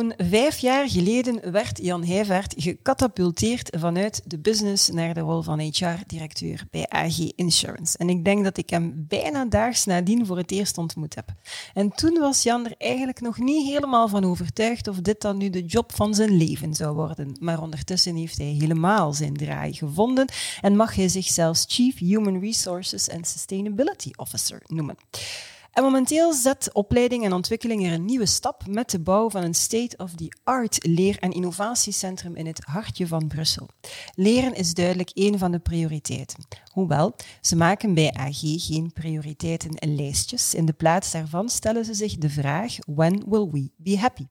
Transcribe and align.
Zo'n 0.00 0.12
vijf 0.16 0.58
jaar 0.58 0.88
geleden 0.88 1.52
werd 1.52 1.78
Jan 1.82 2.04
Heijvaart 2.04 2.54
gecatapulteerd 2.56 3.76
vanuit 3.78 4.22
de 4.24 4.38
business 4.38 4.88
naar 4.88 5.14
de 5.14 5.20
rol 5.20 5.42
van 5.42 5.58
HR-directeur 5.58 6.66
bij 6.70 6.88
AG 6.88 7.18
Insurance. 7.34 7.98
En 7.98 8.08
ik 8.08 8.24
denk 8.24 8.44
dat 8.44 8.56
ik 8.56 8.70
hem 8.70 9.04
bijna 9.08 9.44
daags 9.44 9.84
nadien 9.84 10.26
voor 10.26 10.36
het 10.36 10.50
eerst 10.50 10.78
ontmoet 10.78 11.14
heb. 11.14 11.32
En 11.74 11.90
toen 11.90 12.18
was 12.18 12.42
Jan 12.42 12.64
er 12.64 12.74
eigenlijk 12.78 13.20
nog 13.20 13.38
niet 13.38 13.66
helemaal 13.66 14.08
van 14.08 14.24
overtuigd 14.24 14.88
of 14.88 14.96
dit 14.96 15.20
dan 15.20 15.36
nu 15.36 15.50
de 15.50 15.64
job 15.64 15.92
van 15.94 16.14
zijn 16.14 16.36
leven 16.36 16.74
zou 16.74 16.94
worden. 16.94 17.36
Maar 17.40 17.62
ondertussen 17.62 18.16
heeft 18.16 18.38
hij 18.38 18.56
helemaal 18.60 19.12
zijn 19.12 19.36
draai 19.36 19.72
gevonden 19.72 20.28
en 20.60 20.76
mag 20.76 20.94
hij 20.94 21.08
zich 21.08 21.26
zelfs 21.26 21.64
Chief 21.68 21.98
Human 21.98 22.40
Resources 22.40 23.10
and 23.10 23.26
Sustainability 23.26 24.10
Officer 24.16 24.62
noemen. 24.66 24.96
En 25.72 25.82
momenteel 25.82 26.32
zet 26.32 26.72
opleiding 26.72 27.24
en 27.24 27.32
ontwikkeling 27.32 27.86
er 27.86 27.92
een 27.92 28.04
nieuwe 28.04 28.26
stap 28.26 28.66
met 28.66 28.90
de 28.90 29.00
bouw 29.00 29.30
van 29.30 29.42
een 29.42 29.54
state-of-the-art 29.54 30.86
leer- 30.86 31.18
en 31.18 31.32
innovatiecentrum 31.32 32.36
in 32.36 32.46
het 32.46 32.64
hartje 32.64 33.06
van 33.06 33.28
Brussel. 33.28 33.68
Leren 34.14 34.54
is 34.54 34.74
duidelijk 34.74 35.10
een 35.14 35.38
van 35.38 35.50
de 35.50 35.58
prioriteiten. 35.58 36.46
Hoewel, 36.70 37.14
ze 37.40 37.56
maken 37.56 37.94
bij 37.94 38.12
AG 38.12 38.40
geen 38.40 38.92
prioriteitenlijstjes. 38.92 40.54
In 40.54 40.66
de 40.66 40.72
plaats 40.72 41.10
daarvan 41.10 41.48
stellen 41.48 41.84
ze 41.84 41.94
zich 41.94 42.16
de 42.16 42.30
vraag: 42.30 42.76
when 42.86 43.24
will 43.28 43.48
we 43.50 43.70
be 43.76 43.98
happy? 43.98 44.26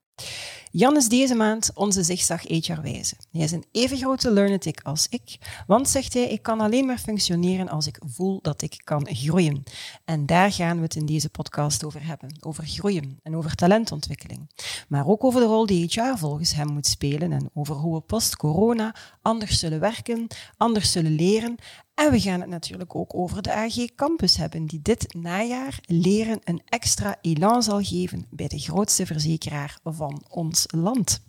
Jan 0.72 0.96
is 0.96 1.08
deze 1.08 1.34
maand 1.34 1.70
onze 1.74 2.02
zigzag 2.02 2.42
HR-wijze. 2.42 3.14
Hij 3.30 3.42
is 3.42 3.52
een 3.52 3.64
even 3.72 3.96
grote 3.96 4.30
learnetic 4.30 4.80
als 4.82 5.06
ik, 5.08 5.38
want, 5.66 5.88
zegt 5.88 6.14
hij, 6.14 6.28
ik 6.28 6.42
kan 6.42 6.60
alleen 6.60 6.86
maar 6.86 6.98
functioneren 6.98 7.68
als 7.68 7.86
ik 7.86 7.98
voel 8.06 8.38
dat 8.42 8.62
ik 8.62 8.80
kan 8.84 9.08
groeien. 9.10 9.62
En 10.04 10.26
daar 10.26 10.52
gaan 10.52 10.76
we 10.76 10.82
het 10.82 10.94
in 10.94 11.06
deze 11.06 11.28
podcast 11.28 11.84
over 11.84 12.06
hebben. 12.06 12.36
Over 12.40 12.64
groeien 12.66 13.18
en 13.22 13.36
over 13.36 13.54
talentontwikkeling. 13.54 14.50
Maar 14.88 15.06
ook 15.06 15.24
over 15.24 15.40
de 15.40 15.46
rol 15.46 15.66
die 15.66 15.84
HR 15.84 16.16
volgens 16.16 16.54
hem 16.54 16.68
moet 16.68 16.86
spelen 16.86 17.32
en 17.32 17.50
over 17.54 17.74
hoe 17.74 17.94
we 17.94 18.00
post-corona 18.00 18.94
anders 19.22 19.58
zullen 19.58 19.80
werken, 19.80 20.26
anders 20.56 20.92
zullen 20.92 21.14
leren 21.14 21.56
en 22.00 22.10
we 22.10 22.20
gaan 22.20 22.40
het 22.40 22.48
natuurlijk 22.48 22.94
ook 22.94 23.14
over 23.14 23.42
de 23.42 23.54
AG 23.54 23.94
Campus 23.96 24.36
hebben, 24.36 24.66
die 24.66 24.80
dit 24.82 25.14
najaar 25.14 25.78
leren 25.86 26.40
een 26.44 26.62
extra 26.68 27.16
elan 27.20 27.62
zal 27.62 27.82
geven 27.82 28.26
bij 28.30 28.48
de 28.48 28.58
grootste 28.58 29.06
verzekeraar 29.06 29.78
van 29.84 30.24
ons 30.28 30.66
land. 30.68 31.20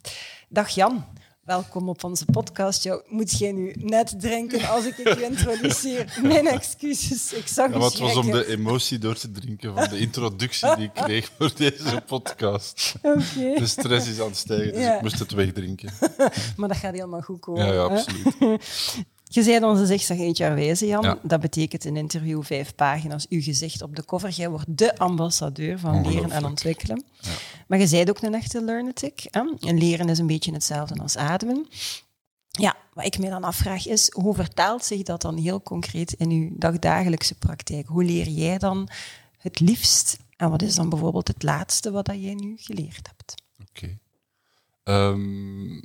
Dag 0.50 0.70
Jan. 0.70 1.06
Welkom 1.42 1.90
op 1.90 2.04
onze 2.04 2.26
podcast. 2.26 2.84
Jou 2.84 3.02
moet 3.08 3.38
jij 3.40 3.52
nu 3.52 3.76
net 3.80 4.20
drinken 4.20 4.70
als 4.70 4.86
ik 4.86 4.98
je 4.98 5.24
introduceer. 5.30 6.20
Mijn 6.22 6.48
excuses. 6.48 7.34
Ik 7.34 7.48
zag 7.48 7.74
ja, 7.74 7.80
Het 7.80 7.98
was 7.98 8.16
om 8.16 8.32
de 8.32 8.48
emotie 8.48 8.98
door 8.98 9.16
te 9.16 9.32
drinken 9.32 9.76
van 9.76 9.90
de 9.90 10.00
introductie 10.00 10.76
die 10.76 10.86
ik 10.86 10.94
kreeg 10.94 11.32
voor 11.38 11.52
deze 11.56 12.02
podcast. 12.06 12.94
Okay. 13.02 13.56
De 13.56 13.68
stress 13.68 14.08
is 14.08 14.20
aan 14.20 14.28
het 14.28 14.38
stijgen, 14.38 14.74
dus 14.74 14.86
ik 14.86 15.02
moest 15.02 15.20
het 15.20 15.32
wegdrinken. 15.32 15.94
maar 16.58 16.68
dat 16.68 16.78
gaat 16.78 16.94
helemaal 16.94 17.22
goed 17.22 17.40
komen. 17.40 17.66
Ja, 17.66 17.74
ja 17.74 17.82
absoluut. 17.82 18.36
Je 19.34 19.44
zei 19.44 19.66
onze 19.66 19.86
zigzag 19.86 20.18
HR 20.18 20.54
wijze, 20.54 20.88
Jan. 20.88 21.20
Dat 21.24 21.40
betekent 21.40 21.86
een 21.86 21.98
interview 21.98 22.44
vijf 22.44 22.76
pagina's, 22.76 23.26
uw 23.30 23.42
gezicht 23.42 23.82
op 23.82 23.96
de 23.96 24.06
cover. 24.06 24.30
Jij 24.30 24.50
wordt 24.50 24.78
de 24.78 24.98
ambassadeur 24.98 25.80
van 25.80 26.08
leren 26.08 26.32
en 26.32 26.46
ontwikkelen. 26.46 27.04
Ja. 27.20 27.30
Maar 27.68 27.80
je 27.80 27.88
zei 27.88 28.10
ook 28.10 28.22
een 28.22 28.34
echte 28.34 28.64
learnetic. 28.64 29.28
Hè? 29.30 29.42
En 29.60 29.78
leren 29.78 30.10
is 30.10 30.20
een 30.20 30.28
beetje 30.28 30.54
hetzelfde 30.54 31.02
als 31.02 31.18
ademen. 31.18 31.68
Ja, 32.48 32.76
wat 32.94 33.06
ik 33.06 33.18
me 33.20 33.30
dan 33.30 33.44
afvraag 33.44 33.88
is, 33.88 34.12
hoe 34.12 34.36
vertaalt 34.36 34.86
zich 34.86 35.04
dat 35.04 35.22
dan 35.22 35.38
heel 35.38 35.62
concreet 35.62 36.14
in 36.14 36.30
uw 36.30 36.50
dagdagelijkse 36.54 37.36
praktijk? 37.36 37.88
Hoe 37.88 38.04
leer 38.04 38.28
jij 38.28 38.58
dan 38.58 38.90
het 39.38 39.60
liefst? 39.60 40.18
En 40.38 40.50
wat 40.50 40.62
is 40.62 40.76
dan 40.76 40.90
bijvoorbeeld 40.90 41.28
het 41.28 41.44
laatste 41.44 41.92
wat 41.92 42.08
jij 42.08 42.34
nu 42.34 42.56
geleerd 42.58 43.08
hebt? 43.08 43.44
Oké. 43.70 43.98
Ehm, 44.84 45.80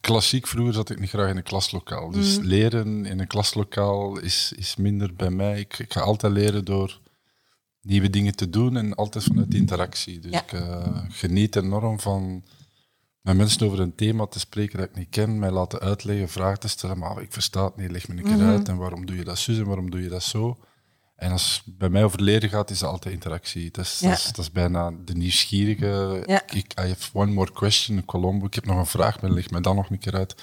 klassiek 0.00 0.46
vroeger 0.46 0.74
zat 0.74 0.90
ik 0.90 1.00
niet 1.00 1.08
graag 1.08 1.30
in 1.30 1.36
een 1.36 1.42
klaslokaal. 1.42 2.10
Dus 2.10 2.38
mm. 2.38 2.44
leren 2.44 3.06
in 3.06 3.20
een 3.20 3.26
klaslokaal 3.26 4.18
is, 4.18 4.52
is 4.56 4.76
minder 4.76 5.14
bij 5.14 5.30
mij. 5.30 5.60
Ik, 5.60 5.78
ik, 5.78 5.92
ga 5.92 6.00
altijd 6.00 6.32
leren 6.32 6.64
door 6.64 7.00
nieuwe 7.80 8.10
dingen 8.10 8.36
te 8.36 8.50
doen 8.50 8.76
en 8.76 8.94
altijd 8.94 9.24
vanuit 9.24 9.54
interactie. 9.54 10.20
Dus 10.20 10.32
ik 10.32 10.52
uh, 10.52 10.98
geniet 11.08 11.56
enorm 11.56 12.00
van 12.00 12.44
met 13.20 13.36
mensen 13.36 13.66
over 13.66 13.80
een 13.80 13.94
thema 13.94 14.26
te 14.26 14.38
spreken 14.38 14.78
dat 14.78 14.88
ik 14.88 14.96
niet 14.96 15.08
ken, 15.10 15.38
mij 15.38 15.50
laten 15.50 15.80
uitleggen, 15.80 16.28
vragen 16.28 16.60
te 16.60 16.68
stellen, 16.68 16.98
maar 16.98 17.22
ik 17.22 17.32
versta 17.32 17.64
het 17.64 17.76
niet, 17.76 17.90
leg 17.90 18.08
me 18.08 18.16
een 18.16 18.22
keer 18.22 18.36
mhm. 18.36 18.48
uit 18.48 18.68
en 18.68 18.76
waarom 18.76 19.06
doe 19.06 19.16
je 19.16 19.24
dat 19.24 19.38
zo 19.38 19.52
en 19.52 19.64
waarom 19.64 19.90
doe 19.90 20.02
je 20.02 20.08
dat 20.08 20.22
zo. 20.22 20.58
En 21.18 21.32
als 21.32 21.62
het 21.64 21.78
bij 21.78 21.88
mij 21.88 22.04
over 22.04 22.22
leren 22.22 22.48
gaat, 22.48 22.70
is 22.70 22.78
dat 22.78 22.90
altijd 22.90 23.14
interactie. 23.14 23.70
Dat 23.70 23.84
is, 23.84 23.98
dat 23.98 24.38
is, 24.38 24.50
bijna 24.50 24.92
de 25.04 25.14
nieuwsgierige. 25.14 26.22
Ik, 26.46 26.72
I 26.80 26.88
have 26.88 27.10
one 27.12 27.32
more 27.32 27.52
question, 27.52 28.04
Colombo. 28.04 28.46
Ik 28.46 28.54
heb 28.54 28.66
nog 28.66 28.78
een 28.78 28.86
vraag, 28.86 29.20
maar 29.20 29.30
leg 29.30 29.50
me 29.50 29.60
dan 29.60 29.76
nog 29.76 29.90
een 29.90 29.98
keer 29.98 30.14
uit. 30.14 30.34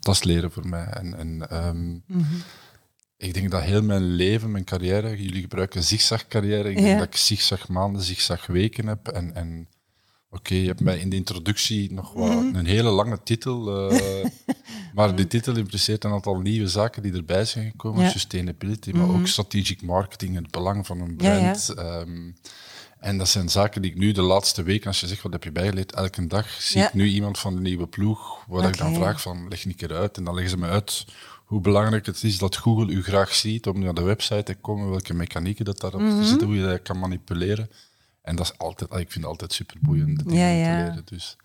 Dat 0.00 0.14
is 0.14 0.22
leren 0.22 0.52
voor 0.52 0.68
mij. 0.68 0.84
En, 0.84 1.18
en 1.18 1.48
ehm, 1.50 1.90
mhm. 2.06 2.34
ik 3.16 3.34
denk 3.34 3.50
dat 3.50 3.62
heel 3.62 3.82
mijn 3.82 4.04
leven, 4.04 4.50
mijn 4.50 4.64
carrière, 4.64 5.22
jullie 5.22 5.40
gebruiken 5.40 5.82
zigzag-carrière. 5.82 6.70
Ik 6.70 6.76
denk 6.76 6.98
dat 6.98 7.08
ik 7.08 7.16
zigzag 7.16 7.68
maanden, 7.68 8.02
zigzag 8.02 8.46
weken 8.46 8.86
heb. 8.86 9.08
En, 9.08 9.34
en 9.34 9.68
Oké, 10.34 10.54
je 10.54 10.66
hebt 10.66 10.80
mij 10.80 10.98
in 10.98 11.10
de 11.10 11.16
introductie 11.16 11.92
nog 11.92 12.12
wat, 12.12 12.28
mhm. 12.28 12.54
een 12.56 12.66
hele 12.66 12.90
lange 12.90 13.18
titel. 13.22 13.90
Uh, 13.92 14.24
maar 14.94 15.16
die 15.16 15.26
titel 15.26 15.56
impliceert 15.56 16.04
een 16.04 16.12
aantal 16.12 16.40
nieuwe 16.40 16.68
zaken 16.68 17.02
die 17.02 17.12
erbij 17.12 17.44
zijn 17.44 17.70
gekomen. 17.70 18.10
Sustainability, 18.10 18.90
maar 18.90 19.08
ook 19.08 19.16
mhm. 19.16 19.26
strategic 19.26 19.82
marketing, 19.82 20.34
het 20.34 20.50
belang 20.50 20.86
van 20.86 21.00
een 21.00 21.16
brand. 21.16 21.68
Ehm, 21.68 22.30
en 22.98 23.18
dat 23.18 23.28
zijn 23.28 23.48
zaken 23.48 23.82
die 23.82 23.90
ik 23.90 23.96
nu 23.96 24.12
de 24.12 24.22
laatste 24.22 24.62
weken, 24.62 24.86
als 24.86 25.00
je 25.00 25.06
zegt 25.06 25.22
wat 25.22 25.32
heb 25.32 25.44
je 25.44 25.52
bijgeleerd, 25.52 25.92
elke 25.92 26.26
dag 26.26 26.48
zie 26.62 26.82
ik 26.82 26.94
nu 26.94 27.06
iemand 27.06 27.38
van 27.38 27.54
de 27.54 27.60
nieuwe 27.60 27.86
ploeg, 27.86 28.44
waar 28.48 28.68
ik 28.68 28.78
dan 28.78 28.94
vraag 28.94 29.20
van 29.20 29.48
leg 29.48 29.64
een 29.64 29.74
keer 29.74 29.94
uit. 29.94 30.16
En 30.16 30.24
dan 30.24 30.34
leggen 30.34 30.50
ze 30.50 30.58
me 30.58 30.68
uit 30.68 31.06
hoe 31.44 31.60
belangrijk 31.60 32.06
het 32.06 32.22
is 32.22 32.38
dat 32.38 32.56
Google 32.56 32.92
u 32.92 33.02
graag 33.02 33.34
ziet 33.34 33.66
om 33.66 33.78
naar 33.78 33.94
de 33.94 34.02
website 34.02 34.42
te 34.42 34.54
komen, 34.54 34.90
welke 34.90 35.14
mechanieken 35.14 35.64
dat 35.64 35.80
daarop 35.80 36.00
mm 36.00 36.24
zitten, 36.24 36.46
hoe 36.46 36.56
je 36.56 36.66
dat 36.66 36.82
kan 36.82 36.98
manipuleren. 36.98 37.70
En 38.22 38.36
dat 38.36 38.46
is 38.46 38.58
altijd, 38.58 38.90
ik 38.90 38.96
vind 39.10 39.14
het 39.14 39.24
altijd 39.24 39.52
super 39.52 39.76
boeiend 39.80 40.22
ja, 40.26 40.48
ja. 40.48 40.76
te 40.76 40.84
leren. 40.84 41.04
Dus 41.04 41.36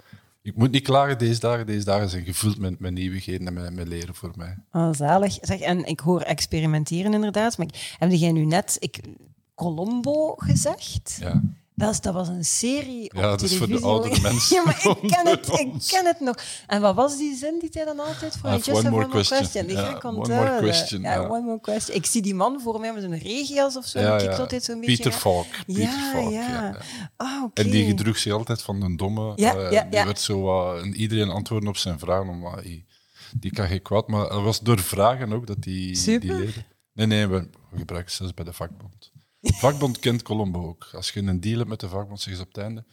ik 0.42 0.56
moet 0.56 0.72
niet 0.72 0.84
klagen 0.84 1.18
deze 1.18 1.40
dagen. 1.40 1.66
Deze 1.66 1.86
dagen 1.86 2.10
zijn 2.10 2.26
gevuld 2.26 2.58
met, 2.58 2.80
met 2.80 2.94
nieuwigheden 2.94 3.48
en 3.48 3.54
met, 3.54 3.74
met 3.74 3.88
leren 3.88 4.16
voor 4.16 4.32
mij. 4.36 4.58
Oh, 4.72 4.94
zalig. 4.94 5.38
Zeg, 5.42 5.60
en 5.60 5.86
ik 5.86 6.00
hoor 6.00 6.22
experimenteren 6.22 7.14
inderdaad. 7.14 7.58
Maar 7.58 7.68
heb 7.98 8.12
jij 8.12 8.32
nu 8.32 8.46
net 8.46 8.78
ik, 8.80 9.00
Colombo 9.56 10.36
gezegd? 10.36 11.18
Ja. 11.20 11.42
Dat, 11.78 12.04
dat 12.04 12.14
was 12.14 12.28
een 12.28 12.46
serie 12.46 13.12
ja, 13.16 13.22
dat 13.22 13.42
is 13.42 13.58
voor 13.58 13.68
de 13.68 13.80
oudere 13.82 14.22
mensen. 14.32 14.56
ja, 14.56 14.64
maar 14.64 14.86
ik 14.86 15.10
ken, 15.14 15.28
het, 15.28 15.48
ik 15.48 15.72
ken 15.88 16.06
het 16.06 16.20
nog. 16.20 16.36
En 16.68 16.82
wat 16.82 16.96
was 16.96 17.18
die 17.18 17.36
zin 17.36 17.60
die 17.60 17.70
hij 17.72 17.86
dan 17.86 18.00
altijd 18.00 18.38
voor? 18.38 18.50
Just 18.50 18.70
one, 18.70 18.90
more 18.90 19.08
question. 19.08 19.40
question. 19.40 19.68
Die 19.68 19.76
ja, 19.76 20.00
one 20.04 20.28
more 20.28 20.58
question. 20.58 21.02
Ja, 21.02 21.28
one 21.30 21.42
more 21.42 21.60
question. 21.60 21.98
Ik 21.98 22.06
zie 22.06 22.22
die 22.22 22.36
man 22.36 22.62
voor 22.62 22.80
mij 22.80 22.94
met 22.94 23.04
een 23.04 23.18
regenjas 23.18 23.76
of 23.76 23.86
zo. 23.86 24.00
Ja, 24.00 24.22
ja. 24.22 24.36
altijd 24.36 24.64
zo'n 24.64 24.80
beetje... 24.80 24.96
Peter 24.96 25.12
Falk. 25.12 25.46
Peter 25.66 25.82
ja, 25.82 26.12
Falk, 26.14 26.32
ja. 26.32 26.78
Ah, 27.16 27.44
okay. 27.44 27.66
En 27.66 27.72
die 27.72 27.86
gedroeg 27.86 28.18
zich 28.18 28.34
altijd 28.34 28.62
van 28.62 28.82
een 28.82 28.98
domme. 28.98 29.34
Ja, 29.36 29.56
uh, 29.56 29.72
ja, 29.72 29.84
die 29.84 30.04
werd 30.04 30.20
zo 30.20 30.76
uh, 30.76 31.00
iedereen 31.00 31.30
antwoorden 31.30 31.70
op 31.70 31.78
zijn 31.78 32.00
vragen. 32.00 32.30
Om, 32.30 32.44
uh, 32.44 32.82
die 33.40 33.52
kan 33.52 33.68
geen 33.68 33.82
kwaad, 33.82 34.08
maar 34.08 34.24
het 34.24 34.44
was 34.44 34.60
door 34.60 34.80
vragen 34.80 35.34
ook 35.34 35.48
dat 35.48 35.62
die, 35.62 36.20
die 36.20 36.34
leden... 36.34 36.66
Nee, 36.94 37.08
nee, 37.08 37.28
we, 37.28 37.50
we 37.70 37.78
gebruiken 37.78 38.14
zelfs 38.14 38.34
bij 38.34 38.46
de 38.46 38.54
vakbond. 38.54 39.12
Vakbond 39.54 40.00
kent 40.00 40.22
Colombo 40.22 40.68
ook. 40.68 40.90
Als 40.94 41.10
je 41.10 41.20
een 41.20 41.40
deal 41.40 41.58
hebt 41.58 41.70
met 41.70 41.80
de 41.80 41.90
vakbond, 41.90 42.22
zeg 42.22 42.36
ze 42.36 42.42
op 42.42 42.48
het 42.48 42.58
einde. 42.58 42.84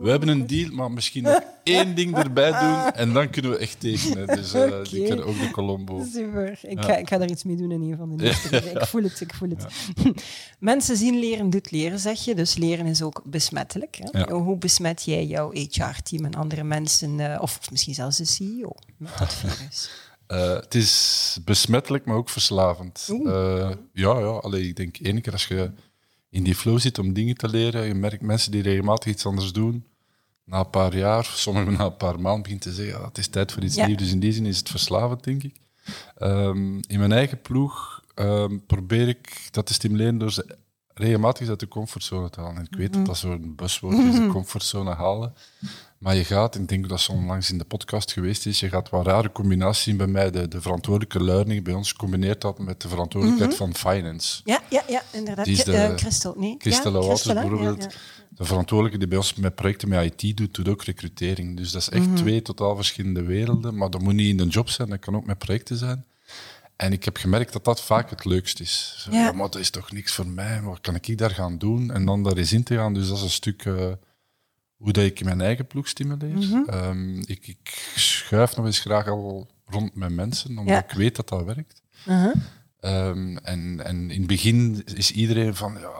We 0.00 0.10
hebben 0.10 0.28
een 0.28 0.46
deal, 0.46 0.70
maar 0.70 0.90
misschien 0.90 1.22
nog 1.22 1.40
één 1.62 1.94
ding 1.94 2.16
erbij 2.16 2.50
doen 2.60 2.92
en 3.02 3.12
dan 3.12 3.30
kunnen 3.30 3.50
we 3.50 3.56
echt 3.56 3.80
tekenen. 3.80 4.26
Dus 4.26 4.54
uh, 4.54 4.84
die 4.90 5.06
kennen 5.06 5.26
ook 5.26 5.38
de 5.38 5.50
Colombo. 5.50 6.04
Super. 6.12 6.58
Ik, 6.62 6.84
ga, 6.84 6.96
ik 6.96 7.08
ga 7.08 7.18
daar 7.18 7.30
iets 7.30 7.44
mee 7.44 7.56
doen 7.56 7.70
in 7.70 7.82
een 7.82 7.96
van 7.96 8.16
de 8.16 8.24
eerste 8.24 8.56
Ik 8.80 8.86
voel 8.86 9.02
het, 9.02 9.20
ik 9.20 9.34
voel 9.34 9.48
het. 9.48 9.66
Mensen 10.58 10.96
zien 10.96 11.18
leren 11.18 11.50
doet 11.50 11.70
leren, 11.70 11.98
zeg 11.98 12.24
je. 12.24 12.34
Dus 12.34 12.56
leren 12.56 12.86
is 12.86 13.02
ook 13.02 13.22
besmettelijk. 13.24 13.98
Hè? 14.02 14.32
Hoe 14.32 14.56
besmet 14.56 15.04
jij 15.04 15.26
jouw 15.26 15.50
HR-team 15.52 16.24
en 16.24 16.34
andere 16.34 16.64
mensen, 16.64 17.18
uh, 17.18 17.38
of 17.40 17.70
misschien 17.70 17.94
zelfs 17.94 18.16
de 18.16 18.24
CEO, 18.24 18.74
met 18.96 19.18
dat 19.18 19.34
virus? 19.34 19.90
Uh, 20.28 20.54
het 20.54 20.74
is 20.74 21.38
besmettelijk, 21.44 22.04
maar 22.04 22.16
ook 22.16 22.28
verslavend. 22.28 23.08
Uh, 23.10 23.70
ja, 23.92 24.18
ja 24.18 24.26
allee, 24.26 24.68
ik 24.68 24.76
denk 24.76 24.96
één 24.96 25.20
keer 25.20 25.32
als 25.32 25.46
je 25.46 25.70
in 26.30 26.44
die 26.44 26.54
flow 26.54 26.78
zit 26.78 26.98
om 26.98 27.12
dingen 27.12 27.36
te 27.36 27.48
leren. 27.48 27.86
Je 27.86 27.94
merkt 27.94 28.22
mensen 28.22 28.52
die 28.52 28.62
regelmatig 28.62 29.12
iets 29.12 29.26
anders 29.26 29.52
doen. 29.52 29.86
Na 30.44 30.58
een 30.58 30.70
paar 30.70 30.96
jaar, 30.96 31.24
sommigen 31.24 31.72
na 31.72 31.84
een 31.84 31.96
paar 31.96 32.20
maanden, 32.20 32.42
begint 32.42 32.60
te 32.60 32.72
zeggen: 32.72 32.98
ja, 32.98 33.06
het 33.06 33.18
is 33.18 33.28
tijd 33.28 33.52
voor 33.52 33.62
iets 33.62 33.76
nieuws. 33.76 33.96
Dus 33.96 34.12
in 34.12 34.20
die 34.20 34.32
zin 34.32 34.46
is 34.46 34.58
het 34.58 34.68
verslavend, 34.68 35.24
denk 35.24 35.42
ik. 35.42 35.60
Um, 36.22 36.80
in 36.86 36.98
mijn 36.98 37.12
eigen 37.12 37.40
ploeg 37.40 38.02
ehm, 38.14 38.58
probeer 38.66 39.08
ik 39.08 39.48
dat 39.50 39.66
te 39.66 39.72
stimuleren 39.72 40.18
door 40.18 40.32
ze 40.32 40.56
regelmatig 40.98 41.48
uit 41.48 41.60
de 41.60 41.68
comfortzone 41.68 42.30
te 42.30 42.40
halen. 42.40 42.56
En 42.56 42.66
ik 42.70 42.78
weet 42.78 42.92
dat 42.92 43.06
dat 43.06 43.16
zo'n 43.16 43.52
buswoord 43.56 43.98
is, 43.98 44.14
de 44.14 44.26
comfortzone 44.26 44.94
halen. 44.94 45.34
Maar 45.98 46.14
je 46.16 46.24
gaat, 46.24 46.54
ik 46.54 46.68
denk 46.68 46.88
dat 46.88 47.00
ze 47.00 47.12
onlangs 47.12 47.50
in 47.50 47.58
de 47.58 47.64
podcast 47.64 48.12
geweest 48.12 48.46
is, 48.46 48.60
je 48.60 48.68
gaat 48.68 48.90
wel 48.90 49.02
rare 49.02 49.32
combinatie 49.32 49.82
zien 49.82 49.96
bij 49.96 50.06
mij. 50.06 50.30
De, 50.30 50.48
de 50.48 50.60
verantwoordelijke 50.60 51.22
learning 51.24 51.64
bij 51.64 51.74
ons 51.74 51.92
combineert 51.94 52.40
dat 52.40 52.58
met 52.58 52.80
de 52.82 52.88
verantwoordelijkheid 52.88 53.54
van 53.54 53.74
finance. 53.74 54.40
Ja, 54.44 54.60
ja, 54.70 54.82
ja 54.88 55.02
inderdaad. 55.12 55.44
Die 55.44 55.54
is 55.56 55.64
de- 55.64 55.72
Eh, 55.76 55.94
Christel, 55.96 56.34
nee. 56.36 56.54
Christel 56.58 56.92
ja, 56.92 57.00
Christel, 57.08 57.34
bijvoorbeeld. 57.34 57.82
Ja, 57.82 57.88
ja. 57.88 57.96
De 58.28 58.44
verantwoordelijke 58.44 58.98
die 58.98 59.08
bij 59.08 59.18
ons 59.18 59.34
met 59.34 59.54
projecten 59.54 59.88
met 59.88 60.22
IT 60.22 60.36
doet, 60.36 60.54
doet 60.54 60.68
ook 60.68 60.84
recrutering. 60.84 61.56
Dus 61.56 61.70
dat 61.72 61.80
is 61.82 61.88
echt 61.88 62.16
twee 62.16 62.42
totaal 62.42 62.76
verschillende 62.76 63.22
werelden. 63.22 63.76
Maar 63.76 63.90
dat 63.90 64.00
moet 64.02 64.14
niet 64.14 64.28
in 64.28 64.40
een 64.40 64.48
job 64.48 64.68
zijn, 64.68 64.88
dat 64.88 64.98
kan 64.98 65.16
ook 65.16 65.26
met 65.26 65.38
projecten 65.38 65.76
zijn. 65.76 66.04
En 66.78 66.92
ik 66.92 67.04
heb 67.04 67.16
gemerkt 67.16 67.52
dat 67.52 67.64
dat 67.64 67.82
vaak 67.82 68.10
het 68.10 68.24
leukst 68.24 68.60
is. 68.60 68.94
Zo, 68.98 69.10
Ja. 69.10 69.18
ja. 69.24 69.32
maar 69.32 69.50
dat 69.50 69.60
is 69.60 69.70
toch 69.70 69.92
niks 69.92 70.12
voor 70.14 70.26
mij, 70.26 70.62
wat 70.62 70.80
kan 70.80 70.94
ik 70.94 71.18
daar 71.18 71.30
gaan 71.30 71.58
doen? 71.58 71.90
En 71.92 72.04
dan 72.04 72.22
daar 72.22 72.36
eens 72.36 72.52
in 72.52 72.62
te 72.62 72.74
gaan. 72.76 72.94
Dus 72.94 73.08
dat 73.08 73.16
is 73.16 73.22
een 73.22 73.30
stuk 73.30 73.64
eh, 73.64 73.92
hoe 74.76 74.92
dat 74.92 75.04
ik 75.04 75.24
mijn 75.24 75.40
eigen 75.40 75.66
ploeg 75.66 75.88
stimuleer. 75.88 76.62
Ehm, 76.66 77.18
ik, 77.20 77.46
ik 77.46 77.92
schuif 77.96 78.56
nog 78.56 78.66
eens 78.66 78.78
graag 78.80 79.08
al 79.08 79.48
rond 79.66 79.94
met 79.94 80.10
mensen, 80.10 80.50
omdat 80.50 80.66
Ja. 80.74 80.84
ik 80.84 80.90
weet 80.90 81.16
dat 81.16 81.28
dat 81.28 81.44
werkt. 81.44 81.82
Uh-huh. 82.08 82.34
Ehm, 82.80 83.36
en, 83.36 83.80
en 83.84 84.10
in 84.10 84.18
het 84.18 84.26
begin 84.26 84.82
is 84.94 85.10
iedereen 85.10 85.54
van, 85.54 85.72
ja, 85.80 85.90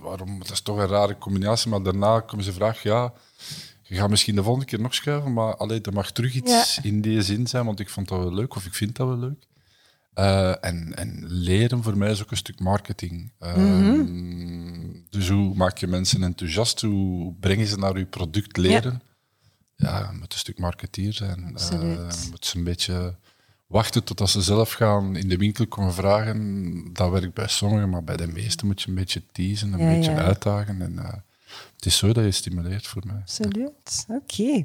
waarom, 0.00 0.38
dat 0.38 0.50
is 0.50 0.60
toch 0.60 0.76
een 0.78 0.86
rare 0.86 1.18
combinatie. 1.18 1.70
Maar 1.70 1.82
daarna 1.82 2.20
komen 2.20 2.44
ze 2.44 2.52
vragen, 2.52 2.90
ja, 2.90 3.12
je 3.82 3.94
gaat 3.96 4.10
misschien 4.10 4.34
de 4.34 4.42
volgende 4.42 4.66
keer 4.66 4.80
nog 4.80 4.94
schuiven, 4.94 5.32
maar 5.32 5.56
allee, 5.56 5.80
er 5.80 5.92
mag 5.92 6.10
terug 6.12 6.34
iets 6.34 6.78
in 6.82 7.00
die 7.00 7.22
zin 7.22 7.46
zijn, 7.46 7.64
want 7.64 7.80
ik 7.80 7.88
vond 7.88 8.08
dat 8.08 8.18
wel 8.18 8.34
leuk, 8.34 8.54
of 8.56 8.66
ik 8.66 8.74
vind 8.74 8.96
dat 8.96 9.08
wel 9.08 9.18
leuk. 9.18 9.44
Eh, 10.14 10.64
en, 10.64 10.96
en 10.96 11.24
leren 11.26 11.82
voor 11.82 11.96
mij 11.96 12.10
is 12.10 12.22
ook 12.22 12.30
een 12.30 12.36
stuk 12.36 12.60
marketing. 12.60 13.32
Ehm, 13.38 14.04
Dus 15.10 15.28
hoe 15.28 15.54
maak 15.54 15.78
je 15.78 15.86
mensen 15.86 16.22
enthousiast? 16.22 16.80
Hoe 16.80 17.34
breng 17.40 17.60
je 17.60 17.66
ze 17.66 17.78
naar 17.78 17.98
je 17.98 18.04
product 18.04 18.56
leren? 18.56 19.02
Ja, 19.76 19.98
je 20.12 20.18
moet 20.18 20.32
een 20.32 20.38
stuk 20.38 20.58
marketeer 20.58 21.12
zijn. 21.12 21.44
Absoluut. 21.52 21.98
Eh, 21.98 22.22
je 22.22 22.28
moet 22.30 22.46
ze 22.46 22.56
een 22.56 22.64
beetje 22.64 23.14
wachten 23.66 24.04
totdat 24.04 24.30
ze 24.30 24.42
zelf 24.42 24.72
gaan 24.72 25.16
in 25.16 25.28
de 25.28 25.36
winkel 25.36 25.66
komen 25.66 25.94
vragen. 25.94 26.90
Dat 26.92 27.10
werkt 27.10 27.34
bij 27.34 27.48
sommigen, 27.48 27.90
maar 27.90 28.04
bij 28.04 28.16
de 28.16 28.26
meesten 28.26 28.66
moet 28.66 28.82
je 28.82 28.88
een 28.88 28.94
beetje 28.94 29.22
teasen, 29.32 29.72
een 29.72 29.78
Ja, 29.78 29.94
beetje 29.94 30.10
ja. 30.10 30.16
uitdagen. 30.22 30.80
En, 30.82 30.98
eh, 30.98 31.12
het 31.76 31.86
is 31.86 31.96
zo 31.96 32.12
dat 32.12 32.24
je 32.24 32.30
stimuleert 32.30 32.86
voor 32.86 33.02
mij. 33.06 33.16
Absoluut. 33.20 34.04
Oké. 34.08 34.64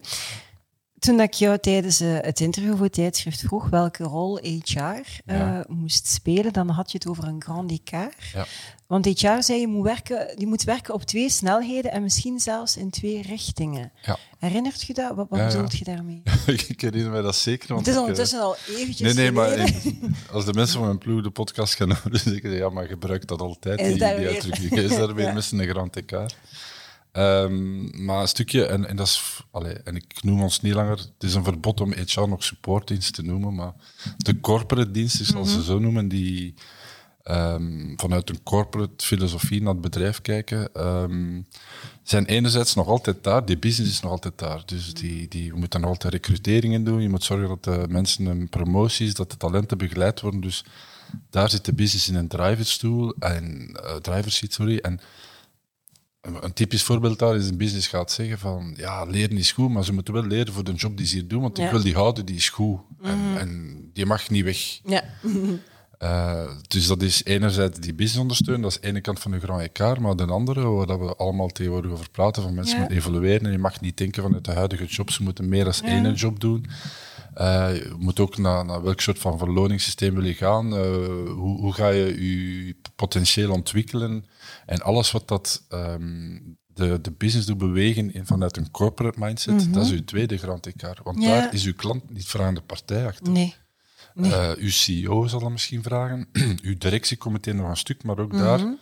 Toen 0.99 1.19
ik 1.19 1.33
jou 1.33 1.57
tijdens 1.57 1.99
eh, 1.99 2.07
het 2.21 2.39
interview 2.39 2.75
voor 2.75 2.83
het 2.83 2.93
tijdschrift 2.93 3.39
vroeg 3.39 3.69
welke 3.69 4.03
rol 4.03 4.37
HR 4.37 4.77
eh, 4.79 5.01
Ja. 5.25 5.65
moest 5.67 6.07
spelen, 6.07 6.53
dan 6.53 6.69
had 6.69 6.91
je 6.91 6.97
het 6.97 7.07
over 7.07 7.23
een 7.23 7.41
grand 7.41 7.71
écart. 7.71 8.13
Ja. 8.33 8.45
Want 8.87 9.05
HR 9.05 9.41
zei 9.41 9.59
je 9.59 9.67
moet 9.67 9.83
werken, 9.83 10.33
je 10.37 10.47
moet 10.47 10.63
werken 10.63 10.93
op 10.93 11.03
twee 11.03 11.29
snelheden 11.29 11.91
en 11.91 12.01
misschien 12.01 12.39
zelfs 12.39 12.77
in 12.77 12.89
twee 12.89 13.21
richtingen. 13.21 13.91
Ja. 14.01 14.17
Herinnert 14.39 14.81
je 14.81 14.93
dat? 14.93 15.15
Wat, 15.15 15.27
wat 15.29 15.47
bedoelt 15.47 15.77
je 15.77 15.83
daarmee? 15.83 16.21
ik 16.67 16.81
herinner 16.81 17.11
mij 17.11 17.21
dat 17.21 17.35
zeker. 17.35 17.73
Want 17.73 17.79
Het 17.85 17.87
is 17.87 17.93
ik, 17.93 17.99
eh, 17.99 18.07
ondertussen 18.07 18.41
al 18.41 18.55
eventjes 18.77 19.13
Nee, 19.13 19.23
nee, 19.23 19.31
maar 19.31 19.73
als 20.31 20.45
de 20.45 20.53
mensen 20.53 20.77
van 20.77 20.85
mijn 20.85 20.97
ploeg 20.97 21.21
de 21.23 21.29
podcast 21.29 21.75
gaan 21.75 21.91
horen, 21.91 22.19
zeggen 22.29 22.49
ze, 22.49 22.55
ja, 22.55 22.69
maar 22.69 22.85
gebruik 22.87 23.27
dat 23.27 23.41
altijd, 23.41 23.79
Is 23.79 23.87
die, 23.87 23.97
daar 23.97 24.17
die 24.17 24.27
uitdrukking. 24.27 24.71
Is 24.71 24.89
daar 24.95 25.13
weer 25.15 25.25
Ja. 25.25 25.35
een 25.51 25.67
grand 25.67 25.95
elkaar. 25.95 26.31
Ehm, 27.17 28.05
maar 28.05 28.21
een 28.21 28.27
stukje, 28.27 28.65
en, 28.65 28.87
en 28.87 28.95
dat 28.95 29.07
is, 29.07 29.43
allee, 29.51 29.73
en 29.73 29.95
ik 29.95 30.23
noem 30.23 30.41
ons 30.41 30.61
niet 30.61 30.73
langer, 30.73 30.97
het 30.97 31.11
is 31.23 31.33
een 31.33 31.43
verbod 31.43 31.81
om 31.81 31.93
HR 31.93 32.27
nog 32.27 32.43
supportdienst 32.43 33.13
te 33.13 33.21
noemen, 33.21 33.55
maar 33.55 33.73
de 34.17 34.39
corporate 34.39 34.91
diensten, 34.91 35.25
zoals 35.25 35.47
Mhm. 35.49 35.57
ze 35.57 35.63
zo 35.63 35.79
noemen, 35.79 36.07
die 36.07 36.53
ehm, 37.23 37.93
vanuit 37.95 38.29
een 38.29 38.43
corporate 38.43 39.05
filosofie 39.05 39.61
naar 39.61 39.71
het 39.73 39.81
bedrijf 39.81 40.21
kijken, 40.21 40.69
ehm, 40.73 41.41
zijn 42.03 42.25
enerzijds 42.25 42.73
nog 42.75 42.87
altijd 42.87 43.23
daar, 43.23 43.45
die 43.45 43.57
business 43.57 43.91
is 43.93 43.99
nog 44.01 44.11
altijd 44.11 44.37
daar. 44.37 44.61
Dus 44.65 44.93
die, 44.93 45.27
die, 45.27 45.51
we 45.51 45.57
moeten 45.57 45.81
nog 45.81 45.89
altijd 45.89 46.13
recruteringen 46.13 46.83
doen, 46.83 47.01
je 47.01 47.09
moet 47.09 47.23
zorgen 47.23 47.47
dat 47.47 47.63
de 47.63 47.85
mensen 47.89 48.25
een 48.25 48.49
promoties, 48.49 49.13
dat 49.13 49.31
de 49.31 49.37
talenten 49.37 49.77
begeleid 49.77 50.21
worden. 50.21 50.41
Dus 50.41 50.65
daar 51.29 51.49
zit 51.49 51.65
de 51.65 51.73
business 51.73 52.07
in 52.09 52.15
een 52.15 52.27
driverstoel, 52.27 53.13
en, 53.19 53.69
eh 53.83 53.95
driver 53.95 54.31
seat, 54.31 54.53
sorry. 54.53 54.77
En 54.77 54.99
een 56.41 56.53
typisch 56.53 56.83
voorbeeld 56.83 57.19
daar 57.19 57.35
is 57.35 57.47
een 57.49 57.57
business 57.57 57.87
gaat 57.87 58.11
zeggen 58.11 58.39
van 58.39 58.73
ja, 58.77 59.03
leren 59.03 59.37
is 59.37 59.51
goed, 59.51 59.69
maar 59.69 59.83
ze 59.83 59.93
moeten 59.93 60.13
wel 60.13 60.23
leren 60.25 60.53
voor 60.53 60.63
de 60.63 60.73
job 60.73 60.97
die 60.97 61.05
ze 61.05 61.15
hier 61.15 61.27
doen, 61.27 61.41
want 61.41 61.57
Ja. 61.57 61.65
ik 61.65 61.71
wil 61.71 61.81
die 61.83 61.93
houden, 61.93 62.25
die 62.25 62.35
is 62.35 62.49
goed. 62.49 62.79
En, 63.01 63.19
en 63.37 63.79
die 63.93 64.05
mag 64.05 64.29
niet 64.29 64.43
weg. 64.43 64.79
Ja. 64.85 65.03
Eh, 65.97 66.49
dus 66.67 66.87
dat 66.87 67.01
is 67.01 67.23
enerzijds 67.23 67.79
die 67.79 67.93
business 67.93 68.19
ondersteunen, 68.21 68.61
dat 68.63 68.71
is 68.71 68.79
de 68.81 68.87
ene 68.87 69.01
kant 69.01 69.19
van 69.19 69.31
de 69.31 69.39
grand 69.39 69.61
écart, 69.61 69.99
maar 69.99 70.15
de 70.15 70.25
andere, 70.25 70.61
waar 70.67 70.85
dat 70.85 70.99
we 70.99 71.15
allemaal 71.15 71.47
tegenwoordig 71.47 71.91
over 71.91 72.09
praten, 72.09 72.41
van 72.43 72.53
mensen 72.53 72.73
Ja. 72.73 72.79
moeten 72.79 72.97
evolueren 72.97 73.45
en 73.45 73.51
je 73.51 73.57
mag 73.57 73.81
niet 73.81 73.97
denken 73.97 74.23
vanuit 74.23 74.45
de 74.45 74.51
huidige 74.51 74.85
job, 74.85 75.11
ze 75.11 75.23
moeten 75.23 75.49
meer 75.49 75.63
dan 75.63 75.73
Ja. 75.81 75.87
één 75.87 76.13
job 76.13 76.39
doen. 76.39 76.65
Eh, 77.37 77.75
je 77.75 77.93
moet 77.97 78.19
ook 78.19 78.37
naar, 78.37 78.65
naar 78.65 78.81
welk 78.83 79.01
soort 79.01 79.19
van 79.19 79.37
verloningssysteem 79.37 80.13
wil 80.15 80.23
je 80.25 80.33
gaan, 80.33 80.73
Eh, 80.75 80.81
hoe, 81.33 81.59
hoe 81.59 81.73
ga 81.73 81.87
je 81.89 82.05
je 82.65 82.75
potentieel 82.95 83.51
ontwikkelen 83.51 84.25
en 84.65 84.81
alles 84.81 85.11
wat 85.11 85.27
dat 85.27 85.65
ehm, 85.69 86.39
de, 86.67 87.01
de 87.01 87.11
business 87.11 87.47
doet 87.47 87.57
bewegen 87.57 88.13
in, 88.13 88.25
vanuit 88.25 88.57
een 88.57 88.71
corporate 88.71 89.19
mindset, 89.19 89.73
dat 89.73 89.85
is 89.85 89.91
uw 89.91 90.03
tweede 90.03 90.37
grand 90.37 90.67
écart, 90.67 90.99
want 91.03 91.17
Mhm. 91.17 91.27
Ja. 91.27 91.39
daar 91.39 91.53
is 91.53 91.65
uw 91.65 91.73
klant 91.75 92.09
niet 92.09 92.27
vragende 92.27 92.61
partij 92.61 93.05
achter. 93.07 93.31
Nee. 93.31 93.55
Nee. 94.13 94.31
Eh, 94.33 94.51
uw 94.57 94.69
CEO 94.69 95.27
zal 95.27 95.39
dat 95.39 95.51
misschien 95.51 95.83
vragen. 95.83 96.27
uw 96.69 96.77
directiecomité 96.77 97.53
nog 97.53 97.69
een 97.69 97.77
stuk, 97.77 98.03
maar 98.03 98.19
ook 98.19 98.31
Mhm. 98.31 98.43
daar 98.43 98.75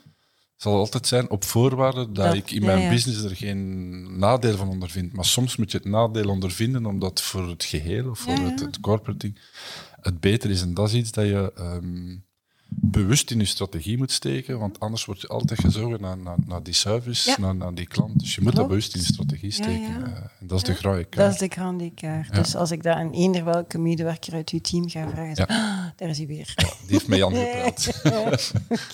zal 0.55 0.75
altijd 0.77 1.07
zijn 1.07 1.29
op 1.29 1.43
voorwaarde 1.43 2.11
dat, 2.11 2.15
Dat- 2.25 2.33
ik 2.35 2.51
in 2.51 2.65
mijn 2.65 2.79
ja. 2.81 2.89
business 2.89 3.23
er 3.23 3.35
geen 3.35 4.19
nadeel 4.19 4.57
van 4.57 4.69
ondervind. 4.69 5.13
Maar 5.13 5.25
soms 5.25 5.55
moet 5.55 5.71
je 5.71 5.77
het 5.77 5.87
nadeel 5.87 6.29
ondervinden 6.29 6.85
omdat 6.85 7.21
voor 7.21 7.49
het 7.49 7.63
geheel 7.63 8.09
of 8.09 8.19
voor 8.19 8.33
Ja. 8.33 8.41
Het, 8.49 8.59
het 8.59 8.79
corporate 8.79 9.17
ding 9.17 9.39
het 10.01 10.19
beter 10.19 10.49
is. 10.49 10.61
En 10.61 10.73
dat 10.73 10.87
is 10.87 10.93
iets 10.93 11.11
dat 11.11 11.25
je 11.25 11.51
ehm, 11.55 12.15
bewust 12.77 13.31
in 13.31 13.39
je 13.39 13.45
strategie 13.45 13.97
moet 13.97 14.11
steken, 14.11 14.59
want 14.59 14.79
anders 14.79 15.05
word 15.05 15.21
je 15.21 15.27
altijd 15.27 15.59
gezogen 15.59 16.01
naar, 16.01 16.17
naar, 16.17 16.35
naar 16.45 16.63
die 16.63 16.73
service, 16.73 17.29
Ja. 17.29 17.35
naar, 17.39 17.55
naar 17.55 17.73
die 17.73 17.87
klant. 17.87 18.19
Dus 18.19 18.35
je 18.35 18.41
moet 18.41 18.53
Klopt. 18.53 18.55
dat 18.55 18.67
bewust 18.67 18.95
in 18.95 18.99
je 19.01 19.05
strategie 19.05 19.51
steken. 19.51 19.81
ja. 19.81 20.03
Eh, 20.05 20.15
en 20.39 20.47
dat 20.47 20.57
is 20.57 20.63
de 20.63 20.73
grauwe 20.73 21.07
Dat 21.09 21.31
is 21.33 21.37
de 21.39 21.47
grand 21.47 21.81
écart. 21.81 22.33
Dus 22.35 22.55
als 22.55 22.71
ik 22.71 22.83
dat 22.83 22.95
aan 22.95 23.11
eender 23.11 23.43
welke 23.45 23.77
medewerker 23.77 24.33
uit 24.33 24.49
uw 24.49 24.59
team 24.59 24.89
ga 24.89 25.09
vragen, 25.09 25.35
zo, 25.35 25.43
"Ah, 25.43 25.83
daar 25.95 26.09
is 26.09 26.17
hij 26.17 26.27
weer. 26.27 26.53
Die 26.55 26.67
heeft 26.87 27.07
met 27.07 27.17
Jan 27.17 27.33
gepraat. 27.35 27.91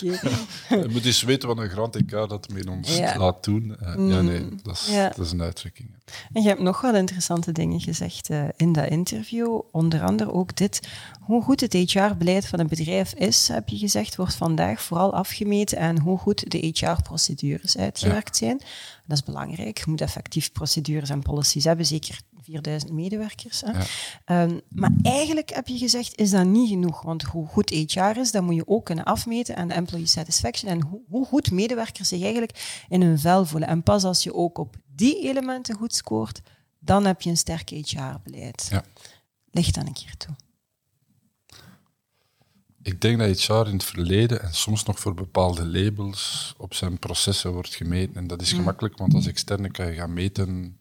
Je 0.68 0.86
moet 0.90 1.04
eens 1.04 1.22
weten 1.22 1.48
wat 1.48 1.58
een 1.58 1.68
grand 1.70 1.96
écart 1.96 2.30
dat 2.30 2.48
met 2.48 2.68
ons 2.68 2.98
laat 3.16 3.44
doen. 3.44 3.76
Eh, 3.80 3.94
Ja, 4.08 4.20
nee, 4.20 4.48
dat 4.62 4.74
is, 4.74 4.90
dat 5.16 5.26
is 5.26 5.32
een 5.32 5.42
uitdrukking. 5.42 5.88
En 6.32 6.42
je 6.42 6.48
hebt 6.48 6.60
nog 6.60 6.80
wat 6.80 6.94
interessante 6.94 7.52
dingen 7.52 7.80
gezegd 7.80 8.30
eh, 8.30 8.44
in 8.56 8.72
dat 8.72 8.88
interview. 8.88 9.60
Onder 9.70 10.02
andere 10.02 10.32
ook 10.32 10.56
dit. 10.56 10.88
Hoe 11.20 11.42
goed 11.42 11.60
het 11.60 11.72
HR-beleid 11.72 12.46
van 12.46 12.58
een 12.58 12.68
bedrijf 12.68 13.14
is, 13.14 13.48
heb 13.48 13.68
je 13.68 13.78
gezegd, 13.78 14.16
wordt 14.16 14.34
vandaag 14.34 14.82
vooral 14.82 15.14
afgemeten 15.14 15.80
aan 15.80 15.98
hoe 15.98 16.18
goed 16.18 16.50
de 16.50 16.58
HR-procedures 16.58 17.76
uitgewerkt 17.76 18.36
zijn. 18.36 18.60
Dat 19.06 19.16
is 19.16 19.22
belangrijk. 19.22 19.78
Je 19.78 19.84
moet 19.86 20.00
effectief 20.00 20.52
procedures 20.52 21.10
en 21.10 21.22
policies 21.22 21.64
hebben, 21.64 21.86
zeker 21.86 22.20
4000 22.42 22.92
medewerkers. 22.92 23.60
Hè. 23.60 23.70
Ja. 23.70 23.84
Ehm, 24.24 24.58
maar 24.68 24.90
eigenlijk 25.02 25.50
heb 25.54 25.68
je 25.68 25.78
gezegd, 25.78 26.18
is 26.18 26.30
dat 26.30 26.46
niet 26.46 26.68
genoeg. 26.68 27.02
Want 27.02 27.22
hoe 27.22 27.46
goed 27.46 27.70
HR 27.70 28.18
is, 28.18 28.30
dat 28.30 28.42
moet 28.42 28.54
je 28.54 28.68
ook 28.68 28.84
kunnen 28.84 29.04
afmeten 29.04 29.56
aan 29.56 29.68
de 29.68 29.74
employee 29.74 30.06
satisfaction. 30.06 30.70
En 30.70 30.82
hoe, 30.82 31.00
hoe 31.08 31.26
goed 31.26 31.50
medewerkers 31.50 32.08
zich 32.08 32.22
eigenlijk 32.22 32.84
in 32.88 33.02
hun 33.02 33.18
vel 33.18 33.46
voelen. 33.46 33.68
En 33.68 33.82
pas 33.82 34.04
als 34.04 34.22
je 34.22 34.34
ook 34.34 34.58
op 34.58 34.76
die 35.02 35.28
elementen 35.28 35.74
goed 35.74 35.94
scoort, 35.94 36.40
dan 36.78 37.04
heb 37.04 37.22
je 37.22 37.30
een 37.30 37.36
sterk 37.36 37.70
HR-beleid. 37.70 38.66
Ja. 38.70 38.84
Ligt 39.50 39.74
dan 39.74 39.86
een 39.86 39.92
keer 39.92 40.16
toe. 40.16 40.34
Ik 42.82 43.00
denk 43.00 43.18
dat 43.18 43.40
HR 43.40 43.52
in 43.52 43.72
het 43.72 43.84
verleden 43.84 44.42
en 44.42 44.54
soms 44.54 44.84
nog 44.84 44.98
voor 44.98 45.14
bepaalde 45.14 45.66
labels 45.66 46.54
op 46.56 46.74
zijn 46.74 46.98
processen 46.98 47.52
wordt 47.52 47.74
gemeten. 47.74 48.16
En 48.16 48.26
dat 48.26 48.42
is 48.42 48.52
gemakkelijk, 48.52 48.98
want 48.98 49.14
als 49.14 49.26
externe 49.26 49.70
kan 49.70 49.86
je 49.86 49.94
gaan 49.94 50.12
meten. 50.12 50.76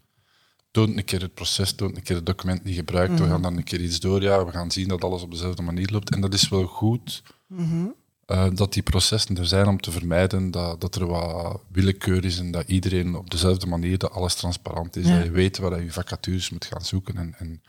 Toont 0.71 0.97
een 0.97 1.05
keer 1.05 1.21
het 1.21 1.33
proces, 1.33 1.73
toont 1.73 1.95
een 1.95 2.03
keer 2.03 2.15
het 2.15 2.25
document 2.25 2.63
niet 2.63 2.75
gebruikt. 2.75 3.11
Mm. 3.11 3.17
We 3.17 3.27
gaan 3.27 3.41
dan 3.41 3.57
een 3.57 3.63
keer 3.63 3.81
iets 3.81 3.99
door. 3.99 4.21
Ja, 4.21 4.45
we 4.45 4.51
gaan 4.51 4.71
zien 4.71 4.87
dat 4.87 5.03
alles 5.03 5.21
op 5.21 5.31
dezelfde 5.31 5.61
manier 5.61 5.89
loopt. 5.91 6.11
En 6.11 6.21
dat 6.21 6.33
is 6.33 6.49
wel 6.49 6.65
goed 6.65 7.23
Mm-hmm. 7.51 7.95
Eh, 8.31 8.47
dat 8.53 8.73
die 8.73 8.83
processen 8.83 9.37
er 9.37 9.45
zijn 9.45 9.67
om 9.67 9.81
te 9.81 9.91
vermijden 9.91 10.51
dat, 10.51 10.81
dat 10.81 10.95
er 10.95 11.05
wat 11.05 11.61
willekeur 11.71 12.25
is 12.25 12.39
en 12.39 12.51
dat 12.51 12.67
iedereen 12.67 13.15
op 13.15 13.29
dezelfde 13.29 13.67
manier, 13.67 13.97
dat 13.97 14.11
alles 14.11 14.35
transparant 14.35 14.95
is. 14.95 15.07
Ja. 15.07 15.15
Dat 15.15 15.23
je 15.23 15.31
weet 15.31 15.57
waar 15.57 15.83
je 15.83 15.91
vacatures 15.91 16.49
moet 16.49 16.65
gaan 16.65 16.85
zoeken. 16.85 17.17
En, 17.17 17.35
en, 17.37 17.61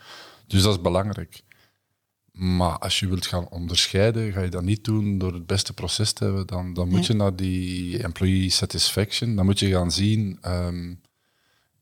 dus 0.47 0.63
dat 0.63 0.75
is 0.75 0.81
belangrijk. 0.81 1.43
Maar 2.33 2.79
als 2.79 3.01
je 3.01 3.09
wilt 3.09 3.27
gaan 3.27 3.49
onderscheiden, 3.49 4.33
ga 4.33 4.41
je 4.41 4.49
dat 4.49 4.63
niet 4.63 4.85
doen 4.85 5.19
door 5.19 5.33
het 5.33 5.47
beste 5.47 5.73
proces 5.73 6.13
te 6.13 6.25
hebben. 6.25 6.47
Dan, 6.47 6.75
dan 6.75 6.89
moet 6.89 7.07
je 7.07 7.15
naar 7.15 7.37
die 7.37 8.03
employee 8.03 8.51
satisfaction, 8.51 9.37
dan 9.37 9.45
moet 9.45 9.59
je 9.59 9.71
gaan 9.71 9.93
zien 9.93 10.39
ehm, 10.41 10.95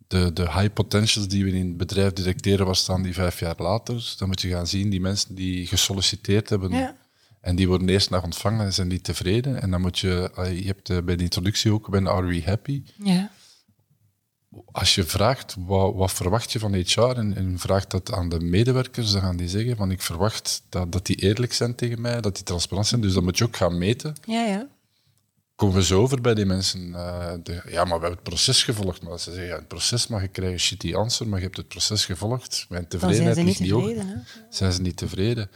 de, 0.07 0.33
de 0.33 0.43
high 0.43 0.73
potentials 0.73 1.29
die 1.29 1.45
we 1.45 1.51
in 1.51 1.67
het 1.67 1.77
bedrijf 1.77 2.13
detecteren, 2.13 2.67
waar 2.67 2.77
staan 2.77 3.03
die 3.03 3.15
vijf 3.15 3.41
jaar 3.41 3.55
later. 3.59 4.15
Dan 4.19 4.29
moet 4.29 4.41
je 4.41 4.49
gaan 4.49 4.67
zien 4.67 4.91
die 4.91 5.01
mensen 5.01 5.35
die 5.35 5.67
gesolliciteerd 5.67 6.49
hebben 6.49 6.71
Ja. 6.71 6.97
En 7.41 7.57
die 7.57 7.69
worden 7.69 7.89
eerst 7.89 8.11
naar 8.11 8.23
ontvangen 8.23 8.65
en 8.65 8.73
zijn 8.73 8.89
die 8.89 9.01
tevreden. 9.01 9.63
En 9.63 9.71
dan 9.71 9.81
moet 9.81 9.99
je, 9.99 10.31
je 10.35 10.67
hebt 10.67 11.05
bij 11.05 11.17
de 11.17 11.23
introductie 11.23 11.73
ook, 11.73 11.91
ben 11.91 12.09
Are 12.09 12.27
We 12.27 12.43
Happy? 12.45 12.83
Ja. 13.03 13.31
Als 14.73 14.95
je 14.95 15.05
vraagt, 15.05 15.57
wat, 15.59 15.95
wat 15.95 16.13
verwacht 16.13 16.53
je 16.53 16.59
van 16.59 16.75
HR? 16.75 17.01
En, 17.01 17.37
en 17.37 17.59
vraagt 17.59 17.91
dat 17.91 18.13
aan 18.13 18.29
de 18.29 18.41
medewerkers, 18.41 19.13
dan 19.13 19.21
gaan 19.21 19.37
die 19.37 19.49
zeggen 19.49 19.77
van 19.77 19.91
ik 19.91 20.03
verwacht 20.03 20.63
dat, 20.69 20.93
dat 20.93 21.07
die 21.07 21.17
eerlijk 21.17 21.53
zijn 21.53 21.75
tegen 21.75 22.01
mij, 22.01 22.21
dat 22.21 22.35
die 22.35 22.45
transparant 22.45 22.87
zijn. 22.87 23.01
Dus 23.01 23.13
dat 23.13 23.23
moet 23.23 23.39
je 23.39 23.45
ook 23.45 23.57
gaan 23.57 23.79
meten. 23.79 24.15
Ja, 24.25 24.45
ja 24.45 24.69
komen 25.61 25.77
we 25.77 25.85
zo 25.85 26.01
over 26.01 26.21
bij 26.21 26.35
die 26.35 26.47
mensen. 26.47 26.89
Uh, 26.89 27.33
de, 27.43 27.63
ja, 27.69 27.85
maar 27.85 27.99
we 27.99 28.07
hebben 28.07 28.11
het 28.11 28.23
proces 28.23 28.63
gevolgd. 28.63 29.03
Maar 29.03 29.19
ze 29.19 29.31
zeggen, 29.31 29.49
ja, 29.49 29.57
het 29.57 29.69
proces 29.69 30.07
mag 30.07 30.23
je 30.23 30.29
krijgen 30.29 30.61
shitty 30.61 30.95
answer, 30.95 31.29
maar 31.29 31.39
je 31.39 31.45
hebt 31.45 31.57
het 31.57 31.69
proces 31.69 32.05
gevolgd. 32.05 32.67
Mijn 32.69 32.89
tevredenheid 32.89 33.35
zijn 33.35 33.47
ligt 33.47 33.61
niet 33.61 33.71
hoog. 33.71 33.95
Zijn 34.51 34.73
ze 34.73 34.81
niet 34.81 34.97
tevreden? 34.97 35.51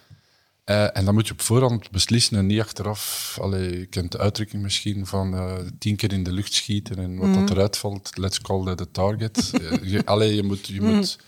Uh, 0.71 0.97
en 0.97 1.05
dan 1.05 1.15
moet 1.15 1.27
je 1.27 1.33
op 1.33 1.41
voorhand 1.41 1.91
beslissen 1.91 2.37
en 2.37 2.47
niet 2.47 2.61
achteraf. 2.61 3.37
Allee, 3.41 3.79
je 3.79 3.87
kent 3.87 4.13
de 4.13 4.19
uitdrukking 4.19 4.63
misschien 4.63 5.07
van 5.07 5.35
uh, 5.35 5.55
tien 5.79 5.97
keer 5.97 6.13
in 6.13 6.23
de 6.23 6.33
lucht 6.33 6.53
schieten 6.53 6.97
en 6.97 7.17
wat 7.17 7.29
mm. 7.29 7.35
dat 7.35 7.51
eruit 7.51 7.77
valt, 7.77 8.17
let's 8.17 8.41
call 8.41 8.65
that 8.65 8.77
the 8.77 8.91
target. 8.91 9.51
je, 9.83 10.03
allee, 10.05 10.35
je 10.35 10.43
moet, 10.43 10.67
je 10.67 10.81
mm. 10.81 10.95
moet, 10.95 11.19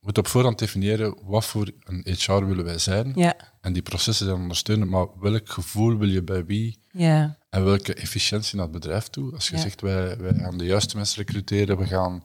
moet 0.00 0.18
op 0.18 0.26
voorhand 0.26 0.58
definiëren 0.58 1.18
wat 1.22 1.44
voor 1.44 1.70
een 1.84 2.06
HR 2.18 2.44
willen 2.44 2.64
wij 2.64 2.78
zijn. 2.78 3.12
Ja. 3.14 3.34
En 3.60 3.72
die 3.72 3.82
processen 3.82 4.26
zijn 4.26 4.40
ondersteunen, 4.40 4.88
maar 4.88 5.06
welk 5.20 5.48
gevoel 5.48 5.98
wil 5.98 6.08
je 6.08 6.22
bij 6.22 6.44
wie? 6.44 6.78
Ja. 6.90 7.38
En 7.52 7.64
welke 7.64 7.94
efficiëntie 7.94 8.56
naar 8.56 8.64
het 8.64 8.74
bedrijf 8.74 9.08
toe? 9.08 9.32
Als 9.34 9.48
je 9.48 9.58
zegt, 9.58 9.80
wij, 9.80 10.16
wij 10.16 10.34
gaan 10.34 10.58
de 10.58 10.64
juiste 10.64 10.96
mensen 10.96 11.18
recruteren, 11.18 11.78
we 11.78 11.86
gaan 11.86 12.24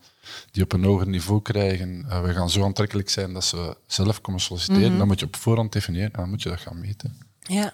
die 0.52 0.64
op 0.64 0.74
een 0.74 0.84
hoger 0.84 1.08
niveau 1.08 1.42
krijgen, 1.42 2.06
uh, 2.06 2.22
we 2.22 2.34
gaan 2.34 2.50
zo 2.50 2.64
aantrekkelijk 2.64 3.10
zijn 3.10 3.34
dat 3.34 3.44
ze 3.44 3.78
zelf 3.88 4.22
komen 4.22 4.42
solliciteren, 4.42 4.90
mhm. 4.90 4.98
dan 4.98 5.08
moet 5.08 5.20
je 5.20 5.26
op 5.26 5.36
voorhand 5.36 5.72
definiëren 5.72 6.14
en 6.14 6.20
dan 6.20 6.30
moet 6.30 6.42
je 6.42 6.50
dat 6.50 6.60
gaan 6.60 6.80
meten. 6.80 7.18
Ja, 7.40 7.74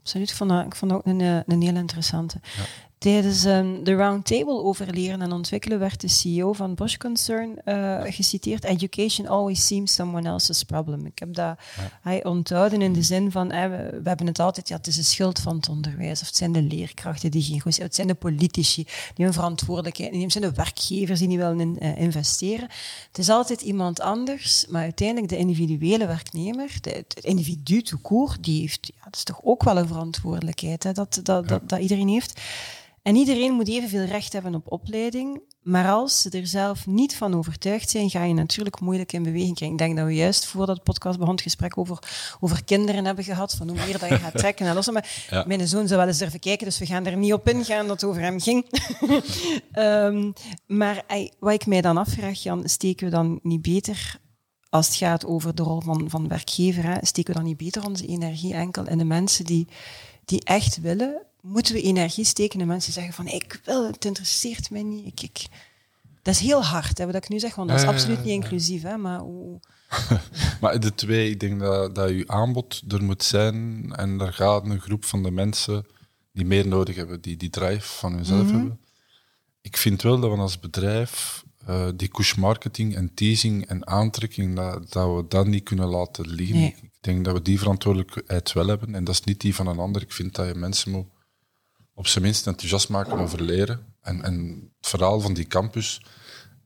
absoluut. 0.00 0.30
Ik 0.30 0.36
vond 0.36 0.50
dat, 0.50 0.66
ik 0.66 0.74
vond 0.74 0.90
dat 0.90 1.00
ook 1.00 1.06
een, 1.06 1.20
eh, 1.20 1.40
een 1.46 1.62
heel 1.62 1.76
interessante. 1.76 2.40
Tijdens 3.04 3.44
um, 3.44 3.84
de 3.84 3.94
roundtable 3.94 4.62
over 4.62 4.94
leren 4.94 5.22
en 5.22 5.32
ontwikkelen 5.32 5.78
werd 5.78 6.00
de 6.00 6.08
CEO 6.08 6.52
van 6.52 6.74
Bosch 6.74 6.96
Concern 6.96 7.58
uh, 7.64 8.02
geciteerd: 8.04 8.64
Education 8.64 9.26
always 9.26 9.66
seems 9.66 9.94
someone 9.94 10.28
else's 10.28 10.62
problem. 10.62 11.06
Ik 11.06 11.18
heb 11.18 11.34
dat 11.34 11.58
hij 12.00 12.24
onthouden 12.24 12.82
in 12.82 12.92
de 12.92 13.02
zin 13.02 13.30
van: 13.30 13.48
we, 13.48 13.98
we, 14.02 14.08
hebben 14.08 14.26
het 14.26 14.38
altijd, 14.38 14.68
ja, 14.68 14.76
het 14.76 14.86
is 14.86 14.96
een 14.96 15.04
schuld 15.04 15.38
van 15.38 15.56
het 15.56 15.68
onderwijs, 15.68 16.20
of 16.20 16.26
het 16.26 16.36
zijn 16.36 16.52
de 16.52 16.62
leerkrachten 16.62 17.30
die 17.30 17.42
geen 17.42 17.60
goed 17.60 17.74
zijn, 17.74 17.86
het 17.86 17.94
zijn 17.94 18.06
de 18.06 18.14
politici 18.14 18.86
die 19.14 19.26
een 19.26 19.32
verantwoordelijkheid 19.32 20.10
nemen, 20.10 20.24
het 20.24 20.32
zijn 20.32 20.50
de 20.50 20.56
werkgevers 20.56 21.18
die 21.18 21.28
niet 21.28 21.38
willen 21.38 21.84
uh, 21.84 22.00
investeren. 22.00 22.68
Het 23.08 23.18
is 23.18 23.28
altijd 23.28 23.60
iemand 23.60 24.00
anders, 24.00 24.66
maar 24.68 24.82
uiteindelijk 24.82 25.28
de 25.28 25.36
individuele 25.36 26.06
werknemer, 26.06 26.70
de, 26.80 26.90
het 26.90 27.24
individu 27.24 27.82
court, 28.02 28.44
die 28.44 28.60
heeft, 28.60 28.92
ja, 28.94 29.04
dat 29.04 29.16
is 29.16 29.24
toch 29.24 29.40
ook 29.42 29.64
wel 29.64 29.76
een 29.76 29.88
verantwoordelijkheid 29.88 30.82
hè, 30.82 30.92
dat, 30.92 31.20
dat, 31.22 31.48
dat, 31.48 31.68
dat 31.68 31.80
iedereen 31.80 32.08
heeft. 32.08 32.40
En 33.04 33.16
iedereen 33.16 33.52
moet 33.52 33.68
evenveel 33.68 34.04
recht 34.04 34.32
hebben 34.32 34.54
op 34.54 34.72
opleiding. 34.72 35.42
Maar 35.62 35.88
als 35.92 36.20
ze 36.20 36.30
er 36.30 36.46
zelf 36.46 36.86
niet 36.86 37.16
van 37.16 37.34
overtuigd 37.34 37.90
zijn, 37.90 38.10
ga 38.10 38.24
je 38.24 38.34
natuurlijk 38.34 38.80
moeilijk 38.80 39.12
in 39.12 39.22
beweging 39.22 39.54
krijgen. 39.54 39.78
Ik 39.78 39.84
denk 39.84 39.96
dat 39.96 40.06
we 40.06 40.14
juist 40.14 40.46
voordat 40.46 40.76
de 40.76 40.82
podcast 40.82 41.18
begon 41.18 41.34
het 41.34 41.42
gesprek 41.42 41.78
over, 41.78 41.98
over 42.40 42.64
kinderen 42.64 43.04
hebben 43.04 43.24
gehad. 43.24 43.54
Van 43.54 43.68
hoe 43.68 43.76
meer 43.76 43.98
dat 43.98 44.08
je 44.08 44.18
gaat 44.18 44.38
trekken 44.38 44.66
en 44.66 44.74
lossen. 44.74 44.92
Maar 44.92 45.44
mijn 45.46 45.68
zoon 45.68 45.86
zou 45.86 45.98
wel 45.98 46.08
eens 46.08 46.18
durven 46.18 46.40
kijken, 46.40 46.66
dus 46.66 46.78
we 46.78 46.86
gaan 46.86 47.06
er 47.06 47.16
niet 47.16 47.32
op 47.32 47.48
ingaan 47.48 47.86
dat 47.86 48.00
het 48.00 48.10
over 48.10 48.22
hem 48.22 48.40
ging. 48.40 48.66
um, 49.78 50.32
maar 50.80 51.04
wat 51.38 51.52
ik 51.52 51.66
mij 51.66 51.80
dan 51.80 51.96
afvraag, 51.96 52.42
Jan, 52.42 52.68
steken 52.68 53.04
we 53.04 53.12
dan 53.12 53.40
niet 53.42 53.62
beter 53.62 54.20
als 54.68 54.86
het 54.86 54.96
gaat 54.96 55.26
over 55.26 55.54
de 55.54 55.62
rol 55.62 55.80
van, 55.80 56.10
van 56.10 56.28
werkgever, 56.28 56.84
hè, 56.84 56.96
steken 57.00 57.32
we 57.32 57.38
dan 57.38 57.48
niet 57.48 57.56
beter 57.56 57.86
onze 57.86 58.06
energie 58.06 58.54
enkel 58.54 58.88
in 58.88 58.98
de 58.98 59.04
mensen 59.04 59.44
die, 59.44 59.68
die 60.24 60.44
echt 60.44 60.80
willen 60.80 61.22
moeten 61.44 61.74
we 61.74 61.82
energie 61.82 62.24
steken 62.24 62.60
in 62.60 62.66
mensen 62.66 62.92
zeggen 62.92 63.14
van 63.14 63.26
ik 63.26 63.60
wil, 63.64 63.86
het 63.86 64.04
interesseert 64.04 64.70
mij 64.70 64.82
niet. 64.82 65.06
Ik, 65.06 65.22
ik. 65.22 65.46
Dat 66.22 66.34
is 66.34 66.40
heel 66.40 66.64
hard, 66.64 66.98
hè, 66.98 67.06
wat 67.06 67.14
ik 67.14 67.28
nu 67.28 67.38
zeg, 67.38 67.54
want 67.54 67.68
dat 67.68 67.80
is 67.80 67.86
absoluut 67.86 68.18
niet 68.18 68.34
inclusief. 68.34 68.82
Hè, 68.82 68.96
maar, 68.96 69.22
maar 70.60 70.80
de 70.80 70.94
twee, 70.94 71.30
ik 71.30 71.40
denk 71.40 71.60
dat, 71.60 71.94
dat 71.94 72.08
je 72.08 72.28
aanbod 72.28 72.82
er 72.88 73.02
moet 73.02 73.22
zijn 73.22 73.92
en 73.92 74.18
daar 74.18 74.32
gaat 74.32 74.64
een 74.66 74.80
groep 74.80 75.04
van 75.04 75.22
de 75.22 75.30
mensen 75.30 75.86
die 76.32 76.44
meer 76.44 76.66
nodig 76.68 76.96
hebben, 76.96 77.20
die 77.20 77.36
die 77.36 77.50
drive 77.50 77.88
van 77.88 78.12
hunzelf 78.12 78.46
mhm. 78.46 78.56
hebben. 78.56 78.78
Ik 79.60 79.76
vind 79.76 80.02
wel 80.02 80.20
dat 80.20 80.30
we 80.30 80.36
als 80.36 80.60
bedrijf 80.60 81.44
uh, 81.68 81.88
die 81.96 82.08
push 82.08 82.34
marketing 82.34 82.94
en 82.94 83.14
teasing 83.14 83.66
en 83.66 83.86
aantrekking, 83.86 84.56
dat, 84.56 84.92
dat 84.92 85.16
we 85.16 85.24
dat 85.28 85.46
niet 85.46 85.62
kunnen 85.62 85.88
laten 85.88 86.28
liggen. 86.28 86.62
Ik 86.62 86.90
denk 87.00 87.24
dat 87.24 87.34
we 87.34 87.42
die 87.42 87.58
verantwoordelijkheid 87.58 88.52
wel 88.52 88.66
hebben 88.66 88.94
en 88.94 89.04
dat 89.04 89.14
is 89.14 89.24
niet 89.24 89.40
die 89.40 89.54
van 89.54 89.66
een 89.66 89.78
ander. 89.78 90.02
Ik 90.02 90.12
vind 90.12 90.34
dat 90.34 90.46
je 90.46 90.54
mensen 90.54 90.90
moet 90.90 91.06
op 91.94 92.06
zijn 92.06 92.24
minst 92.24 92.46
enthousiast 92.46 92.88
maken 92.88 93.18
over 93.18 93.42
leren. 93.42 93.94
En, 94.00 94.22
en 94.22 94.34
het 94.80 94.88
verhaal 94.90 95.20
van 95.20 95.34
die 95.34 95.46
campus, 95.46 96.02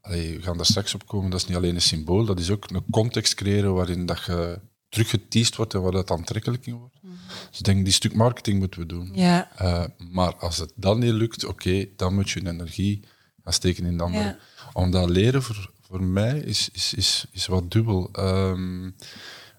allee, 0.00 0.36
we 0.36 0.42
gaan 0.42 0.56
daar 0.56 0.66
straks 0.66 0.94
op 0.94 1.06
komen, 1.06 1.30
dat 1.30 1.40
is 1.40 1.46
niet 1.46 1.56
alleen 1.56 1.74
een 1.74 1.80
symbool, 1.80 2.24
dat 2.24 2.40
is 2.40 2.50
ook 2.50 2.70
een 2.70 2.84
context 2.90 3.34
creëren 3.34 3.74
waarin 3.74 4.06
dat 4.06 4.24
je 4.24 4.60
teruggeteased 4.88 5.56
wordt 5.56 5.74
en 5.74 5.82
waar 5.82 5.92
dat 5.92 6.10
aantrekkelijk 6.10 6.66
in 6.66 6.74
wordt. 6.74 6.98
Mm. 7.02 7.18
Dus 7.50 7.58
ik 7.58 7.64
denk, 7.64 7.84
die 7.84 7.94
stuk 7.94 8.14
marketing 8.14 8.58
moeten 8.58 8.80
we 8.80 8.86
doen. 8.86 9.10
Ja. 9.14 9.50
Uh, 9.62 9.84
maar 10.10 10.36
als 10.36 10.56
het 10.56 10.72
dan 10.74 10.98
niet 10.98 11.12
lukt, 11.12 11.44
oké, 11.44 11.86
dan 11.96 12.14
moet 12.14 12.30
je 12.30 12.46
energie 12.46 13.04
gaan 13.44 13.52
steken 13.52 13.86
in 13.86 13.96
de 13.96 14.02
andere. 14.02 14.24
Ja. 14.24 14.38
Omdat 14.72 15.08
leren 15.08 15.42
voor, 15.42 15.70
voor 15.80 16.02
mij 16.02 16.38
is, 16.38 16.68
is, 16.72 16.94
is, 16.94 17.26
is 17.30 17.46
wat 17.46 17.70
dubbel. 17.70 18.10
Um, 18.18 18.94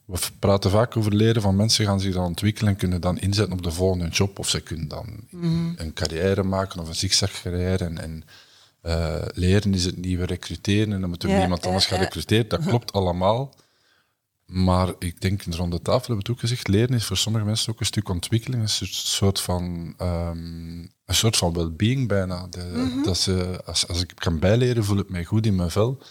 we 0.10 0.20
praten 0.39 0.72
vaak 0.72 0.98
over 0.98 1.16
leren 1.16 1.42
van 1.42 1.56
mensen 1.56 1.86
gaan 1.86 2.00
zich 2.00 2.13
dan 2.13 2.25
ontwikkelen 2.25 2.72
en 2.72 2.78
kunnen 2.78 3.01
dan 3.01 3.20
inzetten 3.20 3.58
op 3.58 3.63
de 3.63 3.72
volgende 3.72 4.08
job. 4.08 4.39
Of 4.39 4.50
ze 4.50 4.62
kunnen 4.62 4.88
dan 4.88 5.06
mhm. 5.30 5.72
een 5.75 5.94
carrière 5.94 6.44
maken 6.44 6.80
of 6.80 6.88
een 6.88 6.96
zigzag 6.96 7.42
carrière. 7.42 7.86
En, 7.86 7.98
en 7.98 8.24
uh, 8.84 9.22
leren 9.34 9.74
is 9.74 9.86
het 9.86 9.98
nieuwe 9.98 10.25
recruteren 10.25 10.94
en 10.94 11.00
dan 11.00 11.10
moet 11.10 11.24
er 11.24 11.30
ja, 11.30 11.38
niemand 11.38 11.66
anders 11.66 11.86
gaan 11.86 12.00
recruteren. 12.00 12.48
Dat 12.48 12.66
klopt 12.70 12.94
allemaal. 12.94 13.56
Maar 14.46 14.94
ik 15.00 15.22
denk, 15.22 15.44
rond 15.44 15.72
de 15.72 15.82
tafel 15.82 16.00
hebben 16.00 16.16
we 16.16 16.22
het 16.22 16.30
ook 16.30 16.39
gezegd, 16.39 16.68
leren 16.68 16.96
is 16.96 17.06
voor 17.06 17.18
sommige 17.18 17.46
mensen 17.46 17.74
ook 17.74 17.80
een 17.80 17.86
stuk 17.86 18.10
ontwikkeling, 18.10 18.62
een 18.62 18.88
soort 18.89 19.42
van, 19.42 19.94
um, 20.01 20.92
een 21.06 21.16
soort 21.16 21.38
van 21.38 21.54
well-being 21.54 22.08
bijna. 22.08 22.48
De, 22.48 22.72
mhm. 22.74 23.04
dat 23.04 23.18
ze, 23.18 23.62
als, 23.66 23.88
als 23.88 24.01
ik 24.01 24.12
kan 24.16 24.39
bijleren, 24.39 24.84
voel 24.84 25.00
ik 25.00 25.10
mij 25.10 25.25
goed 25.25 25.46
in 25.46 25.56
mijn 25.56 25.72
vel. 25.72 26.01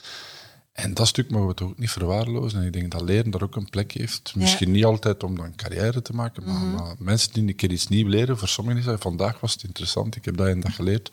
En 0.79 0.95
dat 0.95 1.07
stuk 1.07 1.31
mogen 1.31 1.49
we 1.49 1.55
toch 1.55 1.69
ook 1.69 1.79
niet 1.79 1.91
verwaarlozen. 1.91 2.61
En 2.61 2.67
ik 2.67 2.73
denk 2.73 2.91
dat 2.91 3.01
leren 3.01 3.31
daar 3.31 3.43
ook 3.43 3.57
een 3.57 3.71
plek 3.71 3.93
heeft. 3.93 4.33
Misschien 4.37 4.71
niet 4.71 4.85
altijd 4.85 5.23
om 5.23 5.37
dan 5.37 5.55
carrière 5.55 6.03
te 6.03 6.13
maken, 6.13 6.45
maar, 6.45 6.55
mhm. 6.55 6.75
maar, 6.75 6.95
mensen 6.99 7.33
die 7.33 7.49
een 7.49 7.57
keer 7.57 7.71
iets 7.71 7.89
nieuws 7.89 8.11
leren, 8.11 8.39
voor 8.39 8.49
sommigen 8.49 8.81
is 8.81 8.87
dat, 8.87 9.01
vandaag 9.01 9.41
was 9.41 9.53
het 9.53 9.63
interessant, 9.63 10.17
ik 10.17 10.25
heb 10.25 10.37
dat 10.37 10.47
en 10.47 10.61
dat 10.61 10.73
geleerd, 10.73 11.13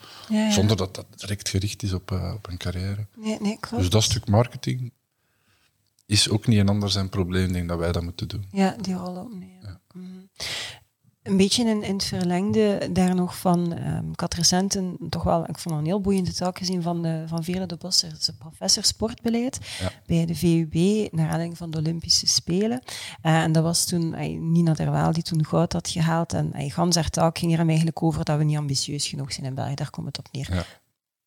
zonder 0.50 0.78
dat 0.78 0.96
dat 0.96 1.06
direct 1.16 1.50
gericht 1.50 1.84
is 1.84 1.94
op, 1.94 2.12
uh, 2.12 2.34
op 2.36 2.48
een 2.48 2.58
carrière. 2.58 3.08
Nee, 3.16 3.38
nee, 3.42 3.58
klopt. 3.60 3.84
Dus 3.84 3.92
dat 3.92 4.04
stuk 4.04 4.28
marketing 4.28 4.92
is 6.06 6.30
ook 6.30 6.48
niet 6.48 6.60
een 6.60 6.70
ander 6.70 6.90
zijn 6.90 7.10
probleem, 7.10 7.52
denk 7.52 7.68
dat 7.68 7.80
wij 7.80 7.92
dat 7.92 8.04
moeten 8.04 8.28
doen. 8.28 8.46
Ja, 8.52 8.76
die 8.82 8.94
rol 8.94 9.18
ook 9.18 9.34
niet. 9.34 9.50
Ja. 9.62 9.80
Een 11.26 11.38
beetje 11.38 11.66
in, 11.66 11.84
in, 11.84 11.94
het 11.94 12.04
verlengde 12.04 12.90
daar 12.92 13.16
nog 13.16 13.38
van, 13.38 13.78
um, 13.88 14.12
ik 14.12 14.20
had 14.20 14.34
recent 14.34 14.76
een, 14.76 14.98
toch 15.10 15.24
wel, 15.24 15.50
ik 15.50 15.58
vond 15.58 15.76
een 15.76 15.86
heel 15.86 16.02
boeiende 16.02 16.34
talk 16.34 16.58
gezien 16.58 16.82
van, 16.82 17.02
de, 17.02 17.24
van 17.28 17.44
Veerle 17.44 17.66
de 17.66 17.76
Bosser, 17.76 18.16
ze 18.20 18.38
professor 18.38 18.84
sportbeleid 18.84 19.60
bij 20.06 20.26
de 20.26 20.36
VUB, 20.36 21.08
naar 21.12 21.26
aanleiding 21.26 21.58
van 21.58 21.72
de 21.72 21.78
Olympische 21.78 22.28
Spelen. 22.28 22.82
Uh, 23.24 23.42
en 23.42 23.52
dat 23.52 23.64
was 23.64 23.86
toen 23.86 24.14
uh, 24.14 24.40
Nina 24.40 24.74
Derwaal 24.74 25.12
die 25.12 25.24
toen 25.24 25.46
goud 25.46 25.74
had 25.74 25.90
gehaald. 25.90 26.34
En 26.34 26.52
uh, 26.56 26.72
gans 26.72 26.96
haar 26.96 27.10
talk 27.10 27.38
ging 27.38 27.52
er 27.52 27.58
hem 27.58 27.68
eigenlijk 27.68 28.04
over 28.04 28.26
dat 28.26 28.38
we 28.38 28.44
niet 28.44 28.58
ambitieus 28.58 29.08
genoeg 29.08 29.34
zijn 29.34 29.46
in 29.46 29.56
België, 29.56 29.76
daar 29.76 29.90
komt 29.90 30.08
het 30.08 30.20
op 30.20 30.28
neer. 30.32 30.54
Ja. 30.54 30.66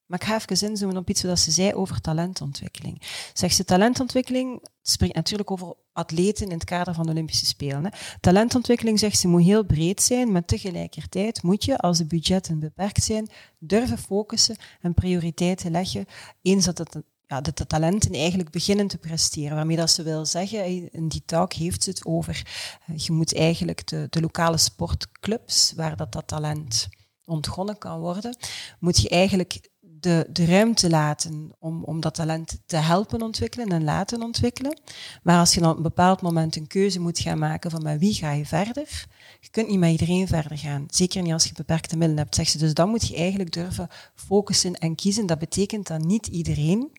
Maar 0.07 0.21
ik 0.21 0.27
ga 0.27 0.35
even 0.35 0.69
inzoomen 0.69 0.97
op 0.97 1.09
iets 1.09 1.23
wat 1.23 1.39
ze 1.39 1.51
zei 1.51 1.75
over 1.75 2.01
talentontwikkeling. 2.01 3.03
Zegt 3.33 3.55
ze, 3.55 3.65
talentontwikkeling 3.65 4.63
spreekt 4.83 5.15
natuurlijk 5.15 5.51
over 5.51 5.75
atleten 5.99 6.47
in 6.47 6.53
het 6.53 6.65
kader 6.65 6.95
van 6.95 7.05
de 7.05 7.11
Olympische 7.11 7.47
Spelen. 7.47 7.85
Hè. 7.85 7.91
Talentontwikkeling, 8.21 8.99
zegt 8.99 9.19
ze, 9.19 9.29
moet 9.29 9.43
heel 9.43 9.65
breed 9.65 10.03
zijn, 10.03 10.33
maar 10.33 10.45
tegelijkertijd 10.45 11.43
moet 11.43 11.65
je, 11.65 11.79
als 11.79 11.99
de 11.99 12.07
budgetten 12.07 12.59
beperkt 12.59 13.03
zijn, 13.03 13.29
durven 13.59 13.99
focussen 13.99 14.57
en 14.81 14.95
prioriteiten 14.95 15.71
leggen, 15.71 16.07
eens 16.43 16.65
dat 16.65 16.79
het 16.79 17.03
ja, 17.29 17.41
dat 17.41 17.59
de 17.59 17.67
talenten 17.67 18.13
eigenlijk 18.13 18.51
beginnen 18.51 18.87
te 18.87 18.99
presteren. 18.99 19.57
Waarmee 19.57 19.77
dat 19.77 19.91
ze 19.91 20.03
wil 20.03 20.27
zeggen, 20.27 20.93
in 20.93 21.09
die 21.09 21.23
talk 21.27 21.53
heeft 21.53 21.83
ze 21.83 21.91
het 21.91 22.05
over, 22.05 22.47
eh, 22.87 22.97
je 22.97 23.13
moet 23.13 23.35
eigenlijk 23.35 23.87
de, 23.87 24.07
de 24.11 24.21
lokale 24.21 24.57
sportclubs, 24.57 25.73
waar 25.77 25.97
dat, 25.97 26.13
dat 26.13 26.27
talent 26.27 26.89
ontgonnen 27.25 27.79
kan 27.79 28.01
worden, 28.01 28.37
moet 28.79 29.03
je 29.03 29.09
eigenlijk 29.09 29.71
de, 30.01 30.27
de 30.33 30.45
ruimte 30.45 30.91
laten 30.91 31.51
om, 31.59 31.85
om 31.85 32.01
dat 32.01 32.15
talent 32.15 32.61
te 32.67 32.77
helpen 32.77 33.23
ontwikkelen 33.23 33.69
en 33.69 33.85
laten 33.85 34.23
ontwikkelen. 34.23 34.81
Maar 35.23 35.39
als 35.39 35.55
je 35.55 35.61
dan 35.61 35.71
op 35.71 35.77
een 35.77 35.83
bepaald 35.83 36.23
moment 36.23 36.57
een 36.57 36.67
keuze 36.67 37.01
moet 37.01 37.19
gaan 37.19 37.39
maken 37.39 37.71
van 37.71 37.83
met 37.83 37.99
wie 37.99 38.15
ga 38.15 38.33
je 38.33 38.47
verder, 38.47 39.07
je 39.41 39.51
kunt 39.51 39.69
niet 39.69 39.79
met 39.79 39.91
iedereen 39.91 40.27
verder 40.27 40.59
gaan. 40.59 40.85
Zeker 40.89 41.23
niet 41.23 41.33
als 41.33 41.45
je 41.45 41.53
beperkte 41.53 41.97
middelen 41.97 42.23
hebt, 42.23 42.35
zegt 42.35 42.51
ze. 42.51 42.59
Dus 42.59 42.75
dan 42.75 42.89
moet 42.89 43.09
je 43.09 43.17
eigenlijk 43.17 43.53
durven 43.53 43.89
focussen 44.15 44.75
en 44.75 44.95
kiezen. 44.95 45.27
Dat 45.27 45.39
betekent 45.39 45.87
dat 45.87 46.01
niet 46.01 46.27
iedereen 46.27 46.91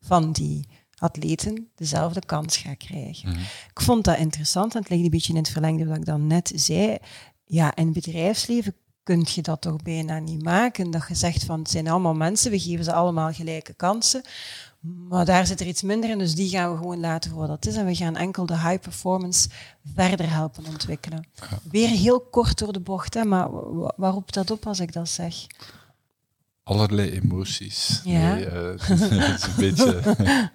van 0.00 0.32
die 0.32 0.68
atleten 0.98 1.68
dezelfde 1.74 2.20
kans 2.26 2.56
gaat 2.56 2.76
krijgen. 2.76 3.30
Ik 3.70 3.80
vond 3.80 4.04
dat 4.04 4.18
interessant 4.18 4.74
en 4.74 4.80
het 4.80 4.90
ligt 4.90 5.04
een 5.04 5.10
beetje 5.10 5.32
in 5.32 5.38
het 5.38 5.48
verlengde 5.48 5.86
wat 5.86 5.96
ik 5.96 6.04
dan 6.04 6.26
net 6.26 6.52
zei. 6.54 6.96
Ja, 7.44 7.76
in 7.76 7.84
het 7.84 7.94
bedrijfsleven 7.94 8.74
kun 9.06 9.26
je 9.34 9.42
dat 9.42 9.60
toch 9.60 9.82
bijna 9.82 10.18
niet 10.18 10.42
maken. 10.42 10.90
Dat 10.90 11.04
je 11.08 11.14
zegt 11.14 11.44
van 11.44 11.58
het 11.58 11.70
zijn 11.70 11.88
allemaal 11.88 12.14
mensen, 12.14 12.50
we 12.50 12.58
geven 12.60 12.84
ze 12.84 12.92
allemaal 12.92 13.32
gelijke 13.32 13.72
kansen. 13.74 14.22
Maar 14.80 15.24
daar 15.24 15.46
zit 15.46 15.60
er 15.60 15.66
iets 15.66 15.82
minder 15.82 16.10
in, 16.10 16.18
dus 16.18 16.34
die 16.34 16.48
gaan 16.48 16.70
we 16.70 16.76
gewoon 16.76 17.00
laten 17.00 17.30
voor 17.30 17.38
wat 17.38 17.48
dat 17.48 17.66
is. 17.66 17.76
En 17.76 17.86
we 17.86 17.94
gaan 17.94 18.16
enkel 18.16 18.46
de 18.46 18.58
high 18.58 18.80
performance 18.80 19.48
verder 19.94 20.30
helpen 20.30 20.66
ontwikkelen. 20.66 21.26
Weer 21.70 21.88
heel 21.88 22.20
kort 22.20 22.58
door 22.58 22.72
de 22.72 22.80
bocht, 22.80 23.14
hè, 23.14 23.24
maar 23.24 23.48
waar 23.96 24.12
roept 24.12 24.34
dat 24.34 24.50
op 24.50 24.66
als 24.66 24.80
ik 24.80 24.92
dat 24.92 25.08
zeg? 25.08 25.34
Allerlei 26.62 27.10
emoties. 27.10 28.00
Ja. 28.04 28.34
Nee, 28.34 28.44
eh, 28.46 28.72
het 28.88 29.40
is 29.40 29.46
een 29.46 29.54
beetje... 29.56 30.00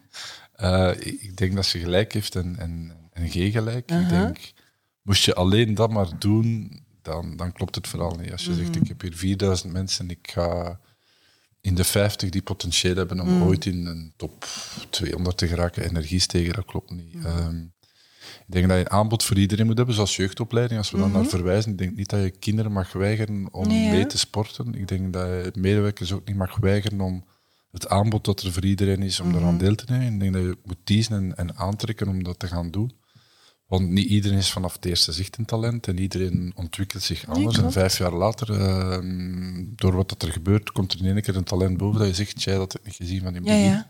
eh, 0.53 0.91
ik 0.99 1.37
denk 1.37 1.55
dat 1.55 1.65
ze 1.65 1.79
gelijk 1.79 2.13
heeft 2.13 2.35
en, 2.35 2.55
en, 2.59 2.91
en 3.13 3.29
geen 3.29 3.51
gelijk. 3.51 3.91
Ik 3.91 3.97
Uh-huh. 3.97 4.09
denk, 4.09 4.53
moest 5.01 5.25
je 5.25 5.35
alleen 5.35 5.73
dat 5.73 5.91
maar 5.91 6.19
doen, 6.19 6.79
dan, 7.01 7.35
dan 7.37 7.51
klopt 7.51 7.75
het 7.75 7.87
vooral 7.87 8.15
niet. 8.15 8.31
Als 8.31 8.45
je 8.45 8.53
zegt, 8.53 8.69
Mhm. 8.69 8.81
ik 8.81 8.87
heb 8.87 9.01
hier 9.01 9.15
4000 9.15 9.73
mensen 9.73 10.05
en 10.05 10.11
ik 10.11 10.29
ga 10.31 10.79
in 11.61 11.75
de 11.75 11.83
50 11.83 12.29
die 12.29 12.41
potentieel 12.41 12.95
hebben 12.95 13.19
om 13.19 13.29
Mhm. 13.29 13.43
ooit 13.43 13.65
in 13.65 13.85
een 13.85 14.13
top 14.15 14.45
200 14.89 15.37
te 15.37 15.47
geraken, 15.47 15.83
energie 15.83 16.19
stegen, 16.19 16.53
dat 16.53 16.65
klopt 16.65 16.91
niet. 16.91 17.13
Mhm. 17.13 17.25
Ehm, 17.27 17.55
ik 18.47 18.53
denk 18.53 18.67
dat 18.67 18.77
je 18.77 18.83
een 18.83 18.89
aanbod 18.91 19.23
voor 19.23 19.37
iedereen 19.37 19.65
moet 19.65 19.77
hebben, 19.77 19.95
zoals 19.95 20.15
jeugdopleiding. 20.15 20.79
Als 20.79 20.91
we 20.91 20.97
dan 20.97 21.11
naar 21.11 21.25
verwijzen, 21.25 21.71
ik 21.71 21.77
denk 21.77 21.95
niet 21.95 22.09
dat 22.09 22.21
je 22.23 22.29
kinderen 22.31 22.71
mag 22.71 22.91
weigeren 22.93 23.47
om 23.53 23.67
Mhm. 23.67 23.77
Nee, 23.77 23.89
mee 23.91 24.05
te 24.05 24.17
sporten. 24.17 24.73
Ik 24.75 24.87
denk 24.87 25.13
dat 25.13 25.27
je 25.27 25.51
medewerkers 25.59 26.11
ook 26.11 26.27
niet 26.27 26.37
mag 26.37 26.55
weigeren 26.57 27.01
om 27.01 27.25
het 27.71 27.87
aanbod 27.89 28.25
dat 28.25 28.41
er 28.41 28.51
voor 28.53 28.65
iedereen 28.65 29.01
is, 29.03 29.19
om 29.19 29.27
Mhm. 29.27 29.35
daaraan 29.35 29.57
deel 29.57 29.75
te 29.75 29.85
nemen. 29.87 30.13
Ik 30.13 30.19
denk 30.19 30.33
dat 30.33 30.41
je 30.43 30.57
moet 30.63 30.77
kiezen 30.83 31.13
en, 31.15 31.35
en 31.37 31.55
aantrekken 31.57 32.07
om 32.07 32.23
dat 32.23 32.39
te 32.39 32.47
gaan 32.47 32.71
doen. 32.71 32.91
Want 33.71 33.89
niet 33.89 34.07
iedereen 34.07 34.37
is 34.37 34.51
vanaf 34.51 34.73
het 34.73 34.85
eerste 34.85 35.11
zicht 35.11 35.37
een 35.37 35.45
talent 35.45 35.87
en 35.87 35.99
iedereen 35.99 36.51
ontwikkelt 36.55 37.03
zich 37.03 37.27
anders. 37.27 37.57
en 37.57 37.71
vijf 37.71 37.97
jaar 37.97 38.13
later, 38.13 38.51
ehm, 38.59 39.63
door 39.75 39.95
wat 39.95 40.09
dat 40.09 40.23
er 40.23 40.31
gebeurt, 40.31 40.71
komt 40.71 40.93
er 40.93 40.99
in 40.99 41.05
één 41.13 41.21
keer 41.21 41.35
een 41.35 41.43
talent 41.43 41.77
boven 41.77 41.99
dat 41.99 42.07
je 42.07 42.13
zegt, 42.15 42.43
jij 42.43 42.55
dat 42.55 42.73
ik 42.75 42.85
niet 42.85 42.95
gezien 42.95 43.19
van 43.21 43.27
in 43.27 43.35
het 43.35 43.45
Ja, 43.45 43.51
begin. 43.53 43.69
ja. 43.71 43.89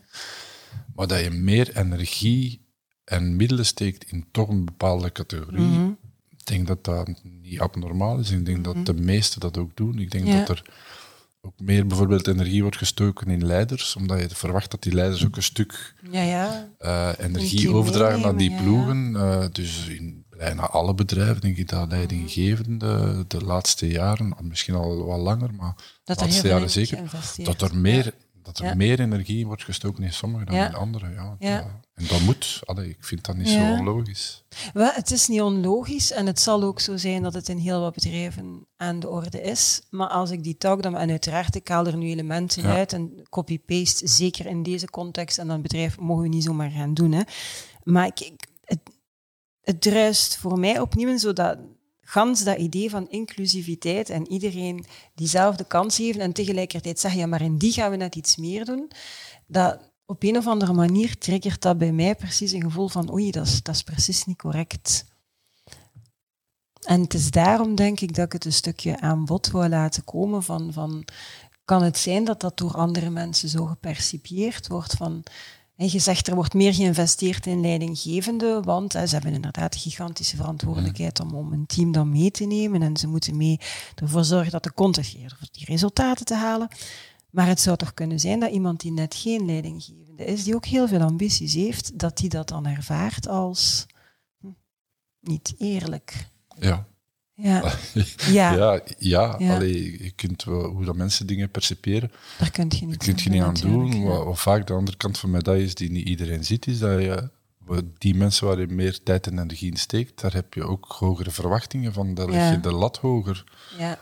Maar 0.95 1.07
dat 1.07 1.21
je 1.23 1.29
meer 1.29 1.77
energie 1.77 2.65
en 3.03 3.35
middelen 3.35 3.65
steekt 3.65 4.11
in 4.11 4.25
toch 4.31 4.50
een 4.50 4.65
bepaalde 4.65 5.11
categorie. 5.11 5.61
Mhm. 5.61 5.89
Ik 6.29 6.45
denk 6.45 6.67
dat 6.67 6.83
dat 6.83 7.09
niet 7.41 7.59
abnormaal 7.59 8.19
is. 8.19 8.31
Ik 8.31 8.45
denk 8.45 8.63
dat 8.63 8.85
de 8.85 8.93
meesten 8.93 9.39
dat 9.39 9.57
ook 9.57 9.75
doen. 9.77 10.00
Ik 10.00 10.11
denk 10.11 10.25
Ja. 10.27 10.38
dat 10.39 10.50
er 10.50 10.63
ook 11.41 11.60
meer 11.60 11.88
bijvoorbeeld 11.88 12.27
energie 12.27 12.62
wordt 12.62 12.77
gestoken 12.77 13.27
in 13.27 13.45
leiders, 13.45 13.95
omdat 13.95 14.19
je 14.19 14.29
verwacht 14.29 14.71
dat 14.71 14.83
die 14.83 14.93
leiders 14.93 15.25
ook 15.25 15.36
een 15.36 15.43
stuk 15.43 15.93
Ja, 16.12 16.21
ja. 16.21 16.69
eh, 16.77 17.10
energie 17.17 17.74
overdragen 17.74 18.25
aan 18.25 18.38
die 18.38 18.55
ploegen. 18.62 19.15
Eh, 19.15 19.45
dus 19.51 19.88
in 19.88 20.25
bijna 20.29 20.67
alle 20.67 20.93
bedrijven 20.93 21.41
denk 21.41 21.57
ik 21.57 21.69
dat 21.69 21.89
leidinggevende 21.89 23.24
de 23.27 23.43
laatste 23.43 23.88
jaren, 23.88 24.36
misschien 24.41 24.75
al 24.75 25.05
wat 25.05 25.19
langer, 25.19 25.53
maar 25.53 25.75
Dat 26.03 26.19
de 26.19 26.25
laatste 26.25 26.48
jaren 26.48 26.69
zeker, 26.69 27.00
dat 27.43 27.62
er 27.62 27.77
meer, 27.77 28.13
dat 28.43 28.60
er 28.60 28.65
Ja. 28.65 28.74
meer 28.75 29.00
energie 29.00 29.45
wordt 29.45 29.63
gestoken 29.63 30.03
in 30.03 30.13
sommige 30.13 30.45
dan 30.45 30.55
Ja. 30.55 30.67
in 30.67 30.74
andere. 30.75 31.10
Ja, 31.10 31.36
Ja. 31.39 31.79
En 31.93 32.07
dat 32.07 32.21
moet. 32.21 32.60
Allee, 32.65 32.89
ik 32.89 33.03
vind 33.03 33.25
dat 33.25 33.36
niet 33.36 33.48
zo 33.50 33.71
onlogisch. 33.71 34.43
Wel, 34.74 34.89
het 34.93 35.12
is 35.12 35.27
niet 35.27 35.41
onlogisch 35.41 36.12
en 36.12 36.25
het 36.25 36.39
zal 36.39 36.63
ook 36.63 36.79
zo 36.79 36.98
zijn 36.98 37.24
dat 37.24 37.33
het 37.33 37.50
in 37.50 37.57
heel 37.57 37.79
wat 37.81 37.93
bedrijven 37.93 38.67
aan 38.75 39.00
de 39.00 39.10
orde 39.10 39.41
is. 39.41 39.81
Maar 39.89 40.07
als 40.07 40.29
ik 40.31 40.43
die 40.43 40.57
tak 40.57 40.81
dan, 40.81 40.98
en 40.98 41.10
uiteraard, 41.10 41.55
ik 41.55 41.67
haal 41.67 41.86
er 41.88 41.98
nu 41.98 42.10
elementen 42.10 42.63
uit 42.65 42.93
en 42.93 43.24
copy-paste, 43.29 44.07
zeker 44.07 44.45
in 44.45 44.63
deze 44.63 44.88
context 44.89 45.38
en 45.38 45.48
dat 45.48 45.62
bedrijf 45.62 46.00
mogen 46.00 46.24
we 46.24 46.29
niet 46.29 46.43
zomaar 46.43 46.69
gaan 46.71 46.93
doen. 46.93 47.12
Hè. 47.12 47.21
Maar 47.83 48.05
ik, 48.05 48.19
ik- 48.19 48.48
het, 48.63 48.79
het 49.62 49.81
druist 49.81 50.38
voor 50.38 50.60
mij 50.60 50.79
opnieuw 50.79 51.17
zo 51.17 51.33
dat 51.33 51.57
gans 52.12 52.44
dat 52.44 52.58
idee 52.58 52.89
van 52.89 53.09
inclusiviteit 53.09 54.09
en 54.09 54.31
iedereen 54.31 54.85
diezelfde 55.16 55.64
kans 55.64 55.96
geven 55.96 56.22
en 56.22 56.33
tegelijkertijd 56.33 57.00
zeggen, 57.00 57.20
ja, 57.20 57.25
maar 57.25 57.42
in 57.42 57.57
die 57.57 57.72
gaan 57.72 57.92
we 57.92 57.98
net 57.98 58.16
iets 58.16 58.35
meer 58.35 58.66
doen. 58.66 58.92
Dat 59.48 59.79
op 60.05 60.24
een 60.24 60.38
of 60.38 60.48
andere 60.48 60.74
manier 60.74 61.18
triggert 61.18 61.62
dat 61.62 61.77
bij 61.77 61.92
mij 61.92 62.16
precies 62.16 62.51
een 62.51 62.62
gevoel 62.62 62.88
van 62.88 63.12
oei, 63.12 63.31
dat 63.31 63.46
is, 63.46 63.64
dat 63.64 63.75
is 63.75 63.83
precies 63.83 64.25
niet 64.25 64.38
correct. 64.38 65.05
En 66.81 67.01
het 67.01 67.14
is 67.14 67.31
daarom, 67.31 67.75
denk 67.75 68.00
ik, 68.00 68.16
dat 68.16 68.25
ik 68.25 68.31
het 68.31 68.46
een 68.46 68.53
stukje 68.53 69.00
aan 69.00 69.25
bod 69.25 69.51
wil 69.51 69.70
laten 69.70 70.03
komen 70.03 70.44
van, 70.44 70.74
van 70.74 71.05
kan 71.66 71.83
het 71.83 71.98
zijn 71.98 72.24
dat 72.24 72.40
dat 72.40 72.57
door 72.57 72.75
andere 72.75 73.09
mensen 73.09 73.50
zo 73.50 73.66
gepercipieerd 73.66 74.68
wordt 74.68 74.94
van 74.94 75.24
en 75.81 75.87
je 75.91 76.00
zegt 76.00 76.27
er 76.27 76.35
wordt 76.35 76.53
meer 76.53 76.74
geïnvesteerd 76.74 77.46
in 77.46 77.61
leidinggevende, 77.61 78.61
want 78.63 78.94
hè, 78.94 79.07
ze 79.07 79.13
hebben 79.13 79.33
inderdaad 79.33 79.74
een 79.74 79.79
gigantische 79.79 80.35
verantwoordelijkheid 80.35 81.20
om, 81.20 81.33
om 81.33 81.53
een 81.53 81.65
team 81.65 81.91
dan 81.91 82.09
mee 82.09 82.31
te 82.31 82.46
nemen 82.46 82.81
en 82.81 82.98
ze 82.98 83.07
moeten 83.07 83.37
mee 83.37 83.59
ervoor 83.96 84.24
zorgen 84.24 84.51
dat 84.51 84.63
de 84.63 84.74
context 84.74 85.17
die 85.51 85.65
resultaten 85.65 86.25
te 86.25 86.35
halen. 86.35 86.67
Maar 87.29 87.48
het 87.48 87.59
zou 87.59 87.77
toch 87.77 87.94
kunnen 87.94 88.20
zijn 88.20 88.39
dat 88.39 88.51
iemand 88.51 88.79
die 88.79 88.91
net 88.91 89.15
geen 89.15 89.46
leidinggevende 89.46 90.25
is, 90.25 90.44
die 90.44 90.55
ook 90.55 90.65
heel 90.65 90.87
veel 90.87 91.01
ambities 91.01 91.53
heeft, 91.53 92.00
dat 92.00 92.17
die 92.17 92.29
dat 92.29 92.48
dan 92.48 92.65
ervaart 92.65 93.27
als 93.27 93.85
hm, 94.39 94.48
niet 95.20 95.53
eerlijk. 95.57 96.27
Ja. 96.59 96.87
Ja, 97.42 97.64
ja, 98.27 98.54
Ja, 98.54 98.82
ja, 98.98 99.36
Ja. 99.40 99.56
Allee, 99.56 100.04
je 100.04 100.12
kunt 100.12 100.44
wel, 100.44 100.64
hoe 100.64 100.86
dat 100.86 100.96
mensen 100.96 101.27
dingen 101.27 101.50
percipiëren, 101.50 102.12
daar 102.40 102.51
kun 102.51 102.66
je 102.70 102.86
niet, 102.86 102.98
kun 102.98 103.16
je 103.24 103.30
niet 103.30 103.42
aan 103.42 103.54
doen. 103.54 104.04
Wat, 104.04 104.24
wat 104.24 104.40
vaak 104.40 104.68
de 104.68 104.74
andere 104.74 104.98
kant 104.98 105.18
van 105.18 105.30
de 105.30 105.36
medaille 105.36 105.64
is, 105.64 105.75
die 105.75 105.92
niet 105.92 106.08
iedereen 106.08 106.46
ziet, 106.46 106.68
is 106.68 106.80
dat 106.80 107.01
je 107.01 107.30
die 107.98 108.16
mensen 108.16 108.48
waar 108.48 108.60
je 108.60 108.68
meer 108.68 109.04
tijd 109.04 109.27
en 109.27 109.40
energie 109.40 109.72
in 109.72 109.77
steekt, 109.77 110.22
daar 110.22 110.34
heb 110.34 110.54
je 110.54 110.64
ook 110.64 110.86
hogere 110.86 111.32
verwachtingen 111.32 111.94
van. 111.94 112.14
Daar 112.14 112.30
leg 112.30 112.51
je 112.51 112.60
de 112.60 112.72
lat 112.72 112.98
hoger. 112.98 113.44
Ja, 113.77 114.00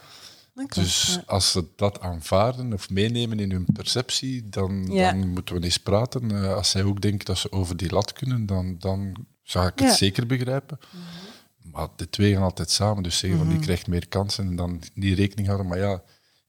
klopt, 0.53 0.75
Dus 0.75 1.19
als 1.25 1.51
ze 1.51 1.65
dat 1.75 1.99
aanvaarden 1.99 2.73
of 2.73 2.89
meenemen 2.89 3.39
in 3.39 3.51
hun 3.51 3.65
perceptie, 3.73 4.49
dan, 4.49 4.85
dan 4.85 5.27
moeten 5.27 5.55
we 5.55 5.63
eens 5.63 5.77
praten. 5.77 6.31
Eh, 6.31 6.53
als 6.53 6.69
zij 6.69 6.83
ook 6.83 7.01
denken 7.01 7.25
dat 7.25 7.37
ze 7.37 7.51
over 7.51 7.77
die 7.77 7.91
lat 7.91 8.13
kunnen, 8.13 8.45
dan, 8.45 8.75
dan 8.79 9.15
zou 9.43 9.67
ik 9.67 9.79
het 9.79 9.93
zeker 9.93 10.25
begrijpen. 10.25 10.79
Maar 11.71 11.87
de 11.95 12.09
twee 12.09 12.33
gaan 12.33 12.43
altijd 12.43 12.69
samen. 12.69 13.03
Dus 13.03 13.17
zeggen 13.17 13.39
van 13.39 13.47
Mhm. 13.47 13.55
die 13.57 13.65
krijgt 13.65 13.87
meer 13.87 14.07
kansen 14.07 14.47
en 14.47 14.55
dan 14.55 14.81
die 14.93 15.15
rekening 15.15 15.47
houden. 15.47 15.67
Maar 15.67 15.77
ja, 15.79 16.01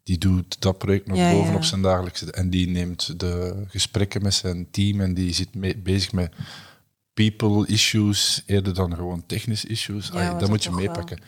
die 0.02 0.18
doet 0.18 0.60
dat 0.60 0.78
project 0.78 1.06
nog 1.06 1.16
Ja, 1.16 1.32
bovenop 1.32 1.60
ja. 1.60 1.66
zijn 1.66 1.82
dagelijkse. 1.82 2.32
En 2.32 2.50
die 2.50 2.68
neemt 2.68 3.20
de 3.20 3.64
gesprekken 3.68 4.22
met 4.22 4.34
zijn 4.34 4.70
team 4.70 5.00
en 5.00 5.14
die 5.14 5.32
zit 5.34 5.54
mee, 5.54 5.76
bezig 5.76 6.12
met 6.12 6.32
people 7.14 7.66
issues 7.66 8.42
eerder 8.46 8.74
dan 8.74 8.94
gewoon 8.94 9.26
technische 9.26 9.66
issues. 9.68 10.10
Ja, 10.12 10.34
dat 10.38 10.48
moet 10.48 10.64
je 10.64 10.70
meepakken. 10.70 11.18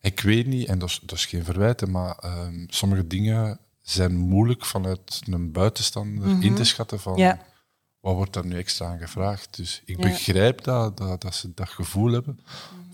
Ik 0.00 0.20
weet 0.20 0.46
niet, 0.46 0.68
en 0.68 0.78
dat 0.78 0.88
is, 0.88 1.00
dat 1.02 1.18
is 1.18 1.26
geen 1.26 1.44
verwijten, 1.44 1.90
maar 1.90 2.16
ehm, 2.18 2.64
sommige 2.68 3.06
dingen 3.06 3.58
zijn 3.82 4.16
moeilijk 4.16 4.64
vanuit 4.64 5.20
een 5.30 5.52
buitenstander 5.52 6.42
in 6.42 6.54
te 6.54 6.64
schatten 6.64 7.00
van 7.00 7.12
Mhm. 7.20 7.34
Wat 8.00 8.14
wordt 8.14 8.32
daar 8.32 8.46
nu 8.46 8.56
extra 8.58 8.86
aan 8.86 8.98
gevraagd. 8.98 9.56
Dus 9.56 9.82
ik 9.84 9.96
begrijp 9.96 10.64
dat, 10.64 10.96
dat, 10.96 11.20
dat 11.20 11.34
ze 11.34 11.50
dat 11.54 11.68
gevoel 11.68 12.12
hebben, 12.12 12.40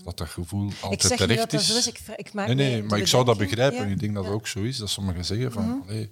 dat 0.03 0.17
dat 0.17 0.27
gevoel 0.29 0.59
Mhm. 0.63 0.69
Ik 0.75 0.81
altijd 0.81 1.09
niet 1.09 1.17
terecht 1.19 1.39
dat 1.39 1.51
dat 1.51 1.61
is. 1.61 1.67
zo 1.67 1.77
is, 1.77 1.87
ik, 1.87 1.99
ik 2.15 2.33
maak 2.33 2.47
nee, 2.47 2.55
nee, 2.55 2.81
de 2.81 2.87
maar 2.87 2.99
ik 2.99 3.07
zou 3.07 3.25
dat 3.25 3.37
begrijpen. 3.37 3.77
Ja. 3.79 3.85
En 3.85 3.91
ik 3.91 3.99
denk 3.99 4.13
dat 4.13 4.23
het. 4.23 4.31
Mhm. 4.33 4.41
ook 4.41 4.47
zo 4.47 4.59
is, 4.61 4.77
dat 4.77 4.89
sommigen 4.89 5.25
zeggen 5.25 5.51
van, 5.51 5.83
allee, 5.87 6.09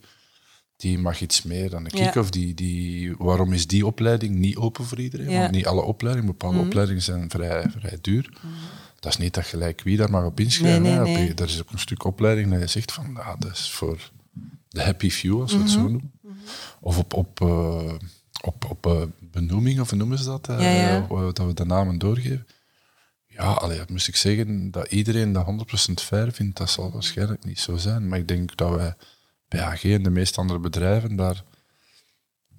die 0.78 0.98
mag 1.00 1.22
iets 1.22 1.44
meer 1.44 1.70
dan 1.70 1.86
ik. 1.86 1.96
Ja. 1.98 2.14
Of 2.18 2.30
die, 2.30 2.54
die, 2.54 3.16
waarom 3.18 3.54
is 3.54 3.68
die 3.68 3.86
opleiding 3.86 4.36
niet 4.36 4.56
open 4.56 4.86
voor 4.86 5.00
iedereen? 5.00 5.26
Ja. 5.26 5.32
Mhm. 5.32 5.42
Want 5.42 5.52
niet 5.56 5.66
alle 5.68 5.82
opleidingen, 5.82 6.30
bepaalde 6.32 6.60
opleidingen 6.60 7.02
zijn 7.02 7.30
vrij, 7.30 7.66
vrij 7.78 7.98
duur. 8.02 8.30
Dat 9.00 9.12
is 9.12 9.18
niet 9.18 9.34
dat 9.34 9.46
gelijk 9.46 9.82
wie 9.82 9.98
daar 9.98 10.10
mag 10.10 10.26
op 10.26 10.40
inschrijven. 10.40 10.82
Nee, 10.82 10.92
nee, 10.92 11.00
hè. 11.00 11.10
Op- 11.12 11.18
nee. 11.18 11.34
Er 11.34 11.46
is 11.46 11.62
ook 11.62 11.72
een 11.72 11.80
stuk 11.80 12.04
opleiding 12.04 12.52
dat 12.52 12.60
je 12.60 12.68
zegt 12.68 12.92
van, 12.92 13.18
ah, 13.18 13.40
dat 13.40 13.52
is 13.52 13.70
voor 13.72 14.12
de 14.70 14.84
happy 14.84 15.10
few, 15.10 15.42
als 15.42 15.54
we 15.54 15.60
het 15.60 15.70
zo 15.70 15.80
Mhm. 15.80 15.92
noemen. 15.92 16.12
Of 16.82 16.98
op, 16.98 17.14
op, 17.14 17.42
eh, 17.42 17.94
op, 18.44 18.66
op 18.70 18.86
eh, 18.86 19.02
benoeming, 19.32 19.80
of 19.80 19.90
hoe 19.90 19.98
noemen 19.98 20.18
ze 20.18 20.24
dat? 20.26 20.46
Ja, 20.48 20.60
ja. 20.62 21.08
eh, 21.10 21.20
dat 21.34 21.38
we 21.46 21.54
de 21.54 21.66
namen 21.66 21.98
doorgeven. 21.98 22.48
Ja, 23.40 23.52
allee, 23.52 23.78
dat 23.78 23.90
moest 23.90 24.08
ik 24.08 24.16
zeggen, 24.16 24.72
dat 24.72 24.92
iedereen 24.92 25.32
dat 25.32 25.46
100% 25.90 25.94
fair 25.94 26.32
vindt, 26.32 26.58
dat 26.58 26.70
zal 26.70 26.92
waarschijnlijk 26.92 27.46
niet 27.46 27.60
zo 27.60 27.78
zijn. 27.78 28.08
Maar 28.08 28.20
ik 28.20 28.28
denk 28.28 28.58
dat 28.58 28.76
wij 28.76 28.96
bij 29.48 29.62
AG 29.62 29.84
en 29.84 30.04
de 30.04 30.10
meeste 30.10 30.40
andere 30.40 30.60
bedrijven 30.60 31.16
daar 31.16 31.44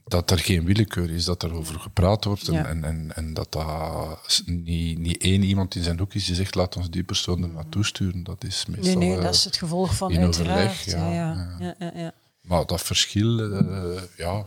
dat 0.05 0.31
er 0.31 0.39
geen 0.39 0.65
willekeur 0.65 1.11
is, 1.11 1.25
dat 1.25 1.43
er 1.43 1.53
over 1.53 1.81
gepraat 1.81 2.25
wordt 2.25 2.49
en, 2.49 2.55
Ja. 2.55 2.65
en, 2.65 2.85
en, 2.85 3.17
en 3.17 3.35
dat 3.35 3.53
dat 3.53 4.43
niet, 4.47 4.99
niet 4.99 5.23
één 5.23 5.43
iemand 5.43 5.75
in 5.75 5.83
zijn 5.83 5.99
hoek 5.99 6.15
is 6.15 6.25
die 6.25 6.35
zegt 6.35 6.55
laat 6.55 6.77
ons 6.77 6.91
die 6.91 7.05
persoon 7.05 7.43
er 7.43 7.49
naartoe 7.49 7.85
sturen. 7.85 8.23
Dat 8.23 8.45
is 8.45 8.67
meestal... 8.67 8.99
Nee, 8.99 9.09
nee, 9.09 9.17
eh, 9.17 9.23
dat 9.23 9.35
is 9.35 9.45
het 9.45 9.57
gevolg 9.57 9.95
van 9.95 10.11
in 10.11 10.25
overleg, 10.25 10.85
ja, 10.85 10.97
ja, 10.97 11.13
ja. 11.13 11.57
ja. 11.59 11.67
Ja, 11.67 11.75
ja, 11.79 12.01
ja. 12.01 12.13
Maar 12.41 12.67
dat 12.67 12.83
verschil, 12.83 13.53
eh, 13.53 14.03
ja, 14.17 14.47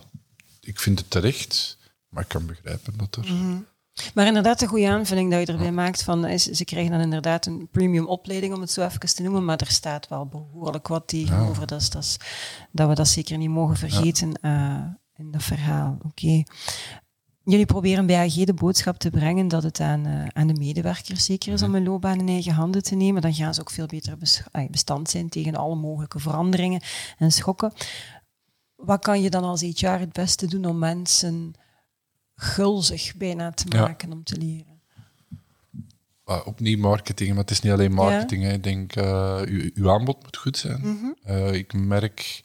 ik 0.61 0.79
vind 0.79 0.99
het 0.99 1.09
terecht, 1.09 1.77
maar 2.09 2.23
ik 2.23 2.29
kan 2.29 2.45
begrijpen 2.45 2.93
dat 2.97 3.15
er... 3.15 3.33
Mhm. 3.33 3.57
Maar 4.13 4.25
inderdaad, 4.27 4.61
een 4.61 4.67
goede 4.67 4.89
aanvulling 4.89 5.31
dat 5.31 5.47
je 5.47 5.53
erbij 5.53 5.71
maakt 5.71 6.03
van 6.03 6.25
is, 6.25 6.43
ze 6.43 6.65
krijgen 6.65 6.91
dan 6.91 7.01
inderdaad 7.01 7.45
een 7.45 7.67
premium 7.71 8.05
opleiding, 8.07 8.53
om 8.53 8.61
het 8.61 8.71
zo 8.71 8.81
even 8.85 8.99
te 9.15 9.21
noemen, 9.23 9.45
maar 9.45 9.57
er 9.57 9.71
staat 9.71 10.07
wel 10.07 10.25
behoorlijk 10.25 10.87
wat 10.87 11.07
tegenover. 11.07 11.67
Dat, 11.67 11.81
is, 11.81 11.89
dat, 11.89 12.03
is- 12.03 12.17
dat 12.71 12.87
we 12.89 12.95
dat 12.95 13.07
zeker 13.07 13.37
niet 13.37 13.49
mogen 13.49 13.77
vergeten 13.77 14.33
eh, 14.41 14.83
in 15.15 15.31
dat 15.31 15.43
verhaal. 15.43 15.97
Oké. 16.05 16.43
jullie 17.43 17.65
proberen 17.65 18.05
bij 18.05 18.25
AG 18.25 18.33
de 18.33 18.53
boodschap 18.53 18.97
te 18.97 19.09
brengen 19.09 19.47
dat 19.47 19.63
het 19.63 19.79
aan, 19.79 20.07
uh, 20.07 20.25
aan 20.33 20.47
de 20.47 20.53
medewerkers 20.53 21.25
zeker 21.25 21.53
is 21.53 21.61
om 21.61 21.73
hun 21.73 21.83
loopbaan 21.83 22.19
in 22.19 22.27
eigen 22.27 22.53
handen 22.53 22.83
te 22.83 22.95
nemen. 22.95 23.21
Dan 23.21 23.33
gaan 23.33 23.53
ze 23.53 23.61
ook 23.61 23.69
veel 23.71 23.85
beter 23.85 24.17
bestand 24.69 25.09
zijn 25.09 25.29
tegen 25.29 25.55
alle 25.55 25.75
mogelijke 25.75 26.19
veranderingen 26.19 26.81
en 27.17 27.31
schokken. 27.31 27.73
Wat 28.75 29.01
kan 29.01 29.21
je 29.21 29.29
dan 29.29 29.43
als 29.43 29.61
HR 29.61 29.87
het 29.87 30.11
beste 30.13 30.47
doen 30.47 30.65
om 30.65 30.77
mensen 30.77 31.53
gulzig 32.35 33.15
bijna 33.15 33.51
te 33.51 33.77
maken 33.77 34.11
om 34.11 34.23
te 34.23 34.37
leren? 34.37 34.81
Uh, 36.25 36.41
opnieuw 36.45 36.77
marketing, 36.77 37.29
maar 37.29 37.39
het 37.39 37.51
is 37.51 37.59
niet 37.59 37.71
alleen 37.71 37.93
marketing. 37.93 38.43
Hè. 38.43 38.53
Ik 38.53 38.63
denk, 38.63 38.95
uh, 38.95 39.41
uw, 39.45 39.69
uw, 39.73 39.89
aanbod 39.89 40.23
moet 40.23 40.37
goed 40.37 40.57
zijn. 40.57 40.81
Mm 40.83 41.11
ik 41.51 41.73
merk 41.73 42.41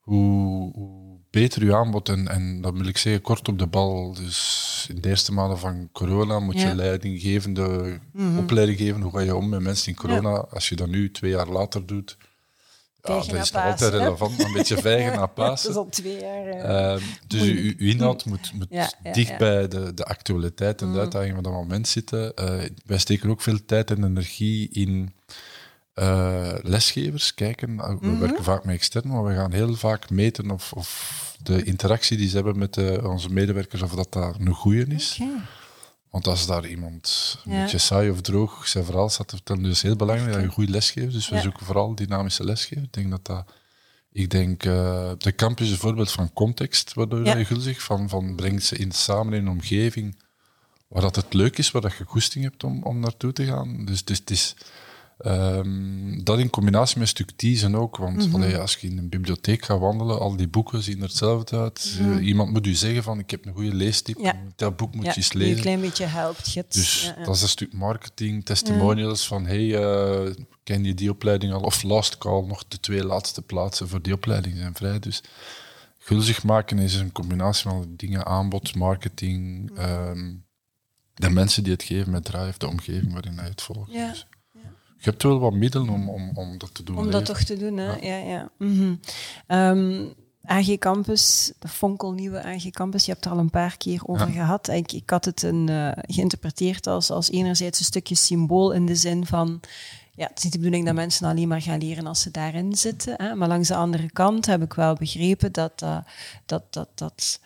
hoe, 0.00 0.72
hoe, 0.72 1.18
beter 1.30 1.62
uw 1.62 1.74
aanbod, 1.74 2.08
en, 2.08 2.28
en 2.28 2.60
dat 2.60 2.72
wil 2.74 2.86
ik 2.86 2.98
zeggen, 2.98 3.22
kort 3.22 3.48
op 3.48 3.58
de 3.58 3.66
bal. 3.66 4.14
Dus 4.14 4.86
in 4.88 5.00
de 5.00 5.08
eerste 5.08 5.32
maanden 5.32 5.58
van 5.58 5.88
corona 5.92 6.40
moet 6.40 6.60
je 6.60 6.74
leidinggevende 6.74 7.98
mm 8.12 8.38
opleiding 8.38 8.78
geven. 8.78 9.00
Hoe 9.00 9.12
ga 9.12 9.20
je 9.20 9.36
om 9.36 9.48
met 9.48 9.60
mensen 9.60 9.88
in 9.88 9.98
corona? 9.98 10.30
Als 10.30 10.68
je 10.68 10.76
dat 10.76 10.88
nu 10.88 11.10
twee 11.10 11.30
jaar 11.30 11.48
later 11.48 11.86
doet, 11.86 12.16
ja, 13.08 13.14
dat 13.14 13.44
is 13.44 13.50
nog 13.50 13.64
altijd 13.64 13.92
relevant, 13.92 14.44
een 14.44 14.52
beetje 14.52 14.80
vijgen 14.80 15.16
naar 15.18 15.28
Pasen. 15.28 15.72
dat 15.72 15.76
is 15.76 15.82
al 15.84 15.88
twee 15.88 16.20
jaar. 16.20 16.94
Uh, 16.96 17.02
dus 17.26 17.42
uw, 17.42 17.72
uw, 17.78 17.88
inhoud 17.88 18.24
moet, 18.30 18.52
moet 18.52 18.96
dicht 19.12 19.38
bij 19.38 19.68
de, 19.68 19.94
de 19.94 20.04
actualiteit 20.04 20.80
en 20.80 20.86
de 20.86 20.92
mm. 20.92 21.00
uitdaging 21.00 21.34
van 21.34 21.42
dat 21.42 21.52
moment 21.52 21.88
zitten. 21.88 22.32
Uh, 22.40 22.62
wij 22.84 22.98
steken 22.98 23.30
ook 23.30 23.40
veel 23.40 23.64
tijd 23.66 23.90
en 23.90 24.04
energie 24.04 24.68
in 24.68 25.12
uh, 25.94 26.52
lesgevers. 26.62 27.34
Kijken, 27.34 27.76
we 27.76 27.88
mm 27.88 27.98
-hmm. 28.00 28.20
werken 28.20 28.44
vaak 28.44 28.64
met 28.64 28.74
extern, 28.74 29.08
maar 29.08 29.24
we 29.24 29.34
gaan 29.34 29.52
heel 29.52 29.74
vaak 29.74 30.10
meten 30.10 30.50
of, 30.50 30.72
of 30.72 31.36
de 31.42 31.62
interactie 31.62 32.16
die 32.16 32.28
ze 32.28 32.34
hebben 32.34 32.58
met 32.58 33.02
onze 33.02 33.28
medewerkers, 33.30 33.82
of 33.82 33.94
dat 33.94 34.12
daar 34.12 34.34
een 34.38 34.54
goede 34.54 34.86
is. 34.86 35.18
Okay. 35.20 35.40
Want 36.14 36.26
als 36.26 36.46
daar 36.46 36.66
iemand 36.66 37.36
een 37.44 37.60
beetje 37.60 37.78
saai 37.78 38.10
of 38.10 38.20
droog 38.20 38.68
zijn 38.68 38.84
verhaal 38.84 39.08
staat 39.08 39.28
te 39.28 39.36
vertellen, 39.36 39.64
is 39.64 39.82
heel 39.82 39.96
belangrijk 39.96 40.32
dat 40.32 40.42
je 40.42 40.48
goed 40.48 40.68
lesgeeft. 40.68 41.12
Dus 41.12 41.28
we 41.28 41.40
zoeken 41.40 41.66
vooral 41.66 41.94
dynamische 41.94 42.44
lesgeven. 42.44 42.82
Ik 42.82 42.92
denk 42.92 43.10
dat 43.10 43.24
dat... 43.24 43.52
Ik 44.12 44.30
denk, 44.30 44.64
uh, 44.64 45.10
de 45.18 45.34
campus 45.34 45.66
is 45.66 45.72
een 45.72 45.78
voorbeeld 45.78 46.10
van 46.10 46.32
context, 46.32 46.94
waardoor 46.94 47.24
ja. 47.24 47.36
je 47.36 47.44
gulzig 47.44 47.82
van, 47.82 48.08
van 48.08 48.34
brengt 48.36 48.64
ze 48.64 48.76
in 48.76 48.92
samen 48.92 49.32
in 49.32 49.46
een 49.46 49.52
omgeving 49.52 50.22
waar 50.88 51.02
dat 51.02 51.16
het 51.16 51.32
leuk 51.32 51.58
is, 51.58 51.70
waar 51.70 51.82
dat 51.82 51.96
je 51.96 52.04
goesting 52.04 52.44
hebt 52.44 52.64
om, 52.64 52.82
om 52.82 52.98
naartoe 53.00 53.32
te 53.32 53.44
gaan. 53.44 53.84
Dus, 53.84 54.04
dus 54.04 54.18
het 54.18 54.30
is 54.30 54.56
Um, 55.18 56.24
dat 56.24 56.38
in 56.38 56.50
combinatie 56.50 56.98
met 56.98 57.08
stuk 57.08 57.30
teasen 57.36 57.74
ook, 57.74 57.96
want 57.96 58.26
mm 58.26 58.34
allee, 58.34 58.56
als 58.56 58.76
je 58.76 58.86
in 58.86 58.98
een 58.98 59.08
bibliotheek 59.08 59.64
gaat 59.64 59.78
wandelen, 59.78 60.18
al 60.18 60.36
die 60.36 60.48
boeken 60.48 60.82
zien 60.82 60.96
er 60.96 61.02
hetzelfde 61.02 61.58
uit. 61.58 61.98
Mm 62.00 62.18
iemand 62.18 62.52
moet 62.52 62.66
u 62.66 62.74
zeggen 62.74 63.02
van, 63.02 63.18
ik 63.18 63.30
heb 63.30 63.46
een 63.46 63.54
goede 63.54 63.74
leestip, 63.74 64.18
ja. 64.18 64.36
dat 64.56 64.76
boek 64.76 64.94
moet 64.94 65.04
ja, 65.04 65.10
je 65.10 65.16
eens 65.16 65.32
lezen. 65.32 65.56
een 65.56 65.62
klein 65.62 65.80
beetje 65.80 66.04
helpt. 66.04 66.54
Dus 66.74 67.02
ja, 67.16 67.24
dat 67.24 67.34
is 67.34 67.42
een 67.42 67.48
stuk 67.48 67.72
marketing, 67.72 68.44
testimonials 68.44 69.26
van, 69.26 69.46
hey, 69.46 69.64
uh, 69.64 70.34
ken 70.64 70.84
je 70.84 70.94
die 70.94 71.10
opleiding 71.10 71.52
al? 71.52 71.60
Of 71.60 71.82
last 71.82 72.18
call, 72.18 72.42
nog 72.46 72.64
de 72.68 72.80
twee 72.80 73.04
laatste 73.04 73.42
plaatsen 73.42 73.88
voor 73.88 74.02
die 74.02 74.12
opleiding 74.12 74.56
zijn 74.56 74.74
vrij. 74.74 74.98
Dus 74.98 75.22
gulzig 75.98 76.42
maken 76.42 76.78
is 76.78 76.94
een 76.94 77.12
combinatie 77.12 77.70
van 77.70 77.94
dingen, 77.96 78.26
aanbod, 78.26 78.74
marketing, 78.74 79.70
um, 79.78 80.44
de 81.14 81.30
mensen 81.30 81.62
die 81.62 81.72
het 81.72 81.82
geven 81.82 82.10
met 82.10 82.24
drive, 82.24 82.58
de 82.58 82.68
omgeving 82.68 83.12
waarin 83.12 83.38
hij 83.38 83.48
het 83.48 83.62
volgt. 83.62 83.92
Ja. 83.92 84.08
Dus 84.08 84.26
je 85.04 85.10
hebt 85.10 85.22
wel 85.22 85.38
wat 85.38 85.52
middelen 85.52 85.88
om, 85.88 86.08
om, 86.08 86.30
om 86.34 86.58
dat 86.58 86.74
te 86.74 86.82
doen. 86.82 86.96
Om 86.96 87.10
dat 87.10 87.24
toch 87.24 87.42
te 87.42 87.56
doen, 87.56 87.76
hè? 87.76 87.94
Ja, 87.94 88.16
ja. 88.16 88.50
Mm 88.58 88.98
-hmm. 89.48 90.12
AG 90.44 90.78
Campus, 90.78 91.52
de 91.58 91.68
fonkelnieuwe 91.68 92.44
AG 92.44 92.70
Campus, 92.70 93.04
je 93.04 93.12
hebt 93.12 93.24
er 93.24 93.30
al 93.30 93.38
een 93.38 93.50
paar 93.50 93.76
keer 93.76 94.00
over 94.06 94.26
gehad. 94.26 94.68
Ik, 94.68 94.92
ik 94.92 95.10
had 95.10 95.24
het 95.24 95.42
een, 95.42 95.68
uh, 95.70 95.90
geïnterpreteerd 95.94 96.86
als, 96.86 97.10
als 97.10 97.30
enerzijds 97.30 97.78
een 97.78 97.84
stukje 97.84 98.14
symbool 98.14 98.72
in 98.72 98.86
de 98.86 98.94
zin 98.94 99.26
van 99.26 99.60
ja, 100.14 100.26
het 100.26 100.36
is 100.36 100.42
niet 100.42 100.52
de 100.52 100.58
bedoeling 100.58 100.86
dat 100.86 100.94
mensen 100.94 101.28
alleen 101.28 101.48
maar 101.48 101.62
gaan 101.62 101.78
leren 101.78 102.06
als 102.06 102.20
ze 102.20 102.30
daarin 102.30 102.74
zitten. 102.74 103.14
Hè? 103.16 103.34
Maar 103.34 103.48
langs 103.48 103.68
de 103.68 103.74
andere 103.74 104.10
kant 104.10 104.46
heb 104.46 104.62
ik 104.62 104.74
wel 104.74 104.94
begrepen 104.94 105.52
dat 105.52 105.82
uh, 105.82 105.98
dat, 106.46 106.62
dat, 106.70 106.88
dat 106.94 107.40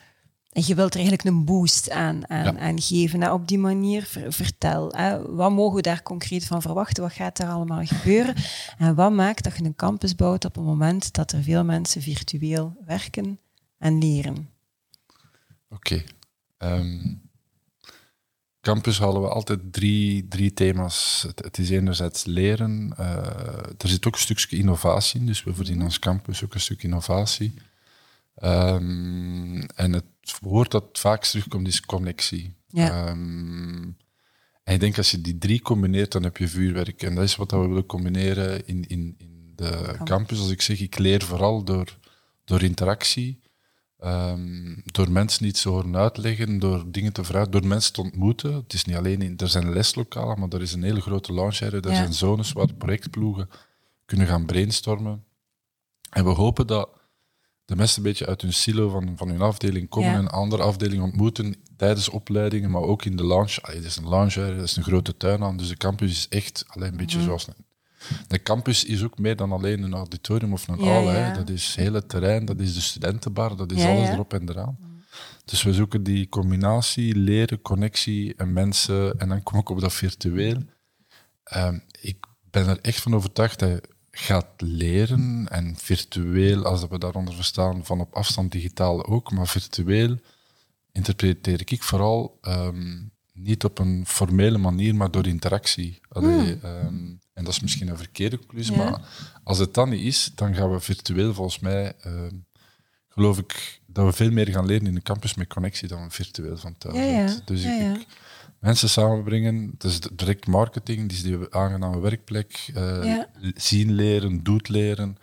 en 0.49 0.63
je 0.65 0.75
wilt 0.75 0.93
er 0.93 0.99
eigenlijk 0.99 1.29
een 1.29 1.45
boost 1.45 1.89
aan, 1.89 2.29
aan, 2.29 2.59
aan 2.59 2.81
geven. 2.81 3.19
Nou, 3.19 3.33
op 3.33 3.47
die 3.47 3.57
manier, 3.57 4.07
vertel, 4.27 4.91
hè, 4.95 5.31
wat 5.31 5.51
mogen 5.51 5.75
we 5.75 5.81
daar 5.81 6.03
concreet 6.03 6.45
van 6.45 6.61
verwachten? 6.61 7.03
Wat 7.03 7.13
gaat 7.13 7.39
er 7.39 7.47
allemaal 7.47 7.85
gebeuren? 7.85 8.35
En 8.77 8.95
wat 8.95 9.11
maakt 9.11 9.43
dat 9.43 9.57
je 9.57 9.63
een 9.63 9.75
campus 9.75 10.15
bouwt 10.15 10.45
op 10.45 10.55
het 10.55 10.63
moment 10.63 11.13
dat 11.13 11.31
er 11.31 11.43
veel 11.43 11.63
mensen 11.63 12.01
virtueel 12.01 12.75
werken 12.85 13.39
en 13.77 13.97
leren? 13.97 14.49
Oké. 15.69 16.03
Ehm, 16.57 17.13
campus 18.61 18.99
halen 18.99 19.21
we 19.21 19.29
altijd 19.29 19.59
drie, 19.71 20.27
drie 20.27 20.53
thema's. 20.53 21.27
Het, 21.35 21.57
is 21.57 21.69
enerzijds 21.69 22.25
leren. 22.25 22.93
Uh, 22.99 23.05
er 23.77 23.89
zit 23.89 24.07
ook 24.07 24.13
een 24.13 24.19
stukje 24.19 24.57
innovatie 24.57 25.19
in, 25.19 25.25
dus 25.25 25.43
we 25.43 25.53
verdienen 25.53 25.85
als 25.85 25.99
campus 25.99 26.43
ook 26.43 26.53
een 26.53 26.59
stuk 26.59 26.83
innovatie. 26.83 27.53
Um, 28.43 29.61
en 29.61 29.93
het 29.93 30.05
woord 30.41 30.71
dat 30.71 30.85
vaak 30.91 31.23
terugkomt 31.23 31.67
is 31.67 31.81
connectie. 31.81 32.55
Ja. 32.67 33.09
Um, 33.09 33.97
en 34.63 34.73
ik 34.73 34.79
denk 34.79 34.97
als 34.97 35.11
je 35.11 35.21
die 35.21 35.37
drie 35.37 35.61
combineert, 35.61 36.11
dan 36.11 36.23
heb 36.23 36.37
je 36.37 36.47
vuurwerk. 36.47 37.03
En 37.03 37.15
dat 37.15 37.23
is 37.23 37.35
wat 37.35 37.51
we 37.51 37.57
willen 37.57 37.85
combineren 37.85 38.67
in, 38.67 38.87
in, 38.87 39.15
in 39.17 39.53
de 39.55 39.97
campus. 40.03 40.39
Als 40.39 40.49
ik 40.49 40.61
zeg, 40.61 40.79
ik 40.79 40.97
leer 40.97 41.23
vooral 41.23 41.63
door, 41.63 41.97
door 42.43 42.63
interactie, 42.63 43.41
um, 44.03 44.81
door 44.85 45.11
mensen 45.11 45.45
iets 45.45 45.61
te 45.61 45.69
horen 45.69 45.95
uitleggen, 45.95 46.59
door 46.59 46.91
dingen 46.91 47.13
te 47.13 47.23
vragen, 47.23 47.51
door 47.51 47.67
mensen 47.67 47.93
te 47.93 48.01
ontmoeten. 48.01 48.53
Het 48.53 48.73
is 48.73 48.85
niet 48.85 48.95
alleen 48.95 49.21
in, 49.21 49.37
er 49.37 49.49
zijn 49.49 49.73
leslokalen, 49.73 50.39
maar 50.39 50.49
er 50.49 50.61
is 50.61 50.73
een 50.73 50.83
hele 50.83 51.01
grote 51.01 51.33
lounge 51.33 51.65
area. 51.65 51.81
Er 51.81 51.95
zijn 51.95 52.13
zones 52.13 52.51
waar 52.51 52.73
projectploegen 52.73 53.49
kunnen 54.05 54.27
gaan 54.27 54.45
brainstormen. 54.45 55.23
En 56.09 56.23
we 56.23 56.29
hopen 56.29 56.67
dat 56.67 56.89
de 57.69 57.75
mensen 57.75 57.97
een 57.97 58.03
beetje 58.03 58.25
uit 58.25 58.41
hun 58.41 58.53
silo 58.53 58.89
van, 58.89 59.13
van 59.15 59.29
hun 59.29 59.41
afdeling 59.41 59.89
komen 59.89 60.13
en 60.13 60.19
een 60.19 60.27
andere 60.27 60.63
afdeling 60.63 61.01
ontmoeten 61.01 61.55
tijdens 61.77 62.09
opleidingen, 62.09 62.71
maar 62.71 62.81
ook 62.81 63.05
in 63.05 63.15
de 63.15 63.23
lounge. 63.23 63.57
Het 63.61 63.83
is 63.83 63.95
een 63.95 64.07
lounge, 64.07 64.41
er 64.41 64.57
is 64.57 64.75
een 64.75 64.83
grote 64.83 65.17
tuin 65.17 65.43
aan, 65.43 65.57
dus 65.57 65.67
de 65.67 65.77
campus 65.77 66.11
is 66.11 66.27
echt 66.29 66.65
alleen 66.67 66.91
een 66.91 66.97
beetje 66.97 67.17
mhm. 67.17 67.25
zoals... 67.25 67.47
De 68.27 68.41
campus 68.41 68.85
is 68.85 69.03
ook 69.03 69.17
meer 69.17 69.35
dan 69.35 69.51
alleen 69.51 69.83
een 69.83 69.93
auditorium 69.93 70.53
of 70.53 70.67
een 70.67 70.79
hal. 70.79 71.11
Ja. 71.11 71.33
Dat 71.33 71.49
is 71.49 71.67
het 71.67 71.75
hele 71.75 72.05
terrein, 72.05 72.45
dat 72.45 72.59
is 72.59 72.73
de 72.73 72.81
studentenbar, 72.81 73.55
dat 73.55 73.71
is 73.71 73.83
alles 73.83 74.09
erop 74.09 74.33
en 74.33 74.49
eraan. 74.49 74.77
Dus 75.45 75.63
we 75.63 75.73
zoeken 75.73 76.03
die 76.03 76.29
combinatie, 76.29 77.15
leren, 77.15 77.61
connectie 77.61 78.35
en 78.35 78.53
mensen. 78.53 79.19
En 79.19 79.29
dan 79.29 79.43
kom 79.43 79.59
ik 79.59 79.69
op 79.69 79.81
dat 79.81 79.93
virtueel. 79.93 80.57
Uh, 81.55 81.73
ik 82.01 82.17
ben 82.49 82.67
er 82.67 82.79
echt 82.81 83.01
van 83.01 83.15
overtuigd 83.15 83.59
dat 83.59 83.87
gaat 84.19 84.47
leren 84.57 85.47
en 85.49 85.75
virtueel, 85.77 86.65
als 86.65 86.87
we 86.87 86.99
daaronder 86.99 87.33
verstaan, 87.33 87.85
van 87.85 87.99
op 87.99 88.13
afstand 88.13 88.51
digitaal 88.51 89.05
ook, 89.05 89.31
maar 89.31 89.47
virtueel 89.47 90.17
interpreteer 90.91 91.61
ik 91.65 91.83
vooral 91.83 92.37
ehm, 92.41 93.01
niet 93.33 93.63
op 93.63 93.79
een 93.79 94.03
formele 94.07 94.57
manier, 94.57 94.95
maar 94.95 95.11
door 95.11 95.27
interactie. 95.27 95.99
Allee, 96.09 96.31
hmm. 96.31 96.59
ehm, 96.61 96.95
en 97.33 97.43
dat 97.43 97.47
is 97.47 97.59
misschien 97.59 97.87
een 97.87 97.97
verkeerde 97.97 98.37
conclusie, 98.37 98.75
maar 98.75 99.01
als 99.43 99.57
het 99.57 99.73
dan 99.73 99.89
niet 99.89 100.05
is, 100.05 100.31
dan 100.35 100.55
gaan 100.55 100.71
we 100.71 100.79
virtueel 100.79 101.33
volgens 101.33 101.59
mij, 101.59 101.93
ehm, 102.01 102.35
geloof 103.07 103.37
ik, 103.37 103.81
dat 103.85 104.05
we 104.05 104.13
veel 104.13 104.31
meer 104.31 104.47
gaan 104.47 104.65
leren 104.65 104.87
in 104.87 104.95
de 104.95 105.01
campus 105.01 105.33
met 105.35 105.47
connectie 105.47 105.87
dan 105.87 106.11
virtueel 106.11 106.57
van 106.57 106.77
thuis. 106.77 106.95
Ja, 106.95 107.41
dus 107.45 107.63
ik, 107.63 108.05
mensen 108.59 108.89
samenbrengen. 108.89 109.69
Het 109.73 109.83
is 109.83 109.99
direct 109.99 110.47
marketing, 110.47 111.09
dus 111.09 111.21
die 111.21 111.37
aangename 111.49 111.99
werkplek. 111.99 112.71
Uh, 112.75 113.23
Zien 113.55 113.91
leren, 113.91 114.43
doet 114.43 114.69
leren. 114.69 115.17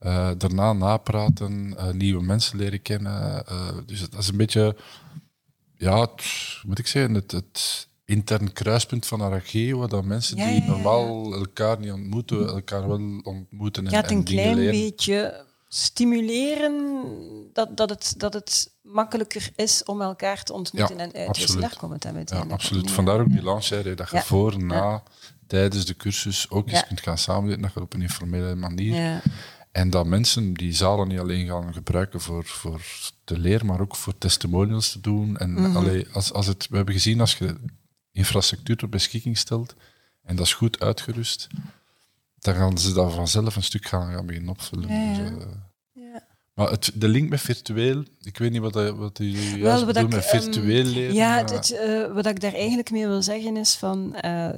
Uh, 0.00 0.30
daarna 0.38 0.72
napraten, 0.72 1.74
uh, 1.78 1.90
nieuwe 1.90 2.22
mensen 2.22 2.58
leren 2.58 2.82
kennen. 2.82 3.44
dus 3.86 4.00
dat 4.10 4.20
is 4.20 4.28
een 4.28 4.36
beetje, 4.36 4.76
ja, 5.76 6.00
het, 6.00 6.24
moet 6.66 6.78
ik 6.78 6.86
zeggen, 6.86 7.14
het, 7.14 7.32
het 7.32 7.88
intern 8.04 8.52
kruispunt 8.52 9.06
van 9.06 9.22
Arageo, 9.22 9.78
waar 9.78 9.88
dat 9.88 10.04
mensen 10.04 10.36
die 10.36 10.62
normaal 10.62 11.34
elkaar 11.34 11.80
niet 11.80 11.92
ontmoeten, 11.92 12.48
elkaar 12.48 12.88
wel 12.88 13.20
ontmoeten 13.22 13.86
en, 13.86 14.04
en 14.04 14.16
een 14.16 14.24
klein 14.24 14.56
beetje 14.56 15.48
stimuleren 15.72 16.74
dat, 17.52 17.76
dat, 17.76 17.90
het, 17.90 18.14
dat 18.16 18.34
het 18.34 18.74
makkelijker 18.82 19.50
is 19.56 19.84
om 19.84 20.00
elkaar 20.00 20.42
te 20.42 20.52
ontmoeten 20.52 20.98
en 20.98 21.12
uit 21.12 21.36
je 21.36 21.56
Daar 21.56 21.76
komt 21.78 22.04
het 22.04 22.30
Ja, 22.30 22.44
absoluut. 22.48 22.90
Vandaar 22.90 23.20
ook 23.20 23.30
die 23.30 23.42
lancering, 23.42 23.96
dat 23.96 24.10
je 24.10 24.20
voor, 24.20 24.62
na, 24.62 25.02
tijdens 25.46 25.84
de 25.84 25.96
cursus 25.96 26.50
ook 26.50 26.68
eens 26.68 26.86
kunt 26.86 27.00
gaan 27.00 27.18
samenwerken, 27.18 27.62
dat 27.62 27.72
je 27.74 27.80
op 27.80 27.94
een 27.94 28.02
informele 28.02 28.54
manier. 28.54 29.22
En 29.72 29.90
dat 29.90 30.06
mensen 30.06 30.54
die 30.54 30.72
zalen 30.72 31.08
niet 31.08 31.18
alleen 31.18 31.46
gaan 31.46 31.72
gebruiken 31.72 32.20
voor, 32.20 32.44
voor 32.44 32.80
te 33.24 33.38
leren, 33.38 33.66
maar 33.66 33.80
ook 33.80 33.96
voor 33.96 34.18
testimonials 34.18 34.92
te 34.92 35.00
doen. 35.00 35.36
En 35.36 35.50
mm 35.50 36.04
als, 36.12 36.32
als 36.32 36.46
het, 36.46 36.66
we 36.70 36.76
hebben 36.76 36.94
gezien, 36.94 37.20
als 37.20 37.38
je 37.38 37.56
infrastructuur 38.12 38.76
ter 38.76 38.88
beschikking 38.88 39.38
stelt, 39.38 39.74
en 40.22 40.36
dat 40.36 40.46
is 40.46 40.54
goed 40.54 40.80
uitgerust, 40.80 41.48
dan 42.40 42.54
gaan 42.54 42.78
ze 42.78 42.92
dat 42.92 43.12
vanzelf 43.14 43.56
een 43.56 43.62
stuk 43.62 43.86
gaan, 43.86 44.12
gaan 44.12 44.26
beginnen 44.26 44.50
opvullen. 44.50 44.88
Ja, 44.94 45.16
dus, 45.30 45.44
uh, 45.96 46.14
Maar 46.54 46.70
het, 46.70 46.90
de 46.94 47.08
link 47.08 47.28
met 47.28 47.40
virtueel, 47.40 48.04
ik 48.20 48.38
weet 48.38 48.50
niet 48.50 48.60
wat, 48.60 48.72
dat- 48.72 48.96
wat 48.96 49.18
u 49.18 49.32
Wel, 49.32 49.42
juist 49.58 49.84
wat 49.84 49.94
bedoelt 49.94 50.12
met 50.14 50.24
ehm, 50.26 50.40
virtueel 50.42 50.84
leren. 50.84 51.14
Ja, 51.14 51.28
maar- 51.28 51.38
het, 51.40 51.50
het, 51.50 51.72
eh, 51.72 52.12
wat 52.12 52.26
ik 52.26 52.40
daar 52.40 52.52
eigenlijk 52.54 52.90
mee 52.90 53.06
wil 53.06 53.22
zeggen 53.22 53.56
is 53.56 53.74
van 53.74 54.14
eh, 54.14 54.48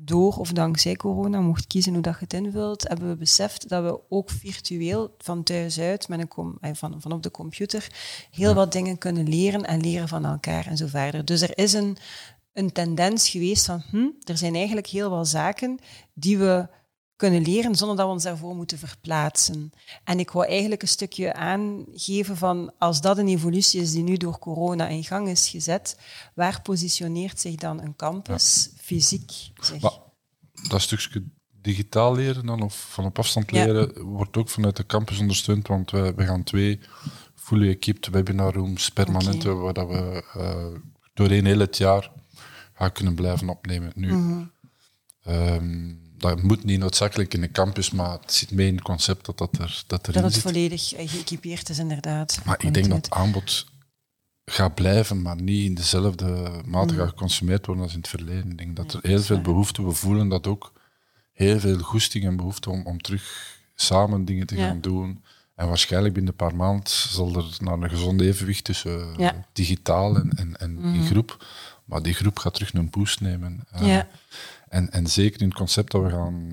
door 0.00 0.36
of 0.36 0.52
dankzij 0.52 0.96
corona, 0.96 1.40
mocht 1.40 1.66
kiezen 1.66 1.92
hoe 1.92 2.02
dat 2.02 2.12
je 2.14 2.20
het 2.20 2.32
invult, 2.32 2.88
hebben 2.88 3.08
we 3.08 3.16
beseft 3.16 3.68
dat 3.68 3.82
we 3.82 4.00
ook 4.08 4.30
virtueel 4.30 5.14
van 5.18 5.42
thuis 5.42 5.80
uit, 5.80 6.08
met 6.08 6.20
een 6.36 6.56
eh, 6.60 6.70
van, 6.74 7.00
van 7.00 7.12
op 7.12 7.22
de 7.22 7.30
computer, 7.30 7.86
heel 8.30 8.54
wat 8.54 8.72
dingen 8.72 8.98
kunnen 8.98 9.28
leren 9.28 9.64
en 9.64 9.80
leren 9.80 10.08
van 10.08 10.24
elkaar 10.24 10.66
en 10.66 10.76
zo 10.76 10.86
verder. 10.86 11.24
Dus 11.24 11.40
er 11.40 11.58
is 11.58 11.72
een, 11.72 11.96
een 12.52 12.72
tendens 12.72 13.28
geweest 13.28 13.64
van, 13.64 13.82
hm, 13.90 14.06
er 14.24 14.38
zijn 14.38 14.54
eigenlijk 14.54 14.86
heel 14.86 15.10
wat 15.10 15.28
zaken 15.28 15.78
die 16.14 16.38
we 16.38 16.68
kunnen 17.18 17.42
leren 17.42 17.74
zonder 17.74 17.96
dat 17.96 18.06
we 18.06 18.12
ons 18.12 18.22
daarvoor 18.22 18.54
moeten 18.56 18.78
verplaatsen. 18.78 19.72
En 20.04 20.18
ik 20.18 20.30
wou 20.30 20.46
eigenlijk 20.46 20.82
een 20.82 20.88
stukje 20.88 21.32
aangeven 21.34 22.36
van 22.36 22.72
als 22.78 23.00
dat 23.00 23.18
een 23.18 23.28
evolutie 23.28 23.80
is 23.80 23.92
die 23.92 24.02
nu 24.02 24.16
door 24.16 24.38
corona 24.38 24.86
in 24.88 25.04
gang 25.04 25.28
is 25.28 25.48
gezet, 25.48 25.96
waar 26.34 26.62
positioneert 26.62 27.40
zich 27.40 27.54
dan 27.54 27.80
een 27.82 27.96
campus 27.96 28.70
fysiek? 28.76 29.32
Maar 29.80 29.98
dat 30.68 30.80
stukje 30.80 31.24
digitaal 31.60 32.14
leren 32.14 32.46
dan, 32.46 32.62
of 32.62 32.86
van 32.90 33.04
op 33.04 33.18
afstand 33.18 33.50
Ja. 33.50 33.64
leren, 33.64 34.02
wordt 34.02 34.36
ook 34.36 34.48
vanuit 34.48 34.76
de 34.76 34.86
campus 34.86 35.18
ondersteund, 35.18 35.66
want 35.68 35.90
we, 35.90 36.12
we 36.16 36.24
gaan 36.26 36.42
twee 36.42 36.80
fully 37.34 37.68
equipped 37.68 38.08
webinar 38.08 38.54
rooms 38.54 38.88
permanent 38.90 39.42
hebben, 39.42 39.62
waar 39.62 39.72
dat 39.72 39.88
we 39.88 40.24
eh, 40.34 40.80
doorheen 41.14 41.46
heel 41.46 41.58
het 41.58 41.76
jaar 41.76 42.10
gaan 42.74 42.92
kunnen 42.92 43.14
blijven 43.14 43.48
opnemen. 43.48 43.92
Nu, 43.94 44.12
Mhm. 44.12 44.42
ehm, 45.22 46.06
dat 46.18 46.42
moet 46.42 46.64
niet 46.64 46.78
noodzakelijk 46.78 47.34
in 47.34 47.40
de 47.40 47.50
campus, 47.50 47.90
maar 47.90 48.10
het 48.20 48.32
zit 48.32 48.50
mee 48.50 48.66
in 48.66 48.74
het 48.74 48.84
concept 48.84 49.26
dat 49.26 49.38
dat, 49.38 49.58
er, 49.58 49.82
dat 49.86 50.00
erin 50.08 50.14
dat 50.22 50.24
het 50.24 50.32
zit. 50.32 50.42
volledig 50.42 50.92
eh, 50.94 51.08
geëquipeerd 51.08 51.68
is, 51.68 51.78
inderdaad. 51.78 52.40
Maar 52.44 52.64
ik 52.64 52.74
denk 52.74 52.88
dat 52.88 52.96
het 52.96 53.10
aanbod 53.10 53.66
gaat 54.44 54.74
blijven, 54.74 55.22
maar 55.22 55.42
niet 55.42 55.64
in 55.64 55.74
dezelfde 55.74 56.50
mate 56.64 56.94
gaat 56.94 57.08
geconsumeerd 57.08 57.66
worden 57.66 57.84
als 57.84 57.92
in 57.92 57.98
het 57.98 58.08
verleden. 58.08 58.50
Ik 58.50 58.58
denk 58.58 58.76
dat 58.76 58.92
er 58.92 59.00
heel 59.02 59.20
veel 59.22 59.40
behoefte, 59.40 59.84
we 59.86 59.92
voelen 59.92 60.28
dat 60.28 60.46
ook, 60.46 60.72
heel 61.32 61.60
veel 61.60 61.78
goesting 61.78 62.24
en 62.24 62.36
behoefte 62.36 62.70
om, 62.70 62.86
om 62.86 63.00
terug 63.02 63.56
samen 63.74 64.24
dingen 64.24 64.46
te 64.46 64.56
Ja. 64.56 64.66
gaan 64.66 64.80
doen. 64.80 65.22
En 65.54 65.68
waarschijnlijk 65.68 66.14
binnen 66.14 66.32
een 66.32 66.46
paar 66.46 66.56
maanden 66.56 66.88
zal 66.88 67.36
er 67.36 67.56
naar 67.60 67.78
een 67.78 67.90
gezonde 67.90 68.26
evenwicht 68.26 68.64
tussen 68.64 69.14
Ja. 69.16 69.32
Eh, 69.34 69.38
digitaal 69.52 70.16
en, 70.16 70.30
en, 70.36 70.56
en 70.56 70.78
in 70.78 71.06
groep. 71.06 71.46
Maar 71.84 72.02
die 72.02 72.14
groep 72.14 72.38
gaat 72.38 72.54
terug 72.54 72.72
een 72.74 72.90
boost 72.90 73.20
nemen. 73.20 73.64
Eh, 73.70 73.86
Ja. 73.86 74.08
En, 74.68 74.90
en 74.92 75.06
zeker 75.06 75.40
in 75.40 75.48
het 75.48 75.56
concept 75.56 75.92
dat 75.92 76.02
we 76.02 76.10
gaan 76.10 76.50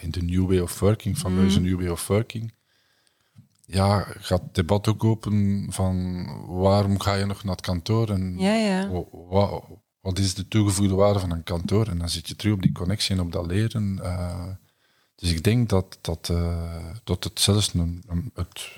in 0.00 0.10
de 0.10 0.22
new 0.22 0.46
way 0.46 0.58
of 0.58 0.78
working, 0.80 1.22
Mhm. 1.22 1.32
mm. 1.32 1.62
new 1.62 1.78
way 1.80 1.88
of 1.88 2.06
working, 2.06 2.52
ja, 3.66 4.00
gaat 4.18 4.40
het 4.42 4.54
debat 4.54 4.88
ook 4.88 5.04
open 5.04 5.66
van 5.72 6.24
waarom 6.46 7.00
ga 7.00 7.14
je 7.14 7.24
nog 7.24 7.44
naar 7.44 7.52
het 7.56 7.64
kantoor 7.64 8.10
en 8.10 8.38
Ja, 8.38 8.54
ja. 8.54 8.88
wa- 8.88 9.04
wa- 9.28 9.62
wat 10.00 10.18
is 10.18 10.34
de 10.34 10.48
toegevoegde 10.48 10.94
waarde 10.94 11.18
van 11.18 11.30
een 11.30 11.42
kantoor? 11.42 11.86
En 11.88 11.98
dan 11.98 12.08
zit 12.08 12.28
je 12.28 12.36
terug 12.36 12.54
op 12.54 12.62
die 12.62 12.72
connectie 12.72 13.14
en 13.16 13.20
op 13.22 13.32
dat 13.32 13.46
leren. 13.46 13.98
eh. 14.02 14.46
dus 15.14 15.30
ik 15.30 15.44
denk 15.44 15.68
dat, 15.68 15.98
dat, 16.00 16.28
eh, 16.30 16.86
dat 17.04 17.24
het 17.24 17.40
zelfs 17.40 17.74
een, 17.74 18.02
een- 18.06 18.30
het 18.34 18.70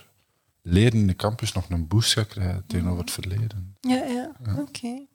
leren 0.62 0.98
in 1.00 1.06
de 1.06 1.16
campus 1.16 1.52
nog 1.52 1.70
een 1.70 1.88
boost 1.88 2.12
gaat 2.12 2.26
krijgen 2.28 2.64
tegenover 2.66 3.00
het 3.00 3.10
verleden. 3.10 3.76
Ja, 3.80 4.04
ja. 4.04 4.32
oké. 4.58 5.06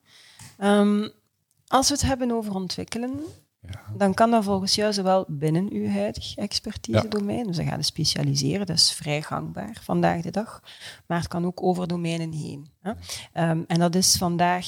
Ehm, 0.58 1.08
als 1.68 1.88
we 1.88 1.94
het 1.94 2.04
hebben 2.04 2.32
over 2.32 2.54
ontwikkelen, 2.56 3.20
Ja. 3.70 3.98
dan 3.98 4.14
kan 4.14 4.32
dat 4.32 4.44
volgens 4.44 4.76
jou 4.76 4.94
zowel 4.94 5.26
binnen 5.28 5.72
uw 5.72 5.90
huidig 5.90 6.36
expertise-domein, 6.36 7.48
dus 7.48 7.56
dan 7.56 7.66
gaan 7.66 7.84
specialiseren, 7.84 8.66
dat 8.66 8.76
is 8.76 8.92
vrij 8.92 9.22
gangbaar 9.22 9.78
vandaag 9.82 10.22
de 10.22 10.32
dag, 10.32 10.64
maar 11.08 11.18
het 11.18 11.28
kan 11.28 11.46
ook 11.46 11.64
over 11.64 11.88
domeinen 11.88 12.32
heen. 12.32 12.70
Hè? 12.82 12.92
Ehm, 13.34 13.62
en 13.68 13.80
dat 13.80 13.96
is 13.96 14.16
vandaag 14.16 14.66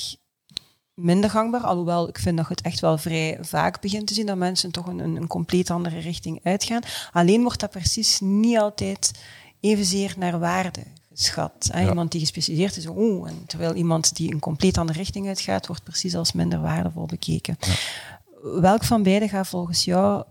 minder 0.93 1.29
gangbaar, 1.29 1.62
alhoewel 1.62 2.07
ik 2.07 2.17
vind 2.17 2.38
dat 2.38 2.47
je 2.47 2.53
het 2.53 2.62
echt 2.65 2.79
wel 2.79 2.97
vrij 2.97 3.38
vaak 3.41 3.81
begint 3.81 4.07
te 4.07 4.13
zien, 4.13 4.25
dat 4.25 4.38
mensen 4.38 4.71
toch 4.71 4.88
een, 4.88 4.99
een, 4.99 5.27
compleet 5.27 5.69
andere 5.69 5.99
richting 5.99 6.39
uitgaan. 6.43 6.81
Alleen 7.12 7.41
wordt 7.41 7.60
dat 7.60 7.69
precies 7.69 8.19
niet 8.19 8.57
altijd 8.57 9.12
evenzeer 9.60 10.13
naar 10.17 10.39
waarde 10.39 10.83
geschat. 11.13 11.69
Hè? 11.71 11.81
Ja. 11.81 11.89
Iemand 11.89 12.12
die 12.12 12.19
gespecialiseerd 12.19 12.77
is, 12.77 12.88
oh, 12.88 13.29
en 13.29 13.43
terwijl 13.45 13.73
iemand 13.73 14.15
die 14.15 14.33
een 14.33 14.39
compleet 14.39 14.77
andere 14.77 14.97
richting 14.97 15.27
uitgaat, 15.27 15.67
wordt 15.67 15.83
precies 15.83 16.15
als 16.15 16.31
minder 16.31 16.62
waardevol 16.62 17.05
bekeken. 17.05 17.57
Welk 18.55 18.83
van 18.83 19.03
beide 19.03 19.27
gaat 19.29 19.47
volgens 19.47 19.83
jou 19.83 20.23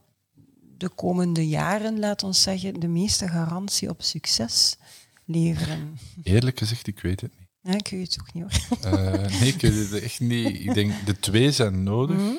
de 0.79 0.89
komende 0.89 1.49
jaren, 1.49 1.99
laat 1.99 2.23
ons 2.23 2.43
zeggen, 2.43 2.81
de 2.81 2.89
meeste 2.89 3.29
garantie 3.29 3.89
op 3.89 4.03
succes 4.03 4.77
leveren? 5.25 5.99
Eerlijk 6.23 6.59
gezegd, 6.59 6.87
ik 6.87 7.01
weet 7.01 7.21
het 7.21 7.33
niet. 7.39 7.49
Ja, 7.61 7.73
ik 7.73 7.89
weet 7.89 8.15
het 8.15 8.21
ook 8.21 8.33
niet 8.33 8.43
hoor. 8.43 8.93
Eh, 8.93 9.41
nee, 9.41 9.53
ik 9.53 9.61
weet 9.61 9.91
het 9.91 10.03
echt 10.03 10.21
niet. 10.21 10.61
Ik 10.61 10.75
denk, 10.75 11.07
de 11.07 11.19
twee 11.19 11.53
zijn 11.53 11.83
nodig. 11.83 12.17
Mhm. 12.17 12.37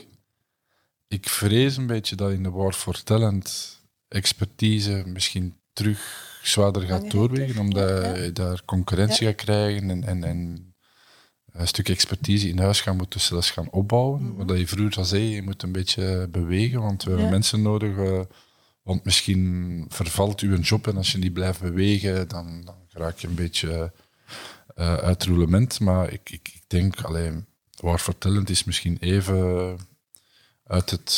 Ik 1.07 1.29
vrees 1.29 1.77
een 1.77 1.87
beetje 1.87 2.15
dat 2.15 2.31
in 2.31 2.43
de 2.43 2.49
War 2.49 2.73
for 2.73 3.03
Talent 3.03 3.79
expertise 4.07 5.03
misschien 5.05 5.55
terug 5.73 6.39
zwaarder 6.43 6.81
gaat 6.81 7.11
doorwegen, 7.11 7.61
omdat 7.61 8.17
je 8.17 8.31
daar 8.33 8.65
concurrentie 8.65 9.27
gaat 9.27 9.35
krijgen 9.35 9.89
en, 9.89 10.03
en, 10.03 10.23
en 10.23 10.66
een 11.57 11.67
stuk 11.67 11.89
expertise 11.89 12.49
in 12.49 12.59
huis 12.59 12.81
gaan 12.81 12.97
moeten 12.97 13.19
zelfs 13.19 13.51
gaan 13.51 13.69
opbouwen. 13.71 14.35
Wat 14.45 14.57
je 14.57 14.67
vroeger 14.67 14.97
al 14.97 15.05
zei, 15.05 15.23
je 15.23 15.41
moet 15.41 15.63
een 15.63 15.71
beetje 15.71 16.27
bewegen, 16.31 16.81
want 16.81 17.03
we 17.03 17.09
hebben. 17.09 17.25
Ja. 17.27 17.31
mensen 17.31 17.61
nodig. 17.61 17.97
eh, 17.97 18.19
want 18.83 19.03
misschien 19.03 19.85
vervalt 19.89 20.39
uw 20.41 20.57
job 20.59 20.87
en 20.87 20.97
als 20.97 21.11
je 21.11 21.17
niet 21.17 21.33
blijft 21.33 21.59
bewegen, 21.61 22.27
dan, 22.27 22.61
dan 22.65 22.75
raak 22.89 23.17
je 23.17 23.27
een 23.27 23.35
beetje 23.35 23.91
eh, 24.75 24.95
uit 24.95 25.23
roulement. 25.23 25.79
Maar 25.79 26.11
ik, 26.11 26.29
ik, 26.29 26.51
ik 26.53 26.61
denk, 26.67 27.01
alleen 27.01 27.45
War 27.79 27.99
for 27.99 28.17
Talent 28.17 28.49
is 28.49 28.63
misschien 28.63 28.97
even 28.99 29.77
uit 30.63 30.89
het 30.89 31.11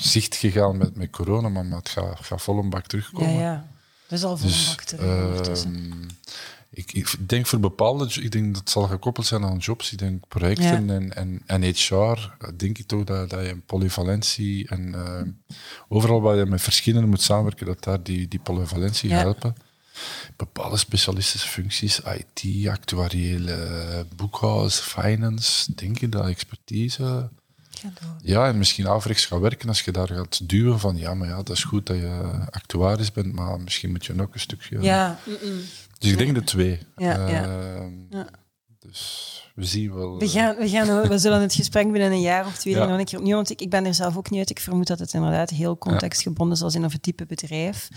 zicht 0.00 0.34
gegaan 0.36 0.76
met, 0.76 0.96
met 0.96 1.10
corona, 1.10 1.48
maar, 1.48 1.64
maar 1.64 1.78
het 1.78 1.88
gaat, 1.88 2.18
gaat 2.24 2.42
vol 2.42 2.58
een 2.58 2.70
bak 2.70 2.80
Ja, 2.82 2.88
terugkomen. 2.88 3.32
ja. 3.32 3.68
Dat 4.08 4.18
is 4.18 4.24
al 4.24 4.36
Dus, 4.38 4.66
een 4.68 4.74
bak 4.76 4.82
terug 4.84 5.64
ik, 6.76 6.92
ik 6.92 7.28
denk 7.28 7.46
voor 7.46 7.60
bepaalde, 7.60 8.10
ik 8.20 8.32
denk 8.32 8.46
dat 8.46 8.56
het 8.60 8.70
zal 8.70 8.82
gekoppeld 8.86 9.26
zijn 9.26 9.44
aan 9.44 9.56
jobs. 9.58 9.92
Ik 9.92 9.98
denk 9.98 10.28
projecten 10.28 10.90
en, 10.90 11.16
en, 11.16 11.42
en 11.46 11.62
HR, 11.62 11.92
eh, 11.94 12.48
denk 12.56 12.78
ik 12.78 12.86
toch 12.86 13.04
dat, 13.04 13.30
dat 13.30 13.40
je 13.40 13.48
een 13.50 13.62
polyvalentie 13.62 14.68
en 14.68 14.94
eh, 14.94 15.56
overal 15.88 16.20
waar 16.20 16.36
je 16.36 16.46
met 16.46 16.60
verschillende 16.62 17.06
moet 17.08 17.22
samenwerken, 17.22 17.66
dat 17.66 17.84
daar 17.84 18.02
die, 18.02 18.28
die 18.28 18.40
polyvalentie 18.40 19.08
Ja. 19.08 19.16
helpen. 19.16 19.54
Bepaalde 20.36 20.76
specialistische 20.76 21.48
functies, 21.48 22.00
IT, 22.00 22.68
actuariële, 22.68 24.06
boekhouden, 24.16 24.70
finance, 24.70 25.74
denk 25.74 26.00
ik 26.00 26.12
dat 26.12 26.26
expertise. 26.26 27.30
Door. 27.82 28.16
Ja, 28.22 28.48
en 28.48 28.58
misschien 28.58 28.88
averechts 28.88 29.26
gaan 29.26 29.40
werken 29.40 29.68
als 29.68 29.82
je 29.82 29.90
daar 29.92 30.08
gaat 30.08 30.48
duwen 30.48 30.80
van 30.80 30.96
ja, 30.96 31.14
maar 31.14 31.28
ja, 31.28 31.36
dat 31.36 31.50
is 31.50 31.64
goed 31.64 31.86
dat 31.86 31.96
je 31.96 32.20
actuaris 32.50 33.12
bent, 33.12 33.32
maar 33.32 33.60
misschien 33.60 33.90
moet 33.90 34.06
je 34.06 34.20
ook 34.22 34.34
een 34.34 34.40
stukje... 34.40 34.82
Ja. 34.82 35.18
Dus 35.98 36.10
ik 36.10 36.18
denk 36.18 36.34
de 36.34 36.44
twee. 36.44 36.78
Ja. 36.96 37.26
Ehm, 37.26 37.92
Ja. 38.10 38.26
Dus 38.78 39.50
we 39.54 39.64
zien 39.64 39.94
wel. 39.94 40.18
We, 40.18 40.28
gaan, 40.28 40.56
we, 40.56 40.68
gaan, 40.68 41.08
we 41.08 41.18
zullen 41.18 41.40
het 41.40 41.54
gesprek 41.54 41.92
binnen 41.92 42.12
een 42.12 42.20
jaar 42.20 42.46
of 42.46 42.58
twee 42.58 42.74
Ja. 42.74 42.86
nog 42.86 42.98
een 42.98 43.04
keer 43.04 43.18
opnieuw, 43.18 43.34
want 43.34 43.50
ik, 43.50 43.60
ik 43.60 43.70
ben 43.70 43.84
er 43.86 43.94
zelf 43.94 44.16
ook 44.16 44.30
niet 44.30 44.38
uit. 44.38 44.50
Ik 44.50 44.60
vermoed 44.60 44.86
dat 44.86 44.98
het 44.98 45.12
inderdaad 45.12 45.50
heel 45.50 45.78
contextgebonden 45.78 46.56
zal 46.56 46.70
zijn 46.70 46.84
of 46.84 46.92
het 46.92 47.02
type 47.02 47.26
bedrijf. 47.26 47.88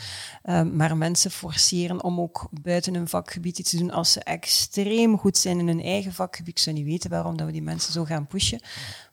Ehm, 0.43 0.75
maar 0.75 0.97
mensen 0.97 1.31
forceren 1.31 2.03
om 2.03 2.19
ook 2.19 2.49
buiten 2.61 2.93
hun 2.93 3.07
vakgebied 3.07 3.59
iets 3.59 3.69
te 3.69 3.77
doen 3.77 3.91
als 3.91 4.11
ze 4.11 4.19
extreem 4.23 5.17
goed 5.17 5.37
zijn 5.37 5.59
in 5.59 5.67
hun 5.67 5.81
eigen 5.83 6.13
vakgebied. 6.13 6.57
Ik 6.57 6.63
zou 6.63 6.75
niet 6.75 6.85
weten 6.85 7.09
waarom 7.09 7.37
dat 7.37 7.45
we 7.45 7.51
die 7.53 7.61
mensen 7.61 7.93
zo 7.93 8.03
gaan 8.05 8.27
pushen. 8.27 8.61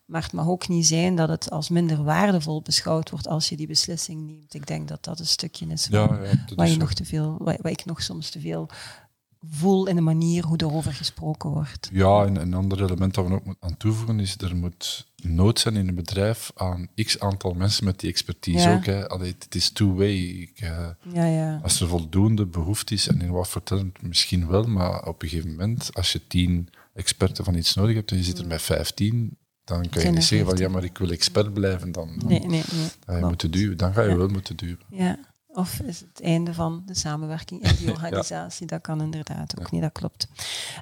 Maar 0.06 0.22
het 0.22 0.32
mag 0.32 0.46
ook 0.46 0.68
niet 0.68 0.86
zijn 0.86 1.16
dat 1.16 1.28
het 1.28 1.50
als 1.50 1.68
minder 1.68 2.04
waardevol 2.04 2.62
beschouwd 2.62 3.10
wordt 3.10 3.28
als 3.28 3.48
je 3.48 3.56
die 3.56 3.66
beslissing 3.66 4.26
neemt. 4.26 4.54
Ik 4.54 4.66
denk 4.66 4.88
dat 4.88 5.04
dat 5.04 5.18
een 5.18 5.26
stukje 5.26 5.66
is 5.66 5.86
ja, 5.90 6.06
van 6.06 6.16
ja, 6.16 6.36
waar, 6.56 6.66
is 6.66 6.72
je 6.72 6.78
nog 6.78 6.92
te 6.94 7.04
veel, 7.04 7.36
waar, 7.38 7.58
waar 7.62 7.72
ik 7.72 7.84
nog 7.84 8.02
soms 8.02 8.30
te 8.30 8.40
veel 8.40 8.68
voel 9.50 9.86
in 9.86 9.94
de 9.94 10.00
manier 10.02 10.44
hoe 10.44 10.60
erover 10.60 10.92
gesproken 10.92 11.50
wordt. 11.50 11.88
Ja, 11.92 12.24
en 12.24 12.36
een 12.36 12.54
ander 12.54 12.82
element 12.82 13.14
dat 13.14 13.26
we 13.26 13.34
ook 13.34 13.44
moeten 13.44 13.68
aan 13.68 13.76
toevoegen 13.76 14.20
is 14.20 14.36
er 14.38 14.56
moet 14.56 15.06
nood 15.22 15.58
zijn 15.60 15.76
in 15.76 15.88
een 15.88 15.94
bedrijf 15.94 16.50
aan 16.54 16.88
x 16.94 17.20
aantal 17.20 17.52
mensen 17.52 17.84
met 17.84 18.00
die 18.00 18.10
expertise 18.10 18.68
Ja. 18.68 18.76
ook. 18.76 18.84
Hè. 18.84 19.08
Allee, 19.08 19.34
het 19.38 19.54
is 19.54 19.70
two-way. 19.70 20.50
Eh, 20.56 20.88
Ja, 21.12 21.24
ja. 21.26 21.60
als 21.62 21.80
er 21.80 21.88
voldoende 21.88 22.46
behoefte 22.46 22.94
is, 22.94 23.08
en 23.08 23.20
in 23.20 23.30
wat 23.30 23.48
voor 23.48 23.62
talent 23.62 24.02
misschien 24.02 24.46
wel, 24.48 24.64
maar 24.64 25.06
op 25.06 25.22
een 25.22 25.28
gegeven 25.28 25.50
moment, 25.50 25.90
als 25.94 26.12
je 26.12 26.26
tien 26.26 26.68
experten 26.94 27.44
van 27.44 27.54
iets 27.54 27.74
nodig 27.74 27.94
hebt 27.94 28.10
en 28.10 28.16
je 28.16 28.22
zit 28.22 28.38
er 28.38 28.46
met 28.46 28.62
vijftien, 28.62 29.36
dan 29.66 29.88
kan 29.88 30.02
je 30.02 30.09
niet 30.11 30.24
zeggen 30.24 30.48
van 30.48 30.57
ja, 30.57 30.62
15. 30.62 30.70
maar 30.72 30.85
ik 30.85 30.98
wil 30.98 31.11
expert 31.11 31.55
blijven, 31.55 31.92
dan, 31.92 32.11
dan 32.18 32.29
Nee, 32.29 32.40
nee, 32.40 32.48
nee. 32.48 32.88
ga 33.07 33.16
je 33.18 33.24
moeten 33.24 33.50
duwen. 33.50 33.76
Dan 33.76 33.92
ga 33.92 34.02
je 34.02 34.16
wel 34.16 34.29
moeten 34.29 34.57
duwen. 34.57 34.79
Ja, 34.90 35.18
Of 35.56 35.80
is 35.80 36.00
het 36.00 36.20
einde 36.22 36.54
van 36.54 36.82
de 36.86 36.94
samenwerking 36.94 37.62
in 37.62 37.76
die 37.76 37.90
organisatie? 37.96 38.66
Dat 38.66 38.80
kan 38.80 39.00
inderdaad 39.00 39.60
ook 39.60 39.70
niet, 39.70 39.82
dat 39.82 39.92
klopt. 39.92 40.28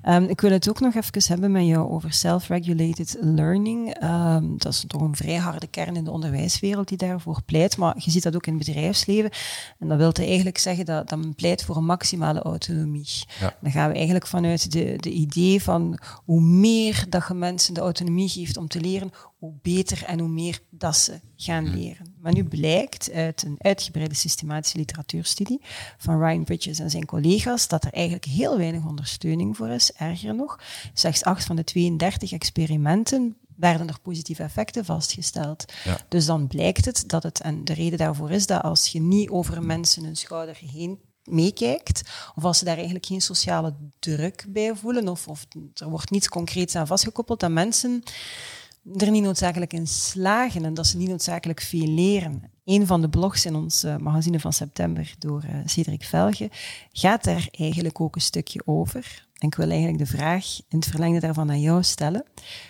Um, 0.08 0.24
ik 0.24 0.40
wil 0.40 0.50
het 0.50 0.68
ook 0.68 0.80
nog 0.80 0.94
even 0.94 1.22
hebben 1.26 1.52
met 1.52 1.66
jou 1.66 1.88
over 1.88 2.12
self-regulated 2.12 3.16
learning. 3.20 4.02
Um, 4.02 4.58
dat 4.58 4.72
is 4.72 4.84
toch 4.86 5.00
een 5.00 5.16
vrij 5.16 5.36
harde 5.36 5.66
kern 5.66 5.96
in 5.96 6.04
de 6.04 6.10
onderwijswereld 6.10 6.88
die 6.88 6.98
daarvoor 6.98 7.42
pleit, 7.42 7.76
maar 7.76 7.94
je 7.98 8.10
ziet 8.10 8.22
dat 8.22 8.34
ook 8.34 8.46
in 8.46 8.58
het 8.58 8.66
bedrijfsleven. 8.66 9.30
En 9.78 9.88
dat 9.88 9.98
wil 9.98 10.12
eigenlijk 10.12 10.58
zeggen 10.58 10.84
dat, 10.84 11.08
dat 11.08 11.18
men 11.18 11.34
pleit 11.34 11.64
voor 11.64 11.76
een 11.76 11.84
maximale 11.84 12.42
autonomie. 12.42 13.24
Ja. 13.40 13.56
Dan 13.60 13.70
gaan 13.70 13.88
we 13.88 13.94
eigenlijk 13.94 14.26
vanuit 14.26 14.72
de, 14.72 14.96
de 14.96 15.10
idee 15.10 15.62
van 15.62 15.98
hoe 16.24 16.40
meer 16.40 17.04
dat 17.08 17.28
je 17.28 17.34
mensen 17.34 17.74
de 17.74 17.80
autonomie 17.80 18.28
geeft 18.28 18.56
om 18.56 18.68
te 18.68 18.80
leren, 18.80 19.12
hoe 19.44 19.54
beter 19.62 20.04
en 20.04 20.18
hoe 20.18 20.28
meer 20.28 20.60
dat 20.70 20.96
ze 20.96 21.20
gaan 21.36 21.64
hmm. 21.64 21.74
leren. 21.74 22.14
Maar 22.20 22.32
nu 22.32 22.44
blijkt 22.44 23.12
uit 23.12 23.42
een 23.42 23.56
uitgebreide 23.58 24.14
systematische 24.14 24.78
literatuurstudie 24.78 25.60
van 25.98 26.18
Ryan 26.18 26.44
Bridges 26.44 26.78
en 26.78 26.90
zijn 26.90 27.06
collega's 27.06 27.68
dat 27.68 27.84
er 27.84 27.92
eigenlijk 27.92 28.24
heel 28.24 28.56
weinig 28.56 28.84
ondersteuning 28.84 29.56
voor 29.56 29.68
is. 29.68 29.92
Erger 29.92 30.34
nog, 30.34 30.60
slechts 30.94 31.24
8 31.24 31.44
van 31.44 31.56
de 31.56 31.64
32 31.64 32.32
experimenten 32.32 33.36
werden 33.56 33.88
er 33.88 34.00
positieve 34.02 34.42
effecten 34.42 34.84
vastgesteld. 34.84 35.64
Dus 36.08 36.26
dan 36.26 36.46
blijkt 36.46 36.84
het 36.84 37.04
dat 37.06 37.22
het, 37.22 37.40
en 37.40 37.64
de 37.64 37.72
reden 37.72 37.98
daarvoor 37.98 38.30
is 38.30 38.46
dat 38.46 38.62
als 38.62 38.86
je 38.86 39.00
niet 39.00 39.30
over 39.30 39.62
mensen 39.62 40.04
hun 40.04 40.16
schouder 40.16 40.56
heen 40.72 40.98
meekijkt, 41.24 42.02
of 42.34 42.44
als 42.44 42.58
ze 42.58 42.64
daar 42.64 42.74
eigenlijk 42.74 43.06
geen 43.06 43.20
sociale 43.20 43.74
druk 43.98 44.46
bij 44.48 44.74
voelen, 44.74 45.08
of, 45.08 45.28
of 45.28 45.46
er 45.74 45.88
wordt 45.88 46.10
niets 46.10 46.28
concreets 46.28 46.76
aan 46.76 46.86
vastgekoppeld, 46.86 47.40
dat 47.40 47.50
mensen 47.50 48.02
er 48.96 49.10
niet 49.10 49.22
noodzakelijk 49.22 49.72
in 49.72 49.86
slagen 49.86 50.64
en 50.64 50.74
dat 50.74 50.86
ze 50.86 50.96
niet 50.96 51.08
noodzakelijk 51.08 51.60
veel 51.60 51.88
leren. 51.88 52.42
Een 52.64 52.86
van 52.86 53.00
de 53.00 53.08
blogs 53.08 53.46
in 53.46 53.54
ons 53.54 53.84
uh, 53.84 53.96
magazine 53.96 54.40
van 54.40 54.52
september 54.52 55.14
door 55.18 55.44
uh, 55.44 55.56
Cedric 55.64 56.04
Velge 56.04 56.50
gaat 56.92 57.24
daar 57.24 57.48
eigenlijk 57.50 58.00
ook 58.00 58.14
een 58.14 58.20
stukje 58.20 58.62
over. 58.64 59.26
En 59.38 59.48
ik 59.48 59.54
wil 59.54 59.68
eigenlijk 59.68 59.98
de 59.98 60.16
vraag 60.16 60.60
in 60.68 60.78
het 60.78 60.86
verlengde 60.86 61.20
daarvan 61.20 61.50
aan 61.50 61.60
jou 61.60 61.82
stellen. 61.82 62.24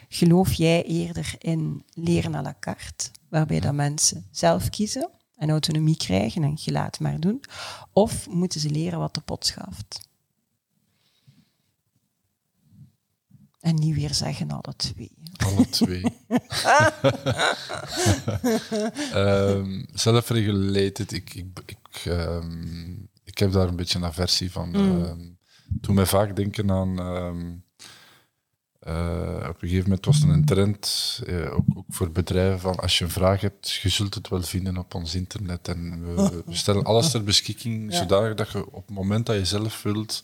Geloof 0.08 0.52
jij 0.52 0.84
eerder 0.84 1.34
in 1.38 1.84
leren 1.92 2.34
à 2.34 2.42
la 2.42 2.56
carte, 2.60 3.10
waarbij 3.28 3.60
dat 3.60 3.74
mensen 3.74 4.26
zelf 4.30 4.70
kiezen 4.70 5.10
en 5.36 5.50
autonomie 5.50 5.96
krijgen 5.96 6.42
en 6.42 6.58
je 6.60 6.72
laat 6.72 7.00
maar 7.00 7.20
doen? 7.20 7.44
Of 7.92 8.28
moeten 8.28 8.60
ze 8.60 8.70
leren 8.70 8.98
wat 8.98 9.14
de 9.14 9.20
pot 9.20 9.46
schaft? 9.46 10.08
En 13.64 13.74
niet 13.74 13.94
weer 13.94 14.14
zeggen 14.14 14.50
alle 14.50 14.74
twee. 14.76 15.12
Alle 15.36 15.68
twee. 15.68 16.04
um, 19.54 19.86
Self-regulated, 19.92 21.12
ik, 21.12 21.34
ik, 21.34 21.46
ik, 21.66 22.04
um, 22.04 23.08
ik 23.24 23.38
heb 23.38 23.52
daar 23.52 23.68
een 23.68 23.76
beetje 23.76 23.98
een 23.98 24.04
aversie 24.04 24.50
van. 24.50 24.68
Mm. 24.68 24.76
Um, 24.76 25.38
doe 25.66 25.94
mij 25.94 26.06
vaak 26.06 26.36
denken 26.36 26.70
aan... 26.70 26.98
Uh, 28.86 29.48
op 29.48 29.62
een 29.62 29.68
gegeven 29.68 29.82
moment 29.82 30.04
was 30.04 30.22
er 30.22 30.28
een 30.28 30.44
trend, 30.44 31.20
uh, 31.26 31.54
ook, 31.54 31.64
ook, 31.74 31.84
voor 31.88 32.10
bedrijven, 32.10 32.60
van 32.60 32.76
als 32.76 32.98
je 32.98 33.04
een 33.04 33.10
vraag 33.10 33.40
hebt, 33.40 33.72
je 33.72 33.88
zult 33.88 34.14
het 34.14 34.28
wel 34.28 34.42
vinden 34.42 34.76
op 34.76 34.94
ons 34.94 35.14
internet. 35.14 35.68
En 35.68 36.14
we, 36.14 36.42
we 36.46 36.54
stellen 36.54 36.84
alles 36.84 37.10
ter 37.10 37.24
beschikking, 37.24 37.90
ja. 37.92 37.98
zodanig 37.98 38.34
dat 38.34 38.50
je 38.50 38.72
op 38.72 38.86
het 38.86 38.96
moment 38.96 39.26
dat 39.26 39.36
je 39.36 39.44
zelf 39.44 39.82
wilt 39.82 40.22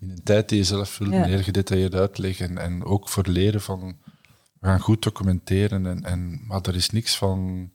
in 0.00 0.10
een 0.10 0.22
tijd 0.22 0.48
die 0.48 0.58
je 0.58 0.64
zelf 0.64 0.98
wil, 0.98 1.08
meer 1.08 1.44
gedetailleerd 1.44 1.94
uitleggen. 1.94 2.58
En 2.58 2.84
ook 2.84 3.08
voor 3.08 3.26
leren 3.26 3.60
van, 3.60 3.96
we 4.60 4.66
gaan 4.66 4.80
goed 4.80 5.02
documenteren. 5.02 5.86
En, 5.86 6.04
en, 6.04 6.40
maar 6.46 6.60
er 6.62 6.74
is 6.74 6.90
niks 6.90 7.16
van... 7.16 7.70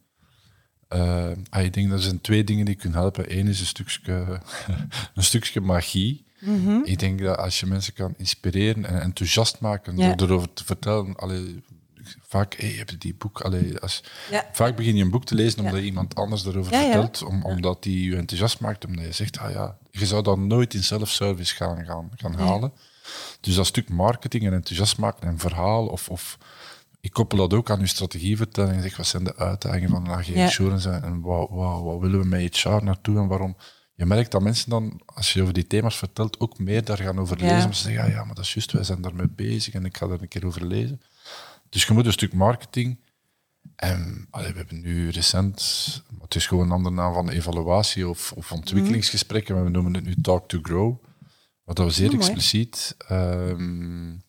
Uh, 0.94 1.32
ik 1.60 1.74
denk 1.74 1.90
dat 1.90 1.98
er 1.98 2.04
zijn 2.04 2.22
twee 2.22 2.44
dingen 2.44 2.66
die 2.66 2.76
kunnen 2.76 3.00
helpen. 3.00 3.38
Eén 3.38 3.48
is 3.48 3.60
een 3.60 3.66
stukje, 3.66 4.42
een 5.16 5.24
stukje 5.24 5.62
magie. 5.62 6.26
Mm 6.40 6.82
Ik 6.86 7.00
denk 7.00 7.22
dat 7.22 7.38
als 7.38 7.60
je 7.60 7.66
mensen 7.66 7.94
kan 7.94 8.14
inspireren 8.18 8.86
en 8.86 9.02
enthousiast 9.02 9.60
maken 9.60 9.96
door 9.96 10.28
erover 10.28 10.54
te 10.54 10.66
vertellen, 10.66 11.16
allee, 11.16 11.64
vaak, 12.28 12.54
hey, 12.54 12.70
heb 12.70 12.90
je 12.90 12.98
die 12.98 13.16
boek? 13.16 13.42
Allee, 13.42 13.80
als, 13.80 14.04
Vaak 14.52 14.76
begin 14.76 14.96
je 14.96 15.04
een 15.04 15.12
boek 15.12 15.26
te 15.26 15.36
lezen 15.36 15.60
omdat 15.60 15.80
ja. 15.80 15.82
iemand 15.82 16.16
anders 16.16 16.46
erover 16.46 16.74
vertelt, 16.74 17.24
om, 17.24 17.44
omdat 17.44 17.84
die 17.84 18.10
je 18.10 18.16
enthousiast 18.16 18.60
maakt, 18.60 18.86
omdat 18.86 19.06
je 19.06 19.12
zegt, 19.12 19.40
ah 19.40 19.52
ja, 19.52 19.78
je 19.92 20.06
zou 20.06 20.24
dat 20.24 20.38
nooit 20.38 20.74
in 20.74 20.84
self-service 20.84 21.56
gaan, 21.56 21.86
gaan, 21.86 22.12
gaan 22.16 22.34
halen. 22.34 22.74
Dus 23.42 23.56
dat 23.56 23.66
stuk 23.66 23.90
marketing 23.90 24.46
en 24.46 24.54
enthousiast 24.54 24.98
maken 24.98 25.28
en 25.28 25.40
verhaal, 25.40 25.88
of, 25.88 26.10
of 26.10 26.38
ik 27.00 27.14
koppel 27.14 27.38
dat 27.38 27.54
ook 27.54 27.70
aan 27.70 27.80
je 27.80 27.88
strategievertelling 27.88 28.76
en 28.76 28.82
zeg, 28.82 28.98
wat 28.98 29.08
zijn 29.08 29.24
de 29.24 29.36
uitdagingen 29.36 29.90
van 29.90 30.10
AG 30.10 30.28
Insurance 30.28 30.90
en 30.90 31.22
wat, 31.22 31.50
wat, 31.50 31.82
wat 31.82 32.00
willen 32.00 32.20
we 32.20 32.26
met 32.26 32.58
HR 32.58 32.84
naartoe 32.84 33.18
en 33.18 33.28
waarom? 33.28 33.56
Je 33.96 34.06
merkt 34.06 34.32
dat 34.32 34.42
mensen 34.42 34.70
dan, 34.70 35.02
als 35.06 35.34
je 35.34 35.42
over 35.42 35.54
die 35.54 35.68
thema's 35.68 35.98
vertelt, 35.98 36.40
ook 36.40 36.60
meer 36.60 36.84
daar 36.84 36.98
gaan 36.98 37.20
over 37.20 37.38
lezen. 37.38 37.66
Om 37.66 37.72
te 37.72 37.78
zeggen, 37.78 38.06
ja, 38.06 38.10
ja, 38.10 38.24
maar 38.24 38.36
dat 38.36 38.46
is 38.46 38.54
juist, 38.54 38.72
wij 38.72 38.84
zijn 38.84 39.02
daarmee 39.02 39.30
bezig 39.30 39.74
en 39.74 39.86
ik 39.86 39.98
ga 39.98 40.08
daar 40.08 40.22
een 40.22 40.28
keer 40.28 40.46
over 40.46 40.66
lezen. 40.66 41.02
Dus 41.72 41.86
je 41.86 41.94
moet 41.94 42.06
een 42.06 42.12
stuk 42.12 42.34
marketing. 42.34 43.00
En 43.76 44.28
allee, 44.30 44.52
we 44.52 44.58
hebben 44.58 44.82
nu 44.82 45.10
recent, 45.10 46.04
het 46.22 46.36
is 46.36 46.48
gewoon 46.48 46.66
een 46.66 46.72
andere 46.72 46.96
naam 46.96 47.14
van 47.14 47.30
evaluatie 47.30 48.08
of, 48.08 48.32
of 48.32 48.52
ontwikkelingsgesprekken, 48.52 49.56
maar 49.56 49.64
we 49.64 49.70
noemen 49.70 49.94
het 49.94 50.04
nu 50.04 50.16
Talk 50.22 50.48
to 50.48 50.60
Grow. 50.62 51.04
Wat 51.64 51.76
dat 51.76 51.86
we 51.86 51.92
zeer 51.92 52.10
oh, 52.10 52.16
expliciet 52.16 52.96
um, 53.12 54.24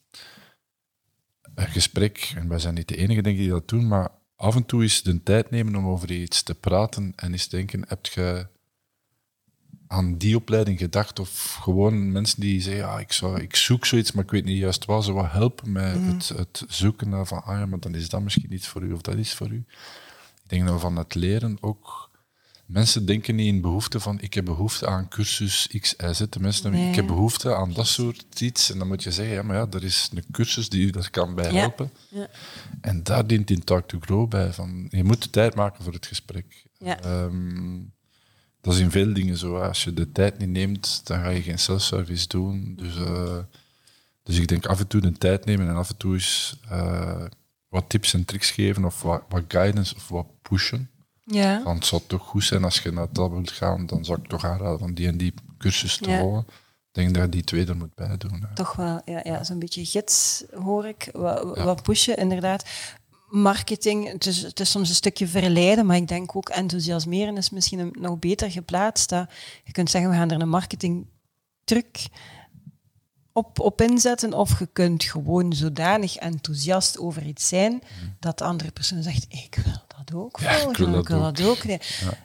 een 1.55 1.69
gesprek, 1.69 2.33
en 2.37 2.49
wij 2.49 2.59
zijn 2.59 2.75
niet 2.75 2.89
de 2.89 2.97
enige 2.97 3.23
denk 3.23 3.37
ik 3.37 3.43
die 3.43 3.51
dat 3.51 3.69
doen, 3.69 3.89
maar 3.89 4.11
af 4.37 4.57
en 4.57 4.67
toe 4.67 4.85
is 4.85 5.03
de 5.03 5.23
tijd 5.23 5.51
nemen 5.51 5.77
om 5.77 5.87
over 5.87 6.11
iets 6.11 6.43
te 6.43 6.55
praten 6.55 7.13
en 7.17 7.33
eens 7.33 7.49
denken, 7.49 7.85
heb 7.89 8.07
je 8.07 8.47
aan 9.93 10.17
die 10.17 10.37
opleiding 10.37 10.79
gedacht? 10.79 11.19
Of 11.19 11.59
gewoon 11.61 12.13
mensen 12.13 12.41
die 12.41 12.61
zeggen, 12.61 12.83
ja, 12.83 12.99
ik, 12.99 13.13
zou, 13.13 13.41
ik 13.41 13.57
zoek 13.57 13.87
zoiets, 13.87 14.13
maar 14.13 14.25
ik 14.25 14.31
weet 14.31 14.45
niet 14.45 14.59
juist 14.59 14.85
wat. 14.85 15.05
Ze 15.05 15.13
wat 15.13 15.31
helpen 15.31 15.73
met 15.73 16.01
mm. 16.01 16.09
het, 16.09 16.29
het, 16.29 16.65
zoeken 16.69 17.09
naar 17.09 17.27
van, 17.27 17.45
ah 17.45 17.59
ja, 17.59 17.67
maar 17.67 17.81
dan 17.81 17.95
is 17.95 18.09
dat 18.09 18.23
misschien 18.23 18.53
iets 18.53 18.69
voor 18.69 18.83
u 18.83 18.93
of 18.93 19.01
dat 19.01 19.15
is 19.15 19.35
voor 19.35 19.51
u. 19.51 19.65
Ik 20.43 20.49
denk 20.49 20.69
we 20.69 20.79
van 20.79 20.97
het 20.97 21.15
leren 21.15 21.57
ook... 21.61 22.11
Mensen 22.67 23.07
denken 23.07 23.35
niet 23.35 23.47
in 23.47 23.61
behoefte 23.61 24.01
van, 24.01 24.21
ik 24.21 24.35
heb 24.35 24.45
behoefte 24.45 24.87
aan 24.87 25.09
cursus 25.09 25.69
X, 25.81 25.95
Y, 25.97 26.13
Z. 26.13 26.19
De 26.19 26.41
mensen 26.41 26.63
denken, 26.63 26.89
ik 26.89 26.95
heb 26.95 27.07
behoefte 27.07 27.55
aan 27.55 27.73
dat 27.73 27.87
soort 27.87 28.41
iets. 28.41 28.71
En 28.71 28.79
dan 28.79 28.89
moet 28.89 29.03
je 29.03 29.11
zeggen, 29.11 29.35
ja, 29.35 29.43
maar 29.43 29.57
ja, 29.57 29.67
er 29.71 29.85
is 29.85 30.11
een 30.15 30.25
cursus 30.31 30.69
die 30.69 30.87
u 30.87 30.91
dat 30.91 31.11
kan 31.11 31.35
bij 31.35 31.51
helpen. 31.51 31.93
Ja. 32.09 32.29
En 32.81 33.03
daar 33.03 33.27
dient 33.27 33.51
in 33.51 33.65
Talk 33.65 33.89
to 33.89 33.99
Grow 34.01 34.29
bij. 34.29 34.53
Van, 34.53 34.87
je 34.91 35.05
moet 35.05 35.23
de 35.23 35.31
tijd 35.31 35.55
maken 35.55 35.85
voor 35.85 35.93
het 35.93 36.07
gesprek. 36.07 36.65
Ja. 36.79 37.23
Um, 37.25 37.93
dat 38.62 38.75
is 38.75 38.81
in 38.81 38.90
veel 38.90 39.12
dingen 39.12 39.37
zo. 39.37 39.59
Als 39.59 39.85
je 39.85 39.94
de 39.94 40.12
tijd 40.12 40.38
niet 40.38 40.48
neemt, 40.48 41.01
dan 41.05 41.18
ga 41.18 41.29
je 41.29 41.42
geen 41.42 41.59
self-service 41.59 42.29
doen. 42.29 42.75
Dus, 42.77 42.96
uh, 42.96 43.38
dus 44.22 44.38
ik 44.38 44.48
denk 44.48 44.66
af 44.66 44.81
en 44.81 44.87
toe 44.87 45.01
de 45.01 45.12
tijd 45.12 45.44
nemen 45.44 45.68
en 45.68 45.77
af 45.77 45.88
en 45.88 45.96
toe 45.96 46.14
eens 46.14 46.61
uh, 46.70 47.25
wat 47.68 47.85
tips 47.88 48.14
en 48.14 48.25
tricks 48.25 48.51
geven 48.51 48.85
of 48.85 49.03
wat, 49.03 49.22
wat 49.29 49.42
guidance 49.48 49.94
of 49.94 50.09
wat 50.09 50.27
pushen. 50.42 50.90
Ja. 51.25 51.62
Want 51.62 51.79
het 51.79 51.87
zou 51.87 52.03
toch 52.07 52.22
goed 52.22 52.44
zijn 52.44 52.64
als 52.64 52.81
je 52.81 52.92
naar 52.92 53.12
dat 53.12 53.31
wilt 53.31 53.51
gaan, 53.51 53.87
dan 53.87 54.05
zou 54.05 54.18
ik 54.22 54.29
toch 54.29 54.44
aanraden 54.44 54.79
van 54.79 54.94
die 54.94 55.07
en 55.07 55.16
die 55.16 55.35
cursus 55.59 55.96
te 55.96 56.18
volgen. 56.18 56.46
Ik 56.92 57.03
denk 57.03 57.14
dat 57.14 57.22
je 57.22 57.29
die 57.29 57.44
twee 57.44 57.66
er 57.66 57.77
moet 57.77 57.94
bij 57.94 58.16
doen. 58.16 58.46
Toch 58.55 58.77
wel, 58.77 59.03
ja, 59.05 59.20
ja 59.25 59.44
zo'n 59.44 59.59
beetje 59.59 59.85
gids 59.85 60.44
hoor 60.55 60.87
ik. 60.87 61.09
Wat, 61.12 61.57
ja. 61.57 61.64
wat 61.64 61.83
pushen, 61.83 62.16
inderdaad 62.16 62.64
marketing, 63.33 64.12
het 64.12 64.27
is, 64.27 64.42
het 64.42 64.61
is, 64.61 64.71
soms 64.71 64.88
een 64.88 64.95
stukje 64.95 65.27
verleiden, 65.27 65.87
maar 65.87 65.97
ik 65.97 66.09
denk 66.09 66.37
ook 66.37 66.49
enthousiasmeren 66.49 67.37
is 67.37 67.51
misschien 67.51 67.90
nog 67.92 68.18
beter 68.18 68.51
geplaatst. 68.51 69.09
Dat 69.09 69.31
je 69.64 69.73
kunt 69.73 69.90
zeggen, 69.90 70.11
we 70.11 70.16
gaan 70.16 70.31
er 70.31 70.40
een 70.40 70.49
marketing 70.49 71.07
truc 71.64 72.07
op, 73.33 73.61
op 73.61 73.81
inzetten, 73.81 74.33
of 74.33 74.59
je 74.59 74.68
kunt 74.73 75.05
gewoon 75.05 75.53
zodanig 75.53 76.16
enthousiast 76.16 76.99
over 76.99 77.27
iets 77.27 77.49
zijn, 77.49 77.83
dat 78.18 78.38
de 78.38 78.45
andere 78.45 78.71
persoon 78.71 79.03
zegt, 79.03 79.27
ik 79.29 79.61
wil 79.64 79.73
dat 79.87 80.14
ook 80.14 80.40
ja, 80.40 80.51
ik 80.51 80.77
wil 80.77 81.03
dat, 81.03 81.37
dat 81.37 81.42
ook. 81.42 81.62
Ja. 81.62 81.79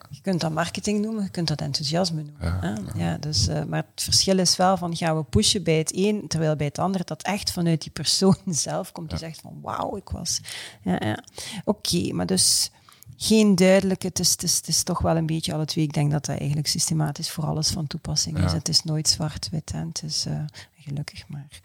Je 0.10 0.22
kunt 0.22 0.42
dat 0.42 0.52
marketing 0.52 1.02
noemen, 1.02 1.24
je 1.24 1.30
kunt 1.30 1.48
dat 1.48 1.62
enthousiasme 1.62 2.24
noemen. 2.24 2.60
Ja, 2.62 2.78
ja. 2.96 3.18
dus, 3.18 3.48
uh, 3.48 3.64
maar 3.64 3.86
het 3.94 4.04
verschil 4.04 4.38
is 4.38 4.56
wel 4.56 4.78
van, 4.78 4.96
gaan 4.96 5.18
we 5.18 5.24
pushen 5.24 5.64
bij 5.64 5.78
het 5.78 5.92
een, 5.96 6.28
terwijl 6.28 6.56
bij 6.56 6.66
het 6.66 6.80
ander 6.80 7.06
dat 7.06 7.24
echt 7.24 7.52
vanuit 7.52 7.82
die 7.82 7.92
persoon 7.92 8.38
zelf 8.68 8.92
komt, 8.92 9.10
die 9.10 9.20
zegt 9.20 9.42
van, 9.42 9.60
wauw, 9.62 9.96
ik 9.98 10.10
was... 10.10 10.40
Ja, 10.82 10.96
ja. 11.00 11.24
Oké, 11.64 12.14
maar 12.14 12.26
dus 12.26 12.72
geen 13.18 13.56
duidelijke, 13.56 14.08
het 14.08 14.20
is, 14.20 14.32
het, 14.32 14.44
is, 14.44 14.56
het 14.56 14.68
is 14.68 14.84
toch 14.84 15.00
wel 15.00 15.18
een 15.18 15.26
beetje 15.26 15.54
alle 15.54 15.66
twee. 15.66 15.84
Ik 15.84 15.94
denk 15.94 16.12
dat 16.12 16.26
dat 16.26 16.38
eigenlijk 16.38 16.68
systematisch 16.68 17.30
voor 17.30 17.46
alles 17.46 17.70
van 17.70 17.88
toepassing 17.88 18.44
is. 18.46 18.52
Het 18.52 18.70
is 18.70 18.84
nooit 18.84 19.10
zwart-wit, 19.10 19.72
het 19.72 20.04
is 20.04 20.26
uh, 20.28 20.40
gelukkig 20.88 21.28
maar. 21.28 21.62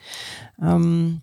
Um, 0.60 1.22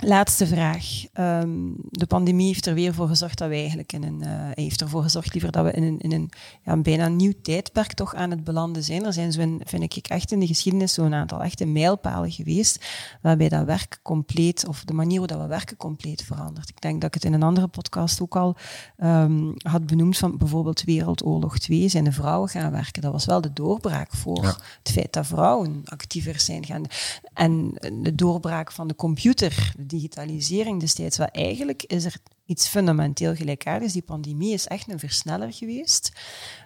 Laatste 0.00 0.46
vraag. 0.46 1.04
Ehm, 1.12 1.70
de 1.90 2.06
pandemie 2.06 2.46
heeft 2.46 2.66
er 2.66 2.74
weer 2.74 2.94
voor 2.94 3.08
gezorgd 3.08 3.38
dat 3.38 3.48
we 3.48 3.54
eigenlijk 3.54 3.92
in 3.92 4.02
een, 4.02 4.20
uh, 4.22 4.28
heeft 4.54 4.80
ervoor 4.80 5.02
gezorgd 5.02 5.32
liever 5.32 5.52
dat 5.52 5.64
we 5.64 5.72
in 5.72 5.82
een, 5.82 5.98
in 5.98 6.12
een 6.12 6.30
ja, 6.64 6.76
bijna 6.76 7.08
nieuw 7.08 7.32
tijdperk 7.42 7.92
toch 7.92 8.14
aan 8.14 8.30
het 8.30 8.44
belanden 8.44 8.84
zijn. 8.84 9.04
Er 9.04 9.12
zijn 9.12 9.32
zo, 9.32 9.58
vind 9.64 9.82
ik, 9.82 10.06
echt 10.06 10.32
in 10.32 10.40
de 10.40 10.46
geschiedenis 10.46 10.94
zo'n 10.94 11.14
aantal 11.14 11.42
echte 11.42 11.64
mijlpalen 11.66 12.30
geweest, 12.30 12.84
waarbij 13.20 13.48
dat 13.48 13.64
werk 13.64 13.98
compleet, 14.02 14.66
of 14.66 14.84
de 14.84 14.92
manier 14.92 15.20
waarop 15.20 15.40
we 15.40 15.46
werken 15.46 15.76
compleet 15.76 16.22
verandert. 16.22 16.68
Ik 16.68 16.80
denk 16.80 17.00
dat 17.00 17.14
ik 17.14 17.14
het 17.14 17.24
in 17.24 17.32
een 17.32 17.42
andere 17.42 17.68
podcast 17.68 18.20
ook 18.20 18.36
al 18.36 18.56
um, 18.98 19.54
had 19.56 19.86
benoemd 19.86 20.18
van 20.18 20.38
bijvoorbeeld 20.38 20.82
Wereldoorlog 20.82 21.58
2, 21.58 21.88
zijn 21.88 22.04
de 22.04 22.12
vrouwen 22.12 22.48
gaan 22.48 22.72
werken. 22.72 23.02
Dat 23.02 23.12
was 23.12 23.24
wel 23.24 23.40
de 23.40 23.52
doorbraak 23.52 24.14
voor 24.14 24.44
het 24.82 24.92
feit 24.92 25.12
dat 25.12 25.26
vrouwen 25.26 25.82
actiever 25.84 26.40
zijn 26.40 26.64
gaan. 26.64 26.84
En 27.34 27.74
de 28.02 28.14
doorbraak 28.14 28.72
van 28.72 28.88
de 28.88 28.94
computer, 28.94 29.74
digitalisering 29.86 30.80
destijds. 30.80 31.16
Wel, 31.16 31.26
eigenlijk 31.26 31.82
is 31.82 32.04
er 32.04 32.16
iets 32.44 32.68
fundamenteel 32.68 33.34
gelijkaardigs. 33.34 33.92
Die 33.92 34.02
pandemie 34.02 34.52
is 34.52 34.66
echt 34.66 34.90
een 34.90 34.98
versneller 34.98 35.52
geweest, 35.52 36.12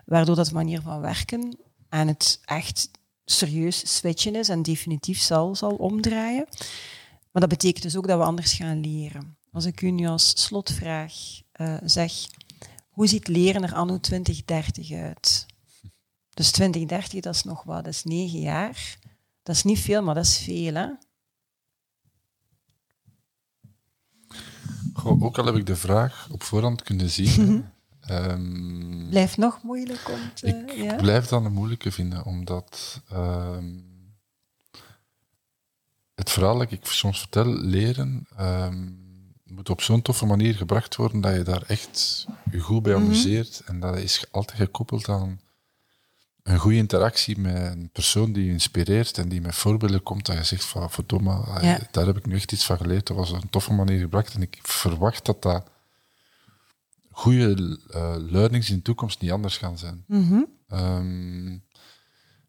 waardoor 0.05 0.37
dat 0.37 0.53
manier 0.53 0.81
van 0.81 1.01
werken 1.01 1.59
aan 1.89 2.09
het 2.09 2.41
echt 2.45 2.91
serieus 3.25 3.97
switchen 3.97 4.35
is 4.35 4.49
en 4.49 4.63
definitief 4.63 5.21
zal, 5.21 5.55
zal 5.55 5.75
omdraaien. 5.75 6.47
Maar 7.31 7.43
dat 7.43 7.49
betekent 7.49 7.83
dus 7.83 7.97
ook 7.97 8.07
dat 8.07 8.19
we 8.19 8.25
anders 8.25 8.53
gaan 8.53 8.81
leren. 8.81 9.37
Als 9.53 9.65
ik 9.65 9.81
u 9.81 9.91
nu 9.91 10.07
als 10.07 10.45
slotvraag 10.45 11.13
uh, 11.61 11.77
zeg, 11.85 12.13
hoe 12.91 13.07
ziet 13.07 13.29
leren 13.29 13.63
er 13.63 13.75
anno 13.75 14.01
2030 14.01 14.93
uit? 14.93 15.47
Dus 16.31 16.51
2030, 16.51 17.21
dat 17.21 17.35
is 17.35 17.43
nog 17.43 17.63
wat, 17.63 17.85
dat 17.85 17.93
is 17.93 18.05
negen 18.05 18.41
jaar. 18.41 18.99
Dat 19.43 19.57
is 19.57 19.63
niet 19.63 19.79
veel, 19.79 20.03
maar 20.03 20.15
dat 20.15 20.25
is 20.25 20.39
veel, 20.39 20.75
hè? 20.75 20.89
Ook 25.09 25.39
al 25.39 25.47
heb 25.47 25.57
ik 25.57 25.67
de 25.67 25.77
vraag 25.77 26.29
op 26.31 26.43
voorhand 26.43 26.83
kunnen 26.83 27.11
zien. 27.11 27.65
um, 28.11 29.07
Blijft 29.11 29.37
nog 29.37 29.63
moeilijk 29.63 30.09
om 30.09 30.35
te... 30.35 30.47
Ik 30.47 30.73
ja? 30.73 30.95
blijf 30.95 31.27
dat 31.27 31.45
een 31.45 31.53
moeilijke 31.53 31.93
vinden, 31.93 32.25
omdat 32.25 33.01
um, 33.13 33.85
het 36.15 36.31
verhaal 36.31 36.59
dat 36.59 36.71
ik 36.71 36.87
soms 36.87 37.19
vertel, 37.19 37.47
leren, 37.47 38.27
um, 38.41 39.05
moet 39.45 39.71
op 39.71 39.81
zo'n 39.81 40.03
toffe 40.03 40.27
manier 40.27 40.55
gebracht 40.55 40.97
worden 40.97 41.21
dat 41.21 41.35
je 41.35 41.43
daar 41.43 41.63
echt 41.67 42.27
je 42.51 42.61
goed 42.61 42.83
bij 42.83 42.95
amuseert. 42.95 43.63
En 43.67 43.81
dat 43.81 43.97
is 43.97 44.25
altijd 44.31 44.59
gekoppeld 44.59 45.09
aan 45.09 45.41
een 46.47 46.59
goede 46.59 46.77
interactie 46.77 47.39
met 47.39 47.57
een 47.57 47.91
persoon 47.93 48.33
die 48.33 48.45
je 48.45 48.51
inspireert 48.51 49.19
en 49.19 49.29
die 49.29 49.41
met 49.41 49.55
voorbeelden 49.55 50.03
komt, 50.03 50.27
dat 50.27 50.37
je 50.37 50.45
zegt 50.45 50.65
van, 50.65 50.91
verdomme, 50.91 51.31
ja. 51.61 51.79
daar 51.91 52.07
heb 52.07 52.17
ik 52.17 52.27
nu 52.27 52.35
echt 52.35 52.53
iets 52.53 52.65
van 52.65 52.77
geleerd. 52.77 53.07
Dat 53.07 53.17
was 53.17 53.33
een 53.33 53.51
toffe 53.51 53.73
manier 53.73 53.99
gebracht 53.99 54.35
en 54.35 54.43
ik 54.43 54.59
verwacht 54.63 55.25
dat 55.25 55.43
dat 55.43 55.71
goede 57.11 57.79
uh, 57.95 58.15
learnings 58.19 58.71
in 58.71 58.77
de 58.77 58.83
toekomst 58.83 59.21
niet 59.21 59.31
anders 59.31 59.57
gaan 59.57 59.79
zijn. 59.79 60.05
Mm 60.07 60.29
-hmm. 60.29 60.47
um, 60.79 61.65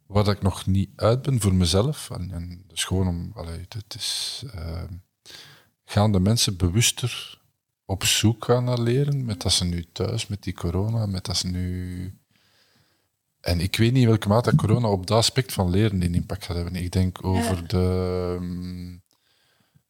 waar 0.05 0.27
ik 0.27 0.41
nog 0.41 0.65
niet 0.65 0.89
uit 0.95 1.21
ben 1.21 1.41
voor 1.41 1.55
mezelf, 1.55 2.09
en, 2.09 2.31
en 2.31 2.63
dus 2.67 2.83
gewoon 2.83 3.07
om, 3.07 3.31
allee, 3.35 3.65
het 3.69 3.95
is, 3.95 4.43
uh, 4.55 4.83
gaan 5.85 6.11
de 6.11 6.19
mensen 6.19 6.57
bewuster 6.57 7.41
op 7.85 8.03
zoek 8.03 8.45
gaan 8.45 8.63
naar 8.63 8.79
leren, 8.79 9.25
met 9.25 9.41
dat 9.41 9.51
ze 9.51 9.65
nu 9.65 9.85
thuis, 9.91 10.27
met 10.27 10.43
die 10.43 10.53
corona, 10.53 11.05
met 11.05 11.25
dat 11.25 11.37
ze 11.37 11.47
nu 11.47 12.16
en 13.47 13.59
ik 13.59 13.75
weet 13.75 13.91
niet 13.91 14.01
in 14.01 14.07
welke 14.07 14.27
mate 14.27 14.55
corona 14.55 14.87
op 14.87 15.07
dat 15.07 15.17
aspect 15.17 15.53
van 15.53 15.69
leren 15.69 16.01
een 16.01 16.15
impact 16.15 16.45
gaat 16.45 16.55
hebben. 16.55 16.75
Ik 16.75 16.91
denk 16.91 17.25
over 17.25 17.55
ja. 17.55 17.61
de, 17.67 18.37
um, 18.39 19.01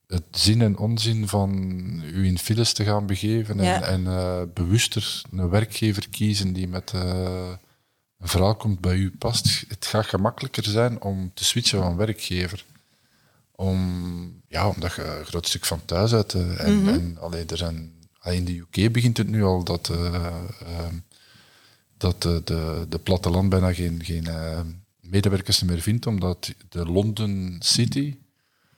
het 0.07 0.23
zin 0.31 0.61
en 0.61 0.77
onzin 0.77 1.27
van 1.27 1.51
u 2.03 2.25
in 2.25 2.37
files 2.37 2.73
te 2.73 2.83
gaan 2.83 3.05
begeven 3.05 3.57
ja. 3.57 3.81
en, 3.81 3.83
en 3.83 4.01
uh, 4.01 4.41
bewuster 4.53 5.21
een 5.31 5.49
werkgever 5.49 6.09
kiezen 6.09 6.53
die 6.53 6.67
met 6.67 6.91
uh, 6.95 7.49
een 8.19 8.27
verhaal 8.27 8.55
komt 8.55 8.79
bij 8.79 8.95
u 8.95 9.11
past. 9.17 9.65
Het 9.67 9.85
gaat 9.85 10.05
gemakkelijker 10.05 10.63
zijn 10.63 11.01
om 11.01 11.31
te 11.33 11.45
switchen 11.45 11.79
van 11.79 11.95
werkgever. 11.95 12.65
Om, 13.51 14.41
ja, 14.47 14.67
omdat 14.69 14.93
je 14.95 15.03
een 15.03 15.25
groot 15.25 15.47
stuk 15.47 15.65
van 15.65 15.85
thuis 15.85 16.13
uit... 16.13 16.33
Uh, 16.33 16.65
en, 16.65 16.73
Mm 16.73 16.87
-hmm. 16.87 16.93
en 16.93 17.17
allee, 17.19 17.45
er 17.45 17.57
zijn, 17.57 17.91
in 18.23 18.45
de 18.45 18.65
UK 18.71 18.91
begint 18.91 19.17
het 19.17 19.27
nu 19.27 19.43
al 19.43 19.63
dat 19.63 19.91
dat 21.97 22.21
de, 22.21 22.41
de, 22.43 22.85
de 22.89 22.99
platteland 22.99 23.49
bijna 23.49 23.73
geen, 23.73 24.03
geen 24.03 24.25
uh, 24.27 24.59
medewerkers 25.01 25.63
meer 25.63 25.81
vindt, 25.81 26.07
omdat 26.07 26.53
de 26.69 26.85
London 26.85 27.55
City 27.59 28.15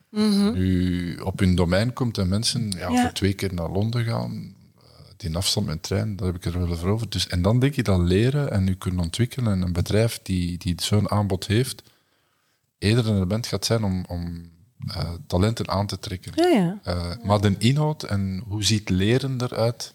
mm 0.09 0.31
-hmm. 0.31 0.53
nu 0.53 1.15
op 1.17 1.39
hun 1.39 1.55
domein 1.55 1.93
komt 1.93 2.17
en 2.17 2.27
mensen 2.27 2.71
ja, 2.71 2.89
Ja. 2.89 3.01
voor 3.01 3.11
twee 3.11 3.33
keer 3.33 3.53
naar 3.53 3.69
Londen 3.69 4.05
gaan. 4.05 4.53
Uh, 4.77 4.83
die 5.17 5.35
afstand 5.35 5.65
met 5.67 5.83
trein, 5.83 6.15
daar 6.15 6.27
heb 6.27 6.35
ik 6.35 6.45
er 6.45 6.67
wel 6.67 6.77
voor 6.77 6.89
over. 6.89 7.09
Dus, 7.09 7.27
en 7.27 7.41
dan 7.41 7.59
denk 7.59 7.73
je 7.73 7.83
dat 7.83 7.99
leren 7.99 8.51
en 8.51 8.65
je 8.65 8.75
kunnen 8.75 9.03
ontwikkelen 9.03 9.53
en 9.53 9.61
een 9.61 9.73
bedrijf 9.73 10.19
die, 10.23 10.57
die 10.57 10.73
zo'n 10.81 11.11
aanbod 11.11 11.47
heeft, 11.47 11.83
eerder 12.77 13.07
een 13.07 13.15
element 13.15 13.47
gaat 13.47 13.65
zijn 13.65 13.83
om, 13.83 14.05
om 14.07 14.49
uh, 14.87 15.09
talenten 15.27 15.69
aan 15.69 15.87
te 15.87 15.99
trekken. 15.99 16.31
Ja, 16.35 16.47
ja. 16.47 16.79
Uh, 16.87 17.23
maar 17.23 17.41
de 17.41 17.55
inhoud 17.57 18.03
en 18.03 18.43
hoe 18.47 18.63
ziet 18.63 18.89
leren 18.89 19.41
eruit, 19.41 19.93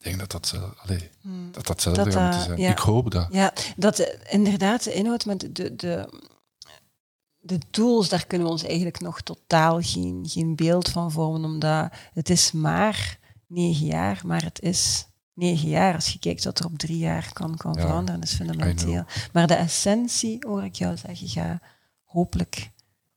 ik 0.00 0.06
denk 0.06 0.18
dat 0.18 0.30
dat, 0.30 0.54
allee, 0.76 1.10
dat, 1.52 1.66
dat 1.66 1.82
Dat, 1.82 1.96
gaat 1.96 2.04
moeten 2.06 2.22
uh, 2.22 2.42
zijn. 2.42 2.58
ja. 2.60 2.70
Ik 2.70 2.78
hoop 2.78 3.10
dat. 3.10 3.26
Ja, 3.30 3.52
dat 3.76 3.98
eh, 3.98 4.32
inderdaad 4.34 4.84
de 4.84 4.92
inhoud, 4.92 5.24
maar 5.24 5.38
de, 5.38 5.52
de, 5.76 6.08
de, 7.40 7.58
tools, 7.70 8.08
daar 8.08 8.26
kunnen 8.26 8.46
we 8.46 8.52
ons 8.52 8.64
eigenlijk 8.64 9.00
nog 9.00 9.20
totaal 9.20 9.80
geen, 9.80 10.24
geen 10.28 10.56
beeld 10.56 10.88
van 10.88 11.12
vormen, 11.12 11.44
omdat 11.44 11.92
het 12.12 12.30
is 12.30 12.52
maar 12.52 13.18
negen 13.46 13.86
jaar, 13.86 14.20
maar 14.26 14.42
het 14.44 14.60
is 14.60 15.06
negen 15.34 15.68
jaar. 15.68 15.94
Als 15.94 16.08
je 16.12 16.18
kijkt 16.18 16.44
wat 16.44 16.58
er 16.58 16.64
op 16.64 16.78
drie 16.78 16.98
jaar 16.98 17.30
kan, 17.32 17.56
kan 17.56 17.72
Ja, 17.74 17.80
veranderen, 17.80 18.20
dat 18.20 18.28
is 18.28 18.34
fundamenteel. 18.34 19.04
Maar 19.32 19.46
de 19.46 19.54
essentie, 19.54 20.36
hoor 20.46 20.64
ik 20.64 20.74
jou 20.74 20.96
zeggen, 20.96 21.28
ga 21.28 21.60
hopelijk 22.04 22.70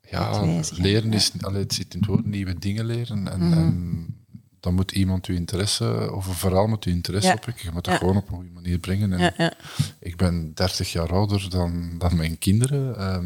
Ja, 0.10 0.42
leren 0.72 1.14
is, 1.14 1.32
allee, 1.42 1.62
het 1.62 1.74
zit 1.74 1.94
in 1.94 2.00
het 2.00 2.10
woord 2.10 2.26
nieuwe 2.26 2.60
dingen 2.60 2.86
leren. 2.86 3.28
En, 3.28 3.48
Mhm. 3.48 3.58
en 3.58 4.23
dan 4.64 4.74
moet 4.74 4.92
iemand 4.92 5.26
uw 5.26 5.36
interesse, 5.36 6.12
of 6.14 6.28
een 6.28 6.34
verhaal 6.34 6.68
moet 6.68 6.84
uw 6.84 6.94
interesse 6.94 7.30
Ja. 7.30 7.36
opwekken. 7.36 7.66
Je 7.66 7.72
moet 7.72 7.86
Ja. 7.86 7.98
gewoon 7.98 8.18
op 8.18 8.28
een 8.30 8.36
goede 8.36 8.50
manier 8.50 8.78
brengen. 8.78 9.14
En 9.14 9.34
Ja. 9.38 9.54
Ik 10.00 10.18
ben 10.18 10.54
30 10.54 10.92
jaar 10.92 11.12
ouder 11.14 11.50
dan, 11.50 11.96
dan 11.98 12.16
mijn 12.16 12.38
kinderen. 12.38 12.98
ehm, 12.98 13.26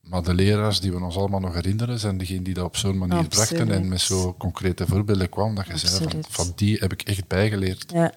maar 0.00 0.22
de 0.22 0.34
leraars 0.34 0.80
die 0.80 0.92
we 0.92 1.00
ons 1.04 1.16
allemaal 1.16 1.40
nog 1.40 1.54
herinneren, 1.54 1.98
zijn 1.98 2.18
degenen 2.18 2.42
die 2.42 2.54
dat 2.54 2.64
op 2.64 2.76
zo'n 2.76 2.98
manier 2.98 3.16
Absoluut. 3.18 3.48
brachten 3.48 3.70
en 3.76 3.88
met 3.88 4.00
zo 4.00 4.34
concrete 4.38 4.86
voorbeelden 4.86 5.28
kwamen, 5.28 5.54
dat 5.54 5.66
je 5.66 5.88
zei 5.88 6.10
van, 6.10 6.24
van 6.28 6.52
die 6.56 6.76
heb 6.78 6.92
ik 6.92 7.02
echt 7.02 7.26
bijgeleerd. 7.26 7.90
ja. 7.92 8.12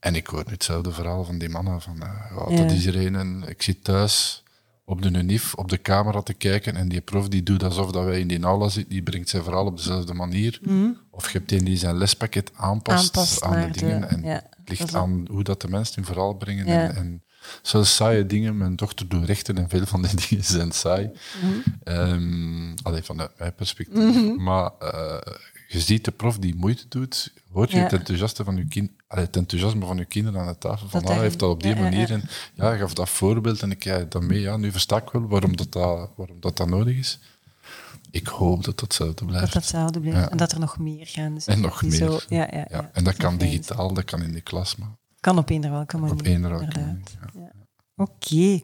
En 0.00 0.14
ik 0.14 0.26
hoor 0.26 0.42
nu 0.46 0.52
hetzelfde 0.52 0.92
verhaal 0.92 1.24
van 1.24 1.38
die 1.38 1.48
mannen. 1.48 1.80
Van, 1.82 1.96
Ja. 1.96 2.56
Dat 2.56 2.70
is 2.70 2.86
er 2.86 2.96
een 3.06 3.14
en 3.16 3.44
ik 3.48 3.62
zit 3.62 3.84
thuis 3.84 4.42
op 4.88 5.02
de 5.02 5.08
UNIF 5.08 5.54
op 5.54 5.68
de 5.68 5.82
camera 5.82 6.22
te 6.22 6.34
kijken 6.34 6.76
en 6.76 6.88
die 6.88 7.00
prof 7.00 7.28
die 7.28 7.42
doet 7.42 7.62
alsof 7.62 7.90
dat 7.90 8.04
wij 8.04 8.20
in 8.20 8.28
die 8.28 8.42
aula 8.42 8.68
zitten, 8.68 8.92
die 8.92 9.02
brengt 9.02 9.28
zijn 9.28 9.42
verhaal 9.42 9.66
op 9.66 9.76
dezelfde 9.76 10.14
manier. 10.14 10.60
Of 11.10 11.32
je 11.32 11.38
hebt 11.38 11.52
een 11.52 11.64
die 11.64 11.76
zijn 11.76 11.96
lespakket 11.96 12.50
aanpast, 12.54 13.16
Aanpast 13.16 13.42
aan 13.42 13.72
de 13.72 13.78
dingen. 13.78 14.08
en 14.08 14.22
ja, 14.22 14.42
het 14.56 14.68
ligt 14.68 14.94
aan 14.94 15.26
hoe 15.30 15.42
dat 15.42 15.60
de 15.60 15.68
mensen 15.68 15.94
hun 15.94 16.04
verhaal 16.04 16.34
brengen. 16.34 16.66
Ja. 16.66 16.88
En, 16.88 16.96
en 16.96 17.22
zelfs 17.62 17.94
saaie 17.94 18.26
dingen, 18.26 18.56
mijn 18.56 18.76
dochter 18.76 19.08
doet 19.08 19.24
rechten 19.24 19.58
en 19.58 19.68
veel 19.68 19.86
van 19.86 20.02
die 20.02 20.14
dingen 20.28 20.44
zijn 20.44 20.72
saai. 20.72 21.10
Ehm, 21.82 22.74
allee, 22.82 23.02
vanuit 23.02 23.38
mijn 23.38 23.54
perspectief. 23.54 24.36
Maar 24.36 24.70
eh, 24.78 25.32
je 25.68 25.80
ziet 25.80 26.04
de 26.04 26.10
prof 26.10 26.38
die 26.38 26.54
moeite 26.54 26.84
doet, 26.88 27.32
hoort 27.52 27.70
je 27.70 27.76
Ja. 27.76 27.82
het, 27.82 27.92
enthousiaste 27.92 28.44
van 28.44 28.56
je 28.56 28.66
kind, 28.68 28.90
het 29.08 29.36
enthousiasme 29.36 29.86
van 29.86 29.96
je 29.96 30.04
kinderen 30.04 30.40
aan 30.40 30.46
de 30.46 30.58
tafel. 30.58 30.88
Van, 30.88 31.00
Dat 31.00 31.08
ah, 31.10 31.14
hij 31.16 31.24
heeft 31.24 31.38
dat 31.38 31.50
op 31.50 31.62
die 31.62 31.74
ja, 31.74 31.80
manier. 31.80 32.10
En 32.10 32.22
ja, 32.54 32.64
hij 32.64 32.78
gaf 32.78 32.94
dat 32.94 33.08
voorbeeld 33.08 33.62
en 33.62 33.70
ik 33.70 33.78
kijk 33.78 34.10
dan 34.10 34.26
mee. 34.26 34.40
Ja, 34.40 34.56
nu 34.56 34.72
versta 34.72 34.96
ik 34.96 35.10
wel 35.10 35.26
waarom 35.28 35.56
dat, 35.56 35.72
dat, 35.72 36.10
waarom 36.16 36.40
dat, 36.40 36.56
dat 36.56 36.68
nodig 36.68 36.96
is. 36.96 37.18
Ik 38.10 38.26
hoop 38.26 38.56
dat 38.64 38.64
dat 38.64 38.80
hetzelfde 38.80 39.14
Dat 39.14 39.26
blijft. 39.26 39.72
dat 39.72 40.00
blijft. 40.00 40.30
En 40.30 40.36
dat 40.36 40.52
er 40.52 40.58
nog 40.60 40.78
meer 40.78 41.06
gaan 41.06 41.40
zijn. 41.40 41.56
En 41.56 41.62
nog 41.62 41.82
meer. 41.82 41.92
Zo, 41.92 42.18
ja, 42.28 42.48
ja, 42.70 42.90
en 42.92 43.04
dat 43.04 43.16
kan 43.16 43.36
digitaal, 43.38 43.94
dat 43.94 44.04
kan 44.04 44.22
in 44.22 44.32
de 44.32 44.40
klas, 44.40 44.76
maar 44.76 44.88
Kan 45.20 45.38
op 45.38 45.50
eender 45.50 45.70
welke 45.70 45.96
manier. 45.98 46.12
op 46.14 46.22
één 46.22 46.42
welke 46.48 46.78
manier. 46.80 47.02
Ja. 47.34 47.50
Oké. 47.96 48.60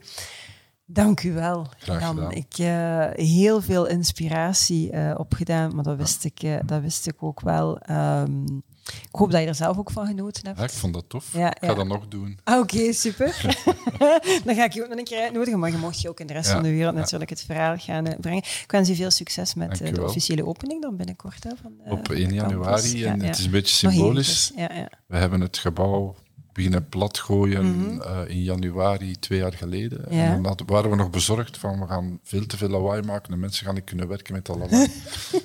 Dank 0.92 1.22
u 1.22 1.32
wel, 1.32 1.66
Graag 1.78 2.00
Jan. 2.00 2.32
Ik 2.32 2.56
heb 2.56 3.16
heel 3.16 3.60
veel 3.62 3.86
inspiratie 3.86 4.90
eh, 4.90 5.14
opgedaan, 5.16 5.74
maar 5.74 5.84
dat 5.84 5.96
wist, 5.96 6.24
ik, 6.24 6.42
eh, 6.42 6.56
dat 6.64 6.80
wist 6.82 7.06
ik 7.06 7.22
ook 7.22 7.40
wel. 7.40 7.78
Ehm, 7.78 8.44
ik 8.84 9.08
hoop 9.18 9.30
dat 9.30 9.40
je 9.40 9.46
er 9.46 9.54
zelf 9.54 9.78
ook 9.78 9.90
van 9.90 10.06
genoten 10.06 10.46
hebt. 10.46 10.58
Ja, 10.58 10.64
ik 10.64 10.70
vond 10.70 10.94
dat 10.94 11.04
tof. 11.08 11.32
Ja, 11.32 11.48
ik 11.54 11.56
ga 11.60 11.66
ja. 11.66 11.74
dat 11.74 11.86
nog 11.86 12.08
doen. 12.08 12.38
Ah, 12.44 12.58
Oké, 12.60 12.92
super. 12.92 13.56
dan 14.44 14.54
ga 14.54 14.64
ik 14.64 14.72
je 14.72 14.82
ook 14.82 14.88
nog 14.88 14.98
een 14.98 15.04
keer 15.04 15.20
uitnodigen, 15.22 15.58
maar 15.58 15.70
je 15.70 15.76
mocht 15.76 16.00
je 16.00 16.08
ook 16.08 16.20
in 16.20 16.26
de 16.26 16.32
rest 16.32 16.50
van 16.50 16.62
de 16.62 16.70
wereld 16.70 16.94
natuurlijk 16.94 17.30
het 17.30 17.42
verhaal 17.42 17.76
gaan 17.76 18.06
eh, 18.06 18.18
brengen. 18.20 18.42
Ik 18.42 18.70
wens 18.70 18.88
u 18.88 18.94
veel 18.94 19.10
succes 19.10 19.54
met 19.54 19.80
eh, 19.80 19.94
de 19.94 20.04
officiële 20.04 20.46
opening 20.46 20.82
dan 20.82 20.96
binnenkort. 20.96 21.44
Hè, 21.44 21.50
van, 21.62 21.72
eh, 21.84 21.92
Op 21.92 22.08
de 22.08 22.14
1 22.14 22.36
campus. 22.36 22.48
januari. 22.48 22.98
Ja, 22.98 23.12
En 23.12 23.22
het 23.22 23.38
is 23.38 23.44
een 23.44 23.50
beetje 23.50 23.74
symbolisch. 23.74 24.50
eventjes, 24.50 24.76
Ja, 24.76 24.80
ja. 24.80 24.88
We 25.06 25.16
hebben 25.16 25.40
het 25.40 25.58
gebouw 25.58 26.16
beginnen 26.52 26.88
platgooien 26.88 27.78
Mhm. 27.78 28.00
eh, 28.00 28.20
in 28.28 28.42
januari 28.42 29.16
twee 29.18 29.38
jaar 29.38 29.52
geleden. 29.52 30.04
Ja. 30.10 30.24
En 30.34 30.42
dan 30.42 30.58
waren 30.66 30.90
we 30.90 30.96
nog 30.96 31.10
bezorgd 31.10 31.58
van 31.58 31.80
we 31.80 31.86
gaan 31.86 32.18
veel 32.22 32.46
te 32.46 32.56
veel 32.56 32.68
lawaai 32.68 33.02
maken. 33.02 33.30
De 33.30 33.36
mensen 33.36 33.66
gaan 33.66 33.74
niet 33.74 33.84
kunnen 33.84 34.08
werken 34.08 34.34
met 34.34 34.46
dat 34.46 34.56
lawaai. 34.58 34.88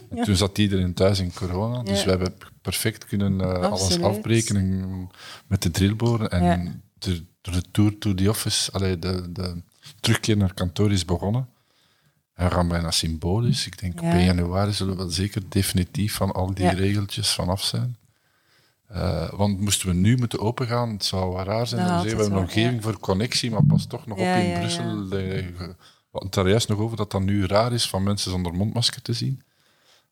En 0.09 0.23
Toen 0.23 0.35
zat 0.35 0.57
iedereen 0.57 0.93
thuis 0.93 1.19
in 1.19 1.33
corona. 1.33 1.83
Dus 1.83 1.99
Ja. 1.99 2.03
we 2.03 2.09
hebben 2.09 2.33
perfect 2.61 3.05
kunnen 3.05 3.41
eh, 3.41 3.47
alles 3.71 4.01
afbreken 4.01 4.55
en- 4.55 5.09
met 5.47 5.61
de 5.61 5.71
drillboren. 5.71 6.29
En 6.29 6.83
de, 6.99 7.23
de 7.41 7.51
retour 7.51 7.97
to 7.97 8.13
the 8.13 8.29
office, 8.29 8.71
allee, 8.71 8.99
de, 8.99 9.31
de 9.31 9.61
terugkeer 9.99 10.37
naar 10.37 10.53
kantoor 10.53 10.91
is 10.91 11.05
begonnen. 11.05 11.47
En 12.33 12.47
we 12.47 12.53
gaan 12.53 12.67
bijna 12.67 12.91
symbolisch. 12.91 13.65
Ik 13.67 13.79
denk 13.79 13.93
op 14.01 14.05
1 14.11 14.23
januari 14.23 14.71
zullen 14.73 14.93
we 14.93 14.99
wel 14.99 15.09
zeker 15.11 15.41
definitief 15.49 16.15
van 16.15 16.31
al 16.31 16.53
die 16.53 16.69
regeltjes 16.69 17.33
vanaf 17.33 17.63
zijn. 17.63 17.97
Eh, 18.88 19.29
want 19.33 19.59
moesten 19.59 19.88
we 19.88 19.93
nu 19.93 20.17
moeten 20.17 20.39
opengaan, 20.39 20.89
het 20.89 21.05
zou 21.05 21.33
wel 21.33 21.43
raar 21.43 21.67
zijn. 21.67 21.81
Nou, 21.81 21.93
we 21.93 22.01
zeggen, 22.01 22.17
we 22.17 22.23
hebben 22.23 22.41
een 22.41 22.47
omgeving 22.47 22.83
voor 22.83 22.99
connectie, 22.99 23.51
maar 23.51 23.63
pas 23.63 23.85
toch 23.85 24.05
nog 24.05 24.17
op 24.17 24.25
in. 24.25 24.59
Brussel. 24.59 25.09
We 25.09 25.53
hadden 26.11 26.29
het 26.29 26.33
daar 26.33 26.49
juist 26.49 26.67
nog 26.67 26.79
over 26.79 26.97
dat 26.97 27.11
dat 27.11 27.21
nu 27.21 27.45
raar 27.45 27.73
is 27.73 27.89
van 27.89 28.03
mensen 28.03 28.31
zonder 28.31 28.53
mondmasker 28.53 29.01
te 29.01 29.13
zien. 29.13 29.41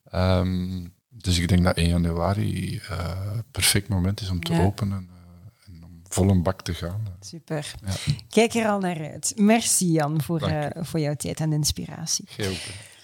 Ehm, 0.03 0.85
dus 1.09 1.39
ik 1.39 1.47
denk 1.47 1.63
dat 1.63 1.77
1 1.77 1.87
januari 1.87 2.77
eh 2.89 3.39
perfect 3.51 3.87
moment 3.87 4.21
is 4.21 4.29
om 4.29 4.43
te 4.43 4.61
openen 4.61 5.09
eh, 5.09 5.73
en 5.73 5.83
om 5.83 6.01
vol 6.09 6.29
een 6.29 6.43
bak 6.43 6.61
te 6.61 6.73
gaan. 6.73 7.07
Super. 7.19 7.73
Ja. 7.85 8.13
Kijk 8.29 8.53
er 8.53 8.67
al 8.67 8.79
naar 8.79 9.11
uit. 9.11 9.33
Merci 9.35 9.91
Jan 9.91 10.21
voor, 10.21 10.71
voor 10.73 10.99
jouw 10.99 11.15
tijd 11.15 11.39
en 11.39 11.53
inspiratie. 11.53 12.27
Ook, 12.31 12.37
hè. 12.37 12.94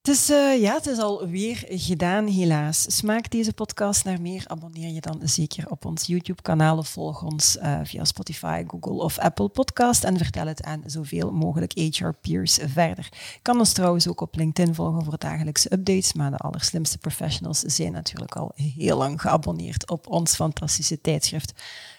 Het 0.00 0.14
is, 0.14 0.30
eh, 0.30 0.60
ja, 0.60 0.74
het 0.74 0.86
is 0.86 0.98
alweer 0.98 1.64
gedaan, 1.68 2.26
helaas. 2.26 2.96
Smaakt 2.96 3.30
deze 3.30 3.52
podcast 3.52 4.04
naar 4.04 4.20
meer? 4.20 4.44
Abonneer 4.46 4.88
je 4.88 5.00
dan 5.00 5.20
zeker 5.24 5.70
op 5.70 5.84
ons 5.84 6.06
YouTube-kanaal 6.06 6.78
of 6.78 6.88
volg 6.88 7.22
ons 7.22 7.58
eh, 7.58 7.80
via 7.84 8.04
Spotify, 8.04 8.64
Google 8.66 9.02
of 9.02 9.18
Apple 9.18 9.48
Podcast 9.48 10.04
en 10.04 10.16
vertel 10.16 10.46
het 10.46 10.62
aan 10.62 10.82
zoveel 10.86 11.32
mogelijk 11.32 11.72
HR-peers 11.72 12.58
verder. 12.64 13.08
Kan 13.42 13.58
ons 13.58 13.72
trouwens 13.72 14.08
ook 14.08 14.20
op 14.20 14.36
LinkedIn 14.36 14.74
volgen 14.74 15.04
voor 15.04 15.18
dagelijkse 15.18 15.72
updates, 15.72 16.12
maar 16.12 16.30
de 16.30 16.36
allerslimste 16.36 16.98
professionals 16.98 17.58
zijn 17.58 17.92
natuurlijk 17.92 18.36
al 18.36 18.52
heel 18.54 18.96
lang 18.96 19.20
geabonneerd 19.20 19.90
op 19.90 20.06
ons 20.06 20.34
fantastische 20.34 21.00
tijdschrift. 21.00 21.48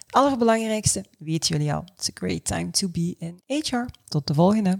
Het 0.05 0.15
allerbelangrijkste 0.15 1.05
weten 1.19 1.57
jullie 1.57 1.73
al. 1.73 1.83
It's 1.97 2.09
a 2.09 2.11
great 2.13 2.45
time 2.45 2.69
to 2.69 2.89
be 2.89 3.15
in 3.17 3.41
HR. 3.45 3.85
Tot 4.07 4.27
de 4.27 4.33
volgende. 4.33 4.79